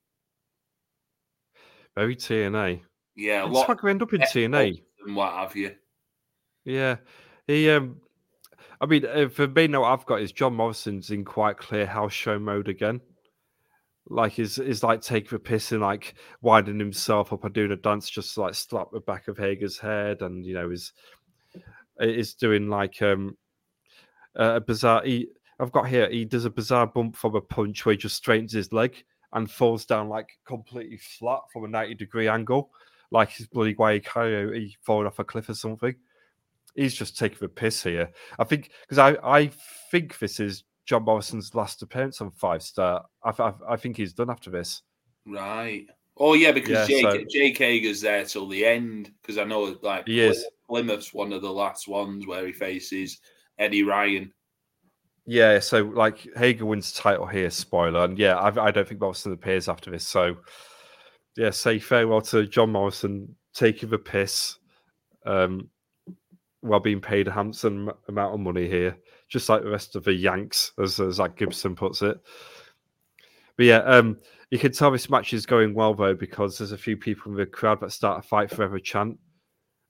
Very 1.94 2.16
TNA. 2.16 2.80
Yeah, 3.16 3.44
a 3.44 3.46
lot 3.46 3.66
Swagger 3.66 3.88
end 3.88 4.02
up 4.02 4.12
in 4.12 4.20
TNA? 4.22 4.82
and 5.06 5.16
what 5.16 5.32
have 5.32 5.54
you. 5.54 5.74
Yeah. 6.64 6.96
He 7.46 7.70
um 7.70 8.00
I 8.80 8.86
mean 8.86 9.04
uh, 9.06 9.28
me 9.54 9.66
now, 9.68 9.84
I've 9.84 10.06
got 10.06 10.20
is 10.20 10.32
John 10.32 10.54
Morrison's 10.54 11.10
in 11.10 11.24
quite 11.24 11.58
clear 11.58 11.86
house 11.86 12.12
show 12.12 12.38
mode 12.38 12.68
again. 12.68 13.00
Like 14.08 14.32
he's 14.32 14.58
is 14.58 14.82
like 14.82 15.00
taking 15.00 15.36
a 15.36 15.38
piss 15.38 15.72
and 15.72 15.80
like 15.80 16.14
winding 16.42 16.78
himself 16.78 17.32
up 17.32 17.44
and 17.44 17.54
doing 17.54 17.72
a 17.72 17.76
dance 17.76 18.08
just 18.10 18.34
to 18.34 18.42
like 18.42 18.54
slap 18.54 18.88
the 18.92 19.00
back 19.00 19.28
of 19.28 19.38
Hager's 19.38 19.78
head 19.78 20.22
and 20.22 20.44
you 20.44 20.54
know 20.54 20.70
is 20.70 20.92
is 22.00 22.34
doing 22.34 22.68
like 22.68 23.00
um 23.00 23.36
a 24.36 24.60
bizarre 24.60 25.02
he 25.04 25.28
I've 25.60 25.72
got 25.72 25.88
here 25.88 26.10
he 26.10 26.24
does 26.24 26.44
a 26.44 26.50
bizarre 26.50 26.86
bump 26.86 27.16
from 27.16 27.34
a 27.34 27.40
punch 27.40 27.86
where 27.86 27.94
he 27.94 27.98
just 27.98 28.16
straightens 28.16 28.52
his 28.52 28.72
leg 28.72 29.04
and 29.32 29.50
falls 29.50 29.86
down 29.86 30.08
like 30.08 30.28
completely 30.44 30.98
flat 30.98 31.40
from 31.52 31.64
a 31.64 31.68
90 31.68 31.94
degree 31.94 32.28
angle 32.28 32.70
like 33.10 33.30
his 33.30 33.46
bloody 33.46 33.74
Guay 33.74 34.04
Coyote 34.04 34.76
falling 34.82 35.06
off 35.06 35.18
a 35.18 35.24
cliff 35.24 35.48
or 35.48 35.54
something 35.54 35.94
he's 36.74 36.94
just 36.94 37.18
taking 37.18 37.38
the 37.40 37.48
piss 37.48 37.82
here. 37.82 38.10
I 38.38 38.44
think 38.44 38.70
because 38.82 38.98
I, 38.98 39.16
I 39.22 39.50
think 39.90 40.18
this 40.18 40.40
is 40.40 40.64
John 40.86 41.04
Morrison's 41.04 41.54
last 41.54 41.82
appearance 41.82 42.20
on 42.20 42.30
Five 42.30 42.62
Star. 42.62 43.04
I, 43.22 43.30
I, 43.38 43.52
I 43.70 43.76
think 43.76 43.96
he's 43.96 44.12
done 44.12 44.30
after 44.30 44.50
this. 44.50 44.82
Right. 45.26 45.86
Oh 46.16 46.34
yeah, 46.34 46.52
because 46.52 46.88
Yeah, 46.88 47.00
Jake 47.00 47.10
so- 47.10 47.24
Jake 47.30 47.58
Hager's 47.58 48.00
there 48.00 48.24
till 48.24 48.48
the 48.48 48.64
end. 48.64 49.10
Because 49.22 49.38
I 49.38 49.44
know 49.44 49.76
like 49.82 50.08
is. 50.08 50.44
Plymouth's 50.68 51.12
one 51.12 51.32
of 51.32 51.42
the 51.42 51.52
last 51.52 51.88
ones 51.88 52.26
where 52.26 52.46
he 52.46 52.52
faces 52.52 53.20
Eddie 53.58 53.82
Ryan. 53.82 54.32
Yeah, 55.26 55.58
so 55.58 55.82
like 55.82 56.26
Hager 56.36 56.66
wins 56.66 56.92
the 56.92 57.00
title 57.00 57.26
here, 57.26 57.50
spoiler, 57.50 58.04
and 58.04 58.18
yeah, 58.18 58.36
I, 58.36 58.66
I 58.66 58.70
don't 58.70 58.86
think 58.86 59.00
Morrison 59.00 59.32
appears 59.32 59.68
after 59.68 59.90
this. 59.90 60.06
So 60.06 60.36
yeah, 61.36 61.50
say 61.50 61.78
farewell 61.78 62.20
to 62.22 62.46
John 62.46 62.72
Morrison 62.72 63.34
taking 63.54 63.88
the 63.90 63.98
piss, 63.98 64.58
um, 65.26 65.68
while 66.64 66.80
being 66.80 67.00
paid 67.00 67.28
a 67.28 67.32
handsome 67.32 67.90
amount 68.08 68.34
of 68.34 68.40
money 68.40 68.66
here, 68.68 68.96
just 69.28 69.48
like 69.48 69.62
the 69.62 69.70
rest 69.70 69.96
of 69.96 70.04
the 70.04 70.12
Yanks, 70.12 70.72
as, 70.82 70.98
as 70.98 71.16
Zack 71.16 71.36
Gibson 71.36 71.76
puts 71.76 72.02
it. 72.02 72.18
But 73.56 73.66
yeah, 73.66 73.78
um, 73.78 74.18
you 74.50 74.58
can 74.58 74.72
tell 74.72 74.90
this 74.90 75.10
match 75.10 75.32
is 75.32 75.46
going 75.46 75.74
well 75.74 75.94
though 75.94 76.14
because 76.14 76.58
there's 76.58 76.72
a 76.72 76.78
few 76.78 76.96
people 76.96 77.30
in 77.32 77.38
the 77.38 77.46
crowd 77.46 77.80
that 77.80 77.92
start 77.92 78.24
a 78.24 78.26
fight 78.26 78.50
forever 78.50 78.78
chant 78.78 79.18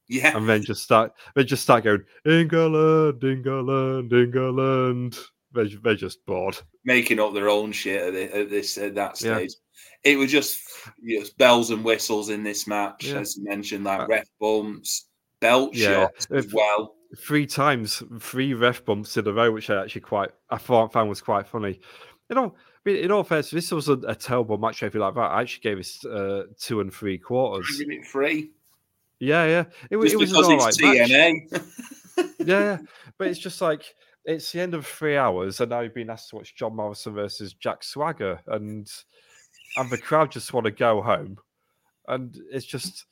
Yeah. 0.09 0.37
and 0.37 0.49
then 0.49 0.63
just 0.63 0.83
start 0.83 1.13
they 1.35 1.45
just 1.45 1.63
start 1.63 1.85
going 1.85 2.05
England, 2.27 3.23
England, 3.25 4.13
England. 4.13 5.19
they're, 5.53 5.69
they're 5.83 5.95
just 5.95 6.25
bored. 6.27 6.59
making 6.85 7.21
up 7.21 7.33
their 7.35 7.49
own 7.49 7.73
shit 7.73 8.15
at, 8.35 8.51
this 8.51 8.77
at 8.79 8.95
that 8.97 9.17
stage. 9.17 9.55
It 10.03 10.17
was 10.19 10.31
just 10.31 10.61
you 11.03 11.21
know, 11.21 11.27
bells 11.39 11.71
and 11.71 11.83
whistles 11.85 12.29
in 12.29 12.43
this 12.43 12.67
match, 12.67 13.07
Yeah. 13.07 13.21
as 13.21 13.37
you 13.37 13.45
mentioned, 13.45 13.85
like 13.85 14.01
Uh, 14.01 14.07
ref 14.09 14.29
bumps, 14.41 15.07
belt 15.45 15.75
Yeah. 15.75 16.07
shots 16.07 16.27
as 16.31 16.53
well. 16.53 16.95
Three 17.19 17.47
times, 17.47 18.03
three 18.19 18.55
ref 18.55 18.85
bumps 18.85 19.17
in 19.17 19.27
a 19.29 19.33
row, 19.33 19.53
which 19.53 19.71
I 19.71 19.83
actually 19.83 20.01
quite 20.01 20.31
I 20.51 20.57
thought 20.59 20.93
found 20.93 21.09
was 21.09 21.21
quite 21.21 21.47
funny. 21.47 21.79
You 22.29 22.37
know, 22.37 22.55
I 22.57 22.91
mean, 22.91 22.97
in 23.05 23.11
all 23.13 23.23
fairness, 23.23 23.51
this 23.51 23.71
was 23.71 23.89
a, 23.89 23.99
a 24.09 24.15
terrible 24.15 24.59
match. 24.59 24.83
I 24.83 24.89
feel 24.89 25.03
like 25.03 25.15
that. 25.15 25.21
I 25.21 25.43
actually 25.43 25.61
gave 25.61 25.79
it 25.79 25.89
uh, 26.11 26.45
two 26.59 26.81
and 26.81 26.93
three 26.93 27.19
quarters. 27.19 27.67
It 27.71 27.79
Yeah, 29.21 29.45
yeah. 29.47 29.65
It, 29.91 29.97
was 29.97 30.13
just 30.13 30.15
it 30.15 30.19
was 30.19 30.31
because 30.31 30.47
all 30.49 30.69
it's 30.69 30.83
right. 30.83 31.09
TNA. 31.09 32.35
yeah, 32.47 32.59
yeah. 32.59 32.79
But 33.19 33.29
it's 33.29 33.39
just 33.39 33.61
like 33.61 33.95
it's 34.25 34.51
the 34.53 34.61
end 34.61 34.75
of 34.75 34.87
three 34.87 35.17
hours, 35.17 35.61
and 35.61 35.71
now 35.71 35.81
you've 35.81 35.95
been 35.95 36.11
asked 36.11 36.31
to 36.31 36.37
watch 36.37 36.57
John 36.57 36.75
Morrison 36.75 37.15
versus 37.15 37.53
Jack 37.55 37.85
Swagger, 37.85 38.41
and 38.47 38.91
and 39.77 39.91
the 39.91 39.99
crowd 39.99 40.33
just 40.33 40.53
want 40.53 40.65
to 40.65 40.73
go 40.73 41.03
home, 41.03 41.39
and 42.09 42.37
it's 42.51 42.67
just. 42.67 43.07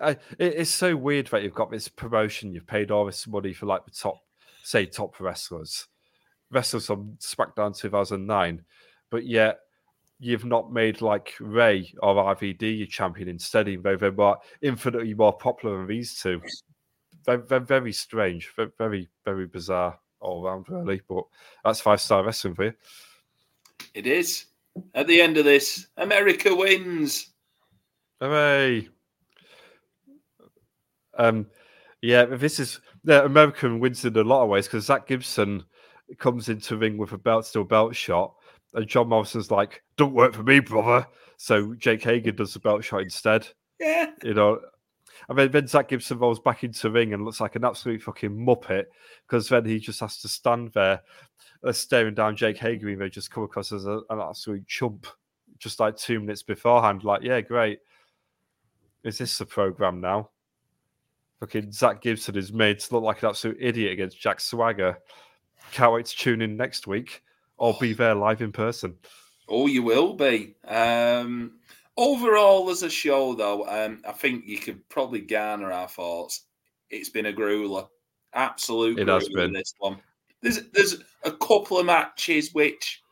I, 0.00 0.10
it, 0.10 0.18
it's 0.38 0.70
so 0.70 0.96
weird 0.96 1.28
that 1.28 1.42
you've 1.42 1.54
got 1.54 1.70
this 1.70 1.88
promotion, 1.88 2.52
you've 2.52 2.66
paid 2.66 2.90
all 2.90 3.06
this 3.06 3.26
money 3.26 3.52
for 3.52 3.66
like 3.66 3.84
the 3.84 3.90
top, 3.90 4.20
say, 4.62 4.86
top 4.86 5.18
wrestlers, 5.20 5.86
wrestlers 6.50 6.86
from 6.86 7.16
SmackDown 7.20 7.76
2009, 7.76 8.64
but 9.10 9.26
yet 9.26 9.60
you've 10.18 10.44
not 10.44 10.72
made 10.72 11.00
like 11.00 11.34
Ray 11.40 11.92
or 12.02 12.14
RVD 12.14 12.78
your 12.78 12.86
champion 12.86 13.28
instead, 13.28 13.68
even 13.68 13.82
though 13.82 13.96
they're 13.96 14.12
more, 14.12 14.38
infinitely 14.62 15.14
more 15.14 15.36
popular 15.36 15.78
than 15.78 15.86
these 15.86 16.20
two 16.20 16.40
they're 17.24 17.60
very 17.60 17.92
strange, 17.92 18.52
ve- 18.56 18.66
very, 18.78 19.08
very 19.24 19.46
bizarre 19.46 19.98
all 20.20 20.46
around, 20.46 20.68
really. 20.68 21.00
But 21.08 21.24
that's 21.64 21.80
five 21.80 22.00
star 22.00 22.24
wrestling 22.24 22.54
for 22.54 22.64
you. 22.64 22.74
It 23.94 24.06
is. 24.06 24.46
At 24.94 25.06
the 25.06 25.20
end 25.20 25.36
of 25.36 25.44
this, 25.44 25.86
America 25.96 26.54
wins. 26.54 27.30
Hooray! 28.20 28.88
Um, 31.18 31.46
yeah, 32.02 32.24
this 32.24 32.58
is 32.58 32.80
the 33.04 33.24
American 33.24 33.80
wins 33.80 34.04
in 34.04 34.16
a 34.16 34.22
lot 34.22 34.42
of 34.42 34.48
ways 34.48 34.66
because 34.66 34.86
Zack 34.86 35.06
Gibson 35.06 35.64
comes 36.18 36.48
into 36.48 36.76
ring 36.76 36.96
with 36.96 37.12
a 37.12 37.18
belt 37.18 37.46
still 37.46 37.64
belt 37.64 37.96
shot, 37.96 38.34
and 38.74 38.86
John 38.86 39.08
Morrison's 39.08 39.50
like, 39.50 39.82
"Don't 39.96 40.14
work 40.14 40.34
for 40.34 40.42
me, 40.42 40.60
brother." 40.60 41.06
So 41.36 41.74
Jake 41.74 42.02
Hager 42.02 42.32
does 42.32 42.54
the 42.54 42.60
belt 42.60 42.84
shot 42.84 43.02
instead. 43.02 43.48
Yeah. 43.80 44.10
you 44.22 44.34
know. 44.34 44.60
And 45.28 45.38
then, 45.38 45.50
then 45.50 45.66
Zack 45.66 45.88
Gibson 45.88 46.18
rolls 46.18 46.40
back 46.40 46.64
into 46.64 46.90
ring 46.90 47.14
and 47.14 47.24
looks 47.24 47.40
like 47.40 47.56
an 47.56 47.64
absolute 47.64 48.02
fucking 48.02 48.30
muppet 48.30 48.84
because 49.26 49.48
then 49.48 49.64
he 49.64 49.78
just 49.78 50.00
has 50.00 50.18
to 50.18 50.28
stand 50.28 50.72
there 50.74 51.00
uh, 51.64 51.72
staring 51.72 52.14
down 52.14 52.36
Jake 52.36 52.58
Hager, 52.58 52.88
even 52.88 52.98
though 52.98 53.04
he 53.06 53.10
just 53.10 53.30
come 53.30 53.44
across 53.44 53.72
as 53.72 53.86
a, 53.86 54.00
an 54.10 54.20
absolute 54.20 54.66
chump 54.66 55.06
just 55.58 55.80
like 55.80 55.96
two 55.96 56.20
minutes 56.20 56.42
beforehand. 56.42 57.04
Like, 57.04 57.22
yeah, 57.22 57.40
great. 57.40 57.78
Is 59.02 59.18
this 59.18 59.38
the 59.38 59.46
program 59.46 60.00
now? 60.00 60.30
Fucking 61.44 61.72
Zack 61.72 62.00
Gibson 62.00 62.38
is 62.38 62.54
made 62.54 62.80
to 62.80 62.94
look 62.94 63.04
like 63.04 63.22
an 63.22 63.28
absolute 63.28 63.58
idiot 63.60 63.92
against 63.92 64.18
Jack 64.18 64.40
Swagger. 64.40 64.96
Can't 65.72 65.92
wait 65.92 66.06
to 66.06 66.16
tune 66.16 66.40
in 66.40 66.56
next 66.56 66.86
week 66.86 67.22
or 67.58 67.76
be 67.78 67.92
there 67.92 68.14
live 68.14 68.40
in 68.40 68.50
person. 68.50 68.94
Oh, 69.46 69.66
you 69.66 69.82
will 69.82 70.14
be. 70.14 70.54
Um, 70.66 71.58
overall, 71.98 72.70
as 72.70 72.82
a 72.82 72.88
show, 72.88 73.34
though, 73.34 73.68
um, 73.68 74.00
I 74.08 74.12
think 74.12 74.46
you 74.46 74.56
could 74.56 74.88
probably 74.88 75.20
garner 75.20 75.70
our 75.70 75.86
thoughts. 75.86 76.46
It's 76.88 77.10
been 77.10 77.26
a 77.26 77.32
grueler, 77.32 77.88
absolute 78.32 78.98
It 78.98 79.08
has 79.08 79.28
been. 79.28 79.52
This 79.52 79.74
one. 79.76 79.98
There's 80.40 80.62
there's 80.70 80.96
a 81.24 81.32
couple 81.32 81.78
of 81.78 81.84
matches 81.84 82.54
which 82.54 83.02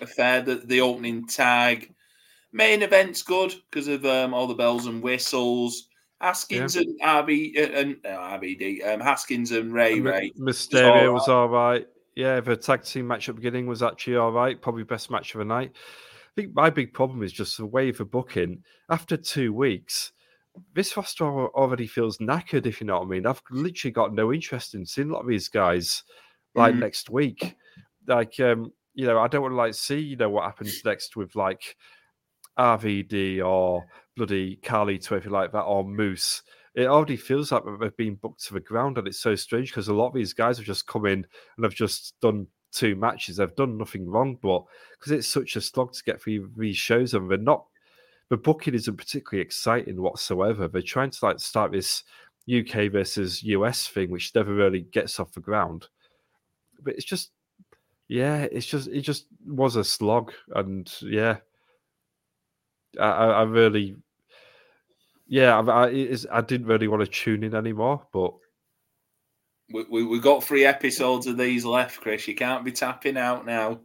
are 0.00 0.06
fair. 0.06 0.42
The, 0.42 0.62
the 0.64 0.80
opening 0.80 1.26
tag, 1.26 1.92
main 2.52 2.82
event's 2.82 3.22
good 3.24 3.52
because 3.68 3.88
of 3.88 4.06
um, 4.06 4.32
all 4.32 4.46
the 4.46 4.54
bells 4.54 4.86
and 4.86 5.02
whistles. 5.02 5.87
Haskins 6.20 6.76
and 6.76 7.00
RB 7.00 7.56
uh, 7.56 7.72
and 7.72 7.96
uh, 8.04 8.08
RVD, 8.08 8.86
um, 8.86 9.00
Haskins 9.00 9.52
and 9.52 9.72
Ray 9.72 9.94
And 9.94 10.04
Ray. 10.04 10.32
My- 10.36 10.50
Mysterio 10.50 11.08
all 11.08 11.14
was 11.14 11.28
all 11.28 11.48
right. 11.48 11.86
Yeah, 12.16 12.40
the 12.40 12.56
tag 12.56 12.82
team 12.82 13.06
match 13.06 13.28
at 13.28 13.36
the 13.36 13.40
beginning 13.40 13.66
was 13.66 13.82
actually 13.82 14.16
all 14.16 14.32
right. 14.32 14.60
Probably 14.60 14.82
best 14.82 15.10
match 15.10 15.34
of 15.34 15.38
the 15.38 15.44
night. 15.44 15.70
I 15.74 16.40
think 16.40 16.54
my 16.54 16.70
big 16.70 16.92
problem 16.92 17.22
is 17.22 17.32
just 17.32 17.56
the 17.58 17.66
way 17.66 17.92
for 17.92 18.04
booking. 18.04 18.64
After 18.90 19.16
two 19.16 19.52
weeks, 19.52 20.12
this 20.74 20.96
roster 20.96 21.24
already 21.24 21.86
feels 21.86 22.18
knackered, 22.18 22.66
if 22.66 22.80
you 22.80 22.88
know 22.88 22.98
what 22.98 23.06
I 23.06 23.10
mean. 23.10 23.26
I've 23.26 23.42
literally 23.52 23.92
got 23.92 24.12
no 24.14 24.32
interest 24.32 24.74
in 24.74 24.84
seeing 24.84 25.10
a 25.10 25.12
lot 25.12 25.20
of 25.22 25.28
these 25.28 25.48
guys 25.48 26.02
like 26.56 26.74
Mhm. 26.74 26.80
next 26.80 27.10
week. 27.10 27.54
Like, 28.08 28.40
um, 28.40 28.72
you 28.94 29.06
know, 29.06 29.20
I 29.20 29.28
don't 29.28 29.42
want 29.42 29.52
to 29.52 29.56
like 29.56 29.74
see, 29.74 30.00
you 30.00 30.16
know, 30.16 30.30
what 30.30 30.44
happens 30.44 30.84
next 30.84 31.14
with 31.14 31.36
like 31.36 31.76
RVD 32.58 33.44
or 33.44 33.86
bloody 34.16 34.56
Carlito, 34.62 35.16
if 35.16 35.24
you 35.24 35.30
like 35.30 35.52
that, 35.52 35.62
or 35.62 35.84
Moose 35.84 36.42
it 36.78 36.86
already 36.86 37.16
feels 37.16 37.50
like 37.50 37.64
they've 37.80 37.96
been 37.96 38.14
booked 38.14 38.44
to 38.44 38.54
the 38.54 38.60
ground, 38.60 38.98
and 38.98 39.08
it's 39.08 39.18
so 39.18 39.34
strange 39.34 39.70
because 39.70 39.88
a 39.88 39.94
lot 39.94 40.06
of 40.06 40.14
these 40.14 40.32
guys 40.32 40.58
have 40.58 40.66
just 40.66 40.86
come 40.86 41.06
in 41.06 41.26
and 41.56 41.64
have 41.64 41.74
just 41.74 42.14
done 42.20 42.46
two 42.70 42.94
matches. 42.94 43.36
They've 43.36 43.56
done 43.56 43.76
nothing 43.76 44.08
wrong, 44.08 44.38
but 44.40 44.62
because 44.92 45.10
it's 45.10 45.26
such 45.26 45.56
a 45.56 45.60
slog 45.60 45.92
to 45.94 46.04
get 46.04 46.22
through 46.22 46.52
these 46.56 46.76
shows, 46.76 47.14
and 47.14 47.28
they're 47.28 47.36
not, 47.36 47.66
the 48.28 48.36
booking 48.36 48.74
isn't 48.74 48.96
particularly 48.96 49.42
exciting 49.42 50.00
whatsoever. 50.00 50.68
They're 50.68 50.80
trying 50.80 51.10
to 51.10 51.24
like 51.24 51.40
start 51.40 51.72
this 51.72 52.04
UK 52.48 52.92
versus 52.92 53.42
US 53.42 53.88
thing, 53.88 54.12
which 54.12 54.32
never 54.36 54.54
really 54.54 54.82
gets 54.82 55.18
off 55.18 55.32
the 55.32 55.40
ground. 55.40 55.88
But 56.80 56.94
it's 56.94 57.04
just, 57.04 57.32
yeah, 58.06 58.46
it's 58.52 58.66
just 58.66 58.86
it 58.86 59.00
just 59.00 59.26
was 59.44 59.74
a 59.74 59.82
slog, 59.82 60.32
and 60.54 60.88
yeah, 61.02 61.38
I, 62.98 63.08
I 63.08 63.42
really 63.42 63.96
yeah, 65.28 65.58
I, 65.58 65.86
I, 65.86 66.16
I 66.32 66.40
didn't 66.40 66.66
really 66.66 66.88
want 66.88 67.04
to 67.04 67.06
tune 67.06 67.44
in 67.44 67.54
anymore, 67.54 68.06
but 68.12 68.32
We, 69.70 69.84
we, 69.90 70.04
we've 70.04 70.22
got 70.22 70.42
three 70.42 70.64
episodes 70.64 71.26
of 71.26 71.36
these 71.36 71.66
left, 71.66 72.00
Chris. 72.00 72.26
You 72.26 72.34
can't 72.34 72.64
be 72.64 72.72
tapping 72.72 73.18
out 73.18 73.44
now. 73.44 73.80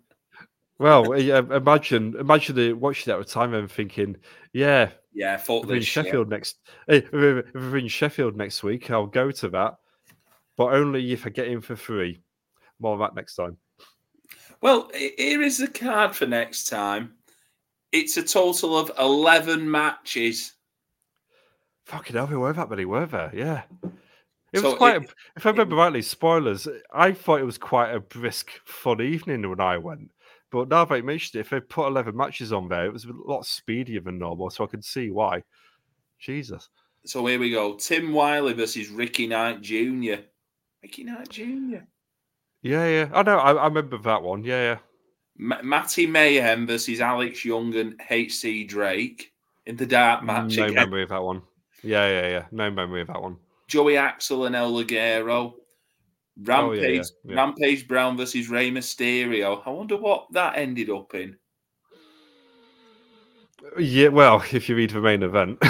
well, 0.80 1.18
yeah, 1.20 1.40
imagine 1.40 2.16
imagine 2.18 2.56
the, 2.56 2.74
watching 2.74 3.12
it 3.12 3.18
at 3.18 3.26
the 3.26 3.32
time 3.32 3.54
and 3.54 3.70
thinking, 3.70 4.16
yeah, 4.54 4.92
Yeah, 5.12 5.36
fuck 5.36 5.70
in. 5.70 5.82
Sheffield 5.82 6.30
next, 6.30 6.58
eh, 6.88 7.02
if 7.04 7.12
we're 7.12 7.78
in 7.78 7.90
Sheffield 7.90 8.38
next 8.38 8.64
week, 8.64 8.90
I'll 8.90 9.06
go 9.06 9.30
to 9.32 9.50
that, 9.50 9.76
but 10.56 10.74
only 10.74 11.12
if 11.12 11.28
I 11.28 11.30
get 11.30 11.48
in 11.48 11.60
for 11.60 11.76
free. 11.76 12.22
More 12.80 12.94
of 12.94 13.00
that 13.00 13.16
next 13.16 13.36
time. 13.36 13.58
Well, 14.62 14.90
here 14.94 15.42
is 15.42 15.58
the 15.58 15.68
card 15.68 16.16
for 16.16 16.26
next 16.26 16.70
time. 16.70 17.16
It's 17.94 18.18
a 18.18 18.24
total 18.24 18.78
of 18.78 18.92
11 19.00 19.70
matches. 19.70 20.54
Fucking 21.86 22.16
hell, 22.16 22.28
there 22.28 22.40
weren't 22.40 22.56
that 22.58 22.70
many, 22.70 22.86
were 22.86 23.06
there? 23.06 23.32
Yeah. 23.34 23.62
It 24.52 24.60
So 24.60 24.70
was 24.70 24.74
quite, 24.76 24.96
it- 24.98 25.10
a, 25.10 25.14
if 25.38 25.46
I 25.46 25.50
remember 25.52 25.76
rightly, 25.76 26.02
spoilers. 26.02 26.68
I 26.94 27.12
thought 27.12 27.40
it 27.40 27.46
was 27.46 27.58
quite 27.58 27.92
a 27.94 28.00
brisk, 28.00 28.52
fun 28.66 29.02
evening 29.02 29.48
when 29.50 29.60
I 29.60 29.78
went. 29.78 30.10
But 30.52 30.70
now 30.70 30.86
that 30.86 30.96
you 30.98 31.04
mentioned 31.04 31.40
it, 31.40 31.42
if 31.42 31.50
they 31.50 31.60
put 31.60 31.88
11 31.88 32.16
matches 32.16 32.52
on 32.54 32.68
there, 32.68 32.86
it 32.86 32.94
was 32.94 33.06
a 33.06 33.12
lot 33.14 33.46
speedier 33.46 34.02
than 34.02 34.20
normal, 34.20 34.50
so 34.50 34.64
I 34.64 34.68
can 34.68 34.82
see 34.82 35.10
why. 35.10 35.44
Jesus. 36.20 36.70
So 37.06 37.26
here 37.26 37.40
we 37.40 37.52
go. 37.52 37.76
Tim 37.76 38.14
Wiley 38.14 38.54
versus 38.54 38.90
Ricky 38.90 39.28
Knight 39.28 39.62
Jr. 39.62 40.22
Ricky 40.82 41.04
Knight 41.04 41.30
Jr. 41.30 41.84
Yeah, 42.62 42.88
yeah. 42.88 43.10
I 43.14 43.24
know. 43.24 43.38
I, 43.40 43.54
I 43.54 43.66
remember 43.68 43.98
that 43.98 44.22
one. 44.24 44.44
Yeah, 44.44 44.62
yeah. 44.74 44.78
Ma- 45.38 45.62
Matty 45.64 46.06
Mayhem 46.06 46.68
versus 46.68 47.02
Alex 47.02 47.44
Young 47.44 47.76
and 47.76 47.98
HT 48.00 48.68
Drake 48.68 49.34
in 49.66 49.76
the 49.76 49.86
dark 49.86 50.24
match 50.24 50.58
no 50.58 50.64
again. 50.66 50.76
memory 50.76 51.04
of 51.04 51.10
that 51.10 51.24
one. 51.24 51.42
Yeah, 51.84 52.08
yeah, 52.08 52.28
yeah. 52.30 52.46
No 52.52 52.70
memory 52.72 53.02
of 53.02 53.08
that 53.08 53.22
one. 53.22 53.38
Joey 53.68 53.98
Axel 53.98 54.46
and 54.46 54.56
El 54.56 54.72
Ligero. 54.72 55.54
Rampage, 56.42 56.80
Oh, 56.80 56.82
yeah, 56.82 56.88
yeah, 56.88 57.02
yeah. 57.26 57.36
Rampage 57.36 57.88
Brown 57.88 58.18
versus 58.18 58.50
Rey 58.50 58.72
Mysterio. 58.72 59.62
I 59.66 59.70
wonder 59.70 59.98
what 59.98 60.28
that 60.32 60.58
ended 60.58 60.90
up 60.90 61.14
in. 61.14 61.38
Yeah, 63.78 64.10
well, 64.10 64.44
if 64.52 64.68
you 64.70 64.76
read 64.76 64.92
the 64.92 65.02
main 65.02 65.24
event. 65.24 65.62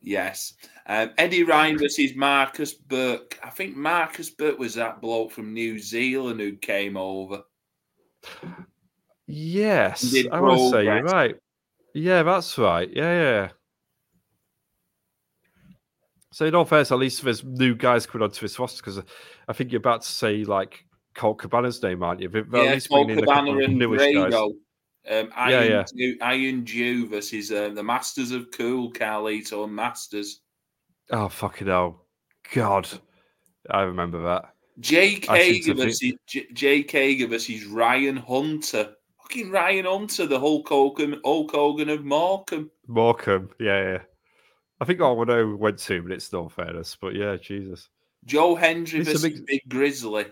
Yes. 0.00 0.54
Um, 0.86 1.10
Eddie 1.18 1.42
Ryan 1.42 1.78
versus 1.78 2.14
Marcus 2.14 2.72
Burke. 2.72 3.38
I 3.44 3.50
think 3.50 3.76
Marcus 3.76 4.30
Burke 4.30 4.58
was 4.58 4.74
that 4.74 5.00
bloke 5.00 5.32
from 5.32 5.52
New 5.52 5.78
Zealand 5.78 6.40
who 6.40 6.56
came 6.56 6.96
over. 6.96 7.42
Yes. 9.26 10.14
I 10.30 10.40
want 10.40 10.58
to 10.58 10.70
say 10.70 10.84
you're 10.84 11.02
right. 11.02 11.36
Yeah, 11.94 12.22
that's 12.22 12.56
right. 12.58 12.88
Yeah, 12.92 13.12
yeah. 13.12 13.48
So 16.32 16.46
in 16.46 16.54
all 16.54 16.64
fairness, 16.64 16.92
at 16.92 16.98
least 16.98 17.22
there's 17.22 17.42
new 17.42 17.74
guys 17.74 18.06
coming 18.06 18.24
onto 18.24 18.40
this 18.40 18.58
roster 18.58 18.80
because 18.80 19.02
I 19.48 19.52
think 19.52 19.72
you're 19.72 19.80
about 19.80 20.02
to 20.02 20.08
say 20.08 20.44
like 20.44 20.84
Colt 21.14 21.38
Cabana's 21.38 21.82
name, 21.82 22.02
aren't 22.02 22.20
you? 22.20 22.28
But 22.28 22.46
at 22.54 22.64
yeah, 22.64 22.72
least 22.74 22.88
Paul 22.88 23.06
bringing 23.06 23.24
in 23.24 23.24
a 23.24 23.26
couple 23.26 23.54
Cabana 23.54 23.64
and. 23.64 24.14
Grado. 24.14 24.52
Um, 25.10 25.30
Iron, 25.34 25.50
Yeah, 25.50 25.62
yeah. 25.62 25.84
Jew, 25.96 26.16
Iron 26.20 26.64
Jew 26.64 27.08
versus 27.08 27.50
uh, 27.50 27.70
the 27.70 27.82
Masters 27.82 28.30
of 28.30 28.50
Cool, 28.52 28.92
Carlito 28.92 29.64
and 29.64 29.74
Masters. 29.74 30.42
Oh 31.10 31.28
fucking 31.28 31.66
hell, 31.66 32.04
God! 32.52 32.88
I 33.70 33.82
remember 33.82 34.22
that. 34.24 34.54
Jake 34.80 35.28
I 35.28 35.42
seem 35.42 35.52
Hager 35.54 35.74
to 35.74 35.84
versus 35.84 36.12
J- 36.26 36.46
Jake 36.52 36.92
Ryan 37.68 38.16
Hunter. 38.16 38.94
Fucking 39.22 39.50
Ryan 39.50 39.84
Hunter, 39.84 40.26
the 40.26 40.40
Hulk 40.40 40.68
Hogan, 40.68 41.20
Hulk 41.24 41.50
Hogan 41.50 41.88
of 41.90 42.04
Morecambe. 42.04 42.70
Morecambe, 42.86 43.50
yeah, 43.60 43.92
yeah. 43.92 44.02
I 44.80 44.84
think 44.84 45.00
I 45.00 45.10
would 45.10 45.28
know 45.28 45.54
went 45.56 45.78
two 45.78 46.02
minutes, 46.02 46.32
no 46.32 46.48
fairness, 46.48 46.96
but 47.00 47.14
yeah, 47.14 47.36
Jesus. 47.36 47.88
Joe 48.24 48.54
Hendry 48.54 49.02
versus 49.02 49.22
big- 49.22 49.46
Big 49.46 49.62
Grizzly. 49.68 50.26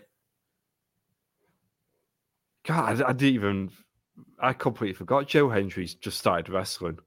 God, 2.65 3.03
I, 3.03 3.09
I 3.09 3.13
didn't 3.13 3.35
even. 3.35 3.71
I 4.39 4.53
completely 4.53 4.95
forgot. 4.95 5.29
Joe 5.29 5.49
Hendry's 5.49 5.95
just 5.95 6.19
started 6.19 6.49
wrestling 6.53 6.99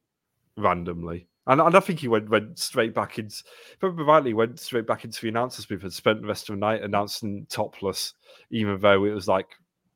randomly, 0.57 1.27
and, 1.49 1.59
and 1.59 1.75
I 1.75 1.79
think 1.79 1.99
he 1.99 2.07
went 2.07 2.29
went 2.29 2.57
straight 2.57 2.93
back 2.93 3.19
into. 3.19 3.43
Remember 3.81 4.05
rightly, 4.05 4.33
went 4.33 4.59
straight 4.59 4.87
back 4.87 5.03
into 5.03 5.21
the 5.21 5.29
announcers 5.29 5.65
booth 5.65 5.83
and 5.83 5.91
spent 5.93 6.21
the 6.21 6.27
rest 6.27 6.49
of 6.49 6.55
the 6.55 6.59
night 6.59 6.83
announcing 6.83 7.45
topless, 7.49 8.13
even 8.51 8.79
though 8.79 9.03
it 9.03 9.13
was 9.13 9.27
like 9.27 9.47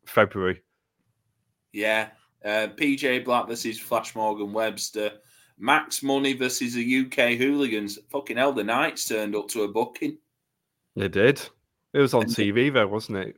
February. 0.06 0.62
Yeah. 1.72 2.10
Uh, 2.44 2.68
PJ 2.76 3.24
Black 3.24 3.48
versus 3.48 3.80
Flash 3.80 4.16
Morgan 4.16 4.52
Webster. 4.52 5.12
Max 5.58 6.04
Money 6.04 6.34
versus 6.34 6.74
the 6.74 7.00
UK 7.06 7.38
Hooligans. 7.38 8.00
Fucking 8.10 8.38
hell, 8.38 8.52
the 8.52 8.64
Knights 8.64 9.08
turned 9.08 9.36
up 9.36 9.48
to 9.50 9.64
a 9.64 9.68
booking. 9.68 10.18
They 10.96 11.08
did. 11.08 11.42
It 11.94 12.00
was 12.00 12.14
on 12.14 12.24
And- 12.24 12.32
TV 12.32 12.74
though, 12.74 12.88
wasn't 12.88 13.20
it? 13.20 13.38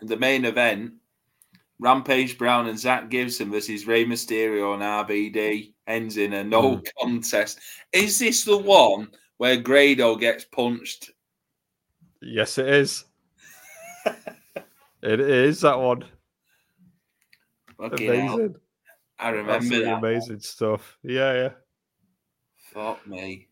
And 0.00 0.08
the 0.08 0.16
main 0.16 0.44
event, 0.44 0.92
Rampage 1.80 2.38
Brown 2.38 2.68
and 2.68 2.78
Zack 2.78 3.10
Gibson 3.10 3.50
versus 3.50 3.86
Rey 3.86 4.04
Mysterio 4.04 4.74
and 4.74 4.82
RVD 4.82 5.72
ends 5.88 6.16
in 6.18 6.32
a 6.34 6.44
no 6.44 6.76
Hmm. 6.76 6.80
contest. 7.00 7.58
Is 7.92 8.18
this 8.18 8.44
the 8.44 8.56
one 8.58 9.10
where 9.38 9.56
Grado 9.56 10.14
gets 10.16 10.44
punched? 10.44 11.10
Yes, 12.22 12.58
it 12.58 12.68
is. 12.68 13.04
it 15.02 15.20
is 15.20 15.60
that 15.62 15.78
one. 15.78 16.04
Fucking 17.78 18.06
hell, 18.06 18.34
Amazing. 18.34 18.56
I 19.18 19.28
remember 19.30 19.52
Absolutely 19.52 19.84
that. 19.86 19.98
amazing 19.98 20.40
stuff. 20.40 20.98
Yeah, 21.02 21.32
yeah. 21.34 21.50
Fuck 22.72 23.06
me. 23.06 23.48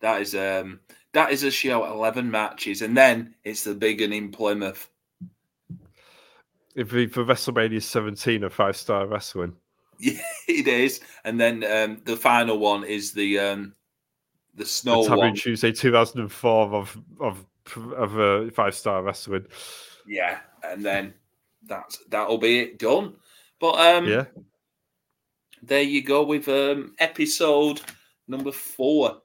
That 0.00 0.20
is 0.22 0.34
um 0.34 0.80
that 1.12 1.32
is 1.32 1.42
a 1.42 1.50
show. 1.50 1.84
Eleven 1.84 2.30
matches, 2.30 2.82
and 2.82 2.96
then 2.96 3.34
it's 3.44 3.64
the 3.64 3.74
big 3.74 4.00
one 4.00 4.12
in 4.12 4.30
Plymouth. 4.30 4.88
If 6.74 6.92
we 6.92 7.06
for 7.08 7.24
WrestleMania 7.24 7.82
17 7.82 8.44
of 8.44 8.52
five 8.52 8.76
star 8.76 9.06
wrestling. 9.06 9.56
Yeah, 10.00 10.20
it 10.46 10.68
is. 10.68 11.00
And 11.24 11.40
then 11.40 11.64
um 11.64 12.00
the 12.04 12.16
final 12.16 12.58
one 12.58 12.84
is 12.84 13.12
the 13.12 13.38
um 13.40 13.74
the 14.54 14.64
snow 14.64 15.02
the 15.02 15.08
Taboo 15.08 15.20
one. 15.20 15.34
Tuesday 15.34 15.72
2004 15.72 16.72
of 16.74 16.98
of 17.20 17.44
of 17.96 18.18
uh, 18.18 18.50
five 18.52 18.74
star 18.74 19.02
wrestling. 19.02 19.46
Yeah, 20.06 20.38
and 20.62 20.84
then 20.84 21.14
that's 21.66 21.98
that'll 22.08 22.38
be 22.38 22.60
it 22.60 22.78
done. 22.78 23.14
But 23.58 23.74
um 23.96 24.06
Yeah, 24.08 24.24
there 25.62 25.82
you 25.82 26.02
go 26.04 26.22
with 26.24 26.48
um 26.48 26.94
episode 27.00 27.80
number 28.28 28.52
four 28.52 29.20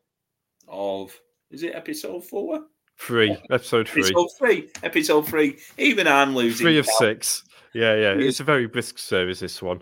of 0.68 1.14
is 1.52 1.62
it 1.64 1.76
episode 1.76 2.24
four? 2.26 2.64
three 2.98 3.38
episode 3.52 3.88
three, 3.88 4.02
Episode 4.04 4.30
three. 4.38 4.70
Episode 4.82 5.28
three. 5.28 5.58
Even 5.78 6.08
I'm 6.08 6.36
losing. 6.36 6.66
three 6.66 6.78
of 6.80 6.86
count. 6.86 6.98
six. 6.98 7.44
Yeah, 7.74 7.96
yeah. 7.96 8.14
It's 8.14 8.40
a 8.40 8.44
very 8.44 8.66
brisk 8.68 8.98
service. 8.98 9.40
This 9.40 9.62
one. 9.62 9.82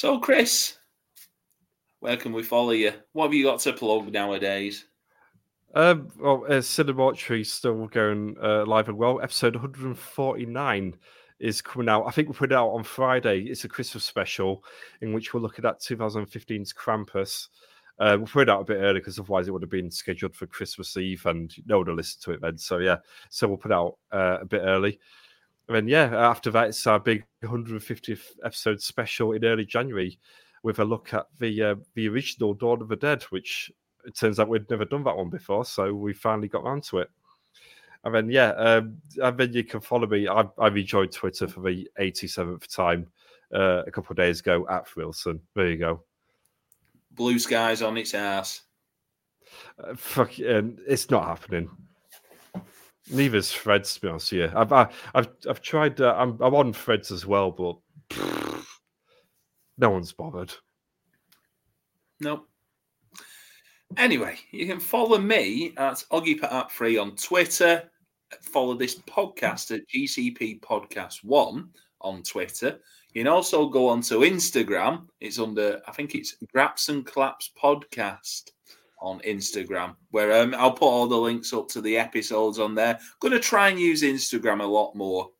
So, 0.00 0.18
Chris, 0.18 0.78
where 1.98 2.16
can 2.16 2.32
we 2.32 2.42
follow 2.42 2.70
you? 2.70 2.94
What 3.12 3.24
have 3.24 3.34
you 3.34 3.44
got 3.44 3.60
to 3.60 3.74
plug 3.74 4.10
nowadays? 4.10 4.86
Um, 5.74 6.08
well, 6.18 6.46
uh, 6.48 6.62
Cinemortuary 6.62 7.44
still 7.44 7.86
going 7.88 8.34
uh, 8.42 8.64
live 8.64 8.88
and 8.88 8.96
well. 8.96 9.20
Episode 9.20 9.56
149 9.56 10.96
is 11.38 11.60
coming 11.60 11.90
out. 11.90 12.06
I 12.06 12.12
think 12.12 12.28
we 12.28 12.34
put 12.34 12.50
it 12.50 12.56
out 12.56 12.70
on 12.70 12.82
Friday. 12.82 13.40
It's 13.40 13.64
a 13.64 13.68
Christmas 13.68 14.02
special 14.02 14.64
in 15.02 15.12
which 15.12 15.34
we're 15.34 15.40
looking 15.40 15.66
at 15.66 15.82
2015's 15.82 16.72
Krampus. 16.72 17.48
Uh, 17.98 18.16
we'll 18.16 18.26
put 18.26 18.48
it 18.48 18.48
out 18.48 18.62
a 18.62 18.64
bit 18.64 18.80
early 18.80 19.00
because 19.00 19.18
otherwise 19.18 19.48
it 19.48 19.50
would 19.50 19.60
have 19.60 19.70
been 19.70 19.90
scheduled 19.90 20.34
for 20.34 20.46
Christmas 20.46 20.96
Eve 20.96 21.26
and 21.26 21.54
no 21.66 21.76
one 21.76 21.88
will 21.88 21.94
listen 21.94 22.22
to 22.22 22.30
it 22.30 22.40
then. 22.40 22.56
So, 22.56 22.78
yeah, 22.78 22.96
so 23.28 23.48
we'll 23.48 23.58
put 23.58 23.70
it 23.70 23.74
out 23.74 23.98
uh, 24.12 24.38
a 24.40 24.46
bit 24.46 24.62
early. 24.64 24.98
And 25.70 25.76
then, 25.76 25.86
yeah, 25.86 26.28
after 26.28 26.50
that, 26.50 26.70
it's 26.70 26.84
our 26.88 26.98
big 26.98 27.24
150th 27.44 28.24
episode 28.44 28.82
special 28.82 29.34
in 29.34 29.44
early 29.44 29.64
January 29.64 30.18
with 30.64 30.80
a 30.80 30.84
look 30.84 31.14
at 31.14 31.26
the 31.38 31.62
uh, 31.62 31.74
the 31.94 32.08
original 32.08 32.54
Dawn 32.54 32.82
of 32.82 32.88
the 32.88 32.96
Dead, 32.96 33.22
which 33.30 33.70
it 34.04 34.16
turns 34.16 34.40
out 34.40 34.48
we'd 34.48 34.68
never 34.68 34.84
done 34.84 35.04
that 35.04 35.16
one 35.16 35.30
before, 35.30 35.64
so 35.64 35.94
we 35.94 36.12
finally 36.12 36.48
got 36.48 36.64
around 36.64 36.82
to 36.86 36.98
it. 36.98 37.10
And 38.02 38.12
then, 38.12 38.28
yeah, 38.28 38.48
um, 38.54 38.96
and 39.22 39.38
then 39.38 39.52
you 39.52 39.62
can 39.62 39.80
follow 39.80 40.08
me. 40.08 40.26
I've, 40.26 40.50
I've 40.58 40.76
enjoyed 40.76 41.12
Twitter 41.12 41.46
for 41.46 41.60
the 41.60 41.88
87th 42.00 42.74
time 42.74 43.06
uh, 43.54 43.84
a 43.86 43.92
couple 43.92 44.12
of 44.12 44.16
days 44.16 44.40
ago 44.40 44.66
at 44.68 44.88
Wilson. 44.96 45.40
There 45.54 45.70
you 45.70 45.76
go. 45.76 46.02
Bluesky's 47.14 47.80
on 47.80 47.96
its 47.96 48.14
ass. 48.14 48.62
Uh, 49.78 49.94
fuck, 49.94 50.32
um, 50.48 50.78
it's 50.88 51.10
not 51.10 51.28
happening. 51.28 51.70
Neither's 53.10 53.52
Threads, 53.52 53.94
to 53.94 54.00
be 54.00 54.08
honest 54.08 54.32
you. 54.32 54.50
I've, 54.54 54.72
I, 54.72 54.88
I've, 55.14 55.28
I've 55.48 55.60
tried, 55.60 56.00
uh, 56.00 56.14
I'm, 56.16 56.40
I'm 56.40 56.54
on 56.54 56.72
Threads 56.72 57.10
as 57.10 57.26
well, 57.26 57.50
but 57.50 57.76
no 59.78 59.90
one's 59.90 60.12
bothered. 60.12 60.52
Nope. 62.20 62.46
Anyway, 63.96 64.36
you 64.52 64.66
can 64.66 64.78
follow 64.78 65.18
me 65.18 65.74
at 65.76 66.04
Oggy 66.12 66.70
Free 66.70 66.96
on 66.96 67.16
Twitter. 67.16 67.90
Follow 68.42 68.74
this 68.74 68.96
podcast 69.00 69.74
at 69.74 69.88
GCP 69.88 70.60
Podcast 70.60 71.24
One 71.24 71.70
on 72.00 72.22
Twitter. 72.22 72.78
You 73.12 73.24
can 73.24 73.32
also 73.32 73.68
go 73.68 73.88
onto 73.88 74.20
Instagram. 74.20 75.08
It's 75.20 75.40
under, 75.40 75.80
I 75.88 75.92
think 75.92 76.14
it's 76.14 76.36
Graps 76.54 76.88
and 76.88 77.04
Claps 77.04 77.50
Podcast 77.60 78.50
on 79.00 79.20
Instagram, 79.20 79.96
where 80.10 80.42
um, 80.42 80.54
I'll 80.58 80.72
put 80.72 80.86
all 80.88 81.06
the 81.06 81.16
links 81.16 81.52
up 81.52 81.68
to 81.68 81.80
the 81.80 81.96
episodes 81.96 82.58
on 82.58 82.74
there. 82.74 82.98
Going 83.20 83.32
to 83.32 83.40
try 83.40 83.68
and 83.68 83.80
use 83.80 84.02
Instagram 84.02 84.60
a 84.62 84.66
lot 84.66 84.94
more. 84.94 85.30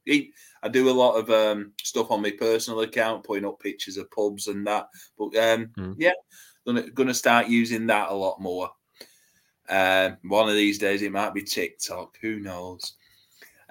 I 0.62 0.68
do 0.70 0.90
a 0.90 0.92
lot 0.92 1.14
of 1.16 1.30
um, 1.30 1.72
stuff 1.82 2.10
on 2.10 2.22
my 2.22 2.30
personal 2.30 2.80
account, 2.80 3.24
putting 3.24 3.46
up 3.46 3.60
pictures 3.60 3.96
of 3.96 4.10
pubs 4.10 4.46
and 4.48 4.66
that. 4.66 4.88
But 5.18 5.36
um, 5.36 5.70
Hmm. 5.76 5.92
yeah, 5.96 6.12
gonna 6.66 6.90
gonna 6.90 7.14
start 7.14 7.48
using 7.48 7.86
that 7.86 8.10
a 8.10 8.14
lot 8.14 8.40
more. 8.40 8.70
Um, 9.68 10.16
one 10.22 10.48
of 10.48 10.54
these 10.54 10.78
days, 10.78 11.02
it 11.02 11.12
might 11.12 11.32
be 11.32 11.42
TikTok. 11.42 12.18
Who 12.20 12.40
knows? 12.40 12.94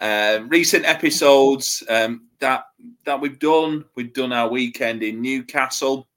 Um, 0.01 0.47
recent 0.47 0.85
episodes 0.85 1.83
um, 1.89 2.27
that 2.39 2.63
that 3.05 3.19
we've 3.19 3.37
done. 3.39 3.85
We've 3.95 4.13
done 4.13 4.31
our 4.31 4.47
weekend 4.49 5.03
in 5.03 5.21
Newcastle 5.21 6.07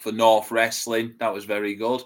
for 0.00 0.12
North 0.12 0.50
Wrestling. 0.50 1.14
That 1.18 1.32
was 1.32 1.44
very 1.44 1.74
good. 1.74 2.02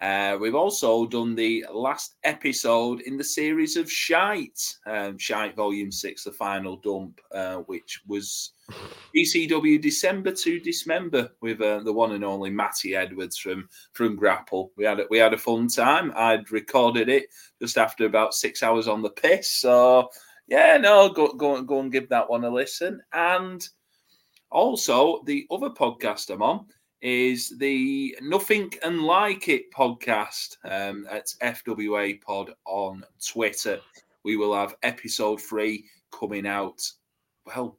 Uh, 0.00 0.38
we've 0.40 0.54
also 0.54 1.06
done 1.06 1.34
the 1.34 1.64
last 1.72 2.14
episode 2.22 3.00
in 3.00 3.16
the 3.16 3.24
series 3.24 3.76
of 3.76 3.90
Shite, 3.90 4.60
um, 4.86 5.18
Shite 5.18 5.56
Volume 5.56 5.90
Six, 5.90 6.22
the 6.22 6.30
final 6.30 6.76
dump, 6.76 7.20
uh, 7.34 7.56
which 7.66 8.00
was 8.06 8.52
ECW 9.16 9.82
December 9.82 10.30
to 10.30 10.60
Dismember 10.60 11.30
with 11.40 11.60
uh, 11.60 11.80
the 11.80 11.92
one 11.92 12.12
and 12.12 12.24
only 12.24 12.50
Matty 12.50 12.94
Edwards 12.94 13.38
from 13.38 13.68
from 13.92 14.14
Grapple. 14.14 14.70
We 14.76 14.84
had 14.84 15.00
a, 15.00 15.06
we 15.10 15.18
had 15.18 15.34
a 15.34 15.38
fun 15.38 15.66
time. 15.66 16.12
I'd 16.14 16.52
recorded 16.52 17.08
it 17.08 17.26
just 17.60 17.76
after 17.76 18.06
about 18.06 18.34
six 18.34 18.62
hours 18.62 18.86
on 18.86 19.02
the 19.02 19.10
piss. 19.10 19.50
So 19.50 20.10
yeah, 20.46 20.76
no, 20.76 21.08
go 21.08 21.32
go 21.32 21.60
go 21.62 21.80
and 21.80 21.90
give 21.90 22.08
that 22.10 22.30
one 22.30 22.44
a 22.44 22.50
listen. 22.50 23.00
And 23.12 23.66
also 24.50 25.22
the 25.26 25.46
other 25.50 25.70
podcast 25.70 26.30
I'm 26.30 26.42
on 26.42 26.66
is 27.00 27.56
the 27.58 28.16
Nothing 28.20 28.72
and 28.82 29.02
Like 29.02 29.48
It 29.48 29.72
podcast. 29.72 30.56
Um, 30.64 31.06
it's 31.10 31.36
FWA 31.42 32.20
Pod 32.20 32.52
on 32.64 33.04
Twitter. 33.24 33.80
We 34.24 34.36
will 34.36 34.54
have 34.54 34.76
episode 34.82 35.40
three 35.40 35.84
coming 36.10 36.46
out. 36.46 36.82
Well, 37.46 37.78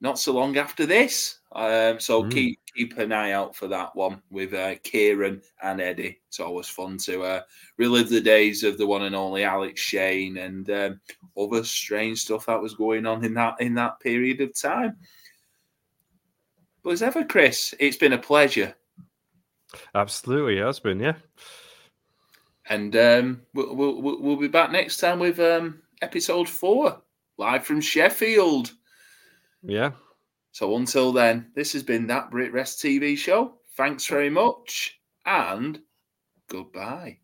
not 0.00 0.18
so 0.18 0.32
long 0.32 0.56
after 0.56 0.86
this. 0.86 1.40
Um, 1.52 1.98
so 1.98 2.22
Mm. 2.22 2.30
keep 2.30 2.60
keep 2.76 2.96
an 2.98 3.10
eye 3.10 3.32
out 3.32 3.56
for 3.56 3.66
that 3.66 3.96
one 3.96 4.22
with 4.30 4.54
uh, 4.54 4.76
Kieran 4.84 5.42
and 5.62 5.80
Eddie. 5.80 6.20
It's 6.28 6.38
always 6.38 6.68
fun 6.68 6.96
to 6.98 7.22
uh, 7.24 7.42
relive 7.76 8.08
the 8.08 8.20
days 8.20 8.62
of 8.62 8.78
the 8.78 8.86
one 8.86 9.02
and 9.02 9.16
only 9.16 9.42
Alex 9.42 9.80
Shane 9.80 10.36
and 10.36 10.70
um, 10.70 11.00
other 11.36 11.64
strange 11.64 12.20
stuff 12.20 12.46
that 12.46 12.60
was 12.62 12.74
going 12.74 13.04
on 13.06 13.24
in 13.24 13.34
that 13.34 13.60
in 13.60 13.74
that 13.74 13.98
period 13.98 14.40
of 14.40 14.54
time. 14.54 14.96
But 16.88 16.94
as 16.94 17.02
ever, 17.02 17.22
Chris, 17.22 17.74
it's 17.78 17.98
been 17.98 18.14
a 18.14 18.18
pleasure, 18.18 18.74
Absolutely, 19.94 20.56
it 20.56 20.64
has 20.64 20.80
been, 20.80 20.98
yeah. 20.98 21.16
and 22.70 22.96
um, 22.96 23.42
we'll, 23.52 23.74
we'll 23.76 24.00
we'll 24.00 24.22
we'll 24.22 24.36
be 24.36 24.48
back 24.48 24.72
next 24.72 24.96
time 24.96 25.18
with 25.18 25.38
um, 25.38 25.82
episode 26.00 26.48
four, 26.48 27.02
live 27.36 27.66
from 27.66 27.82
Sheffield. 27.82 28.72
Yeah. 29.62 29.90
So 30.52 30.74
until 30.76 31.12
then, 31.12 31.50
this 31.54 31.74
has 31.74 31.82
been 31.82 32.06
that 32.06 32.30
BritWres 32.30 32.78
TV 32.78 33.18
show. 33.18 33.58
Thanks 33.76 34.06
very 34.06 34.30
much 34.30 34.98
and 35.26 35.78
goodbye. 36.48 37.18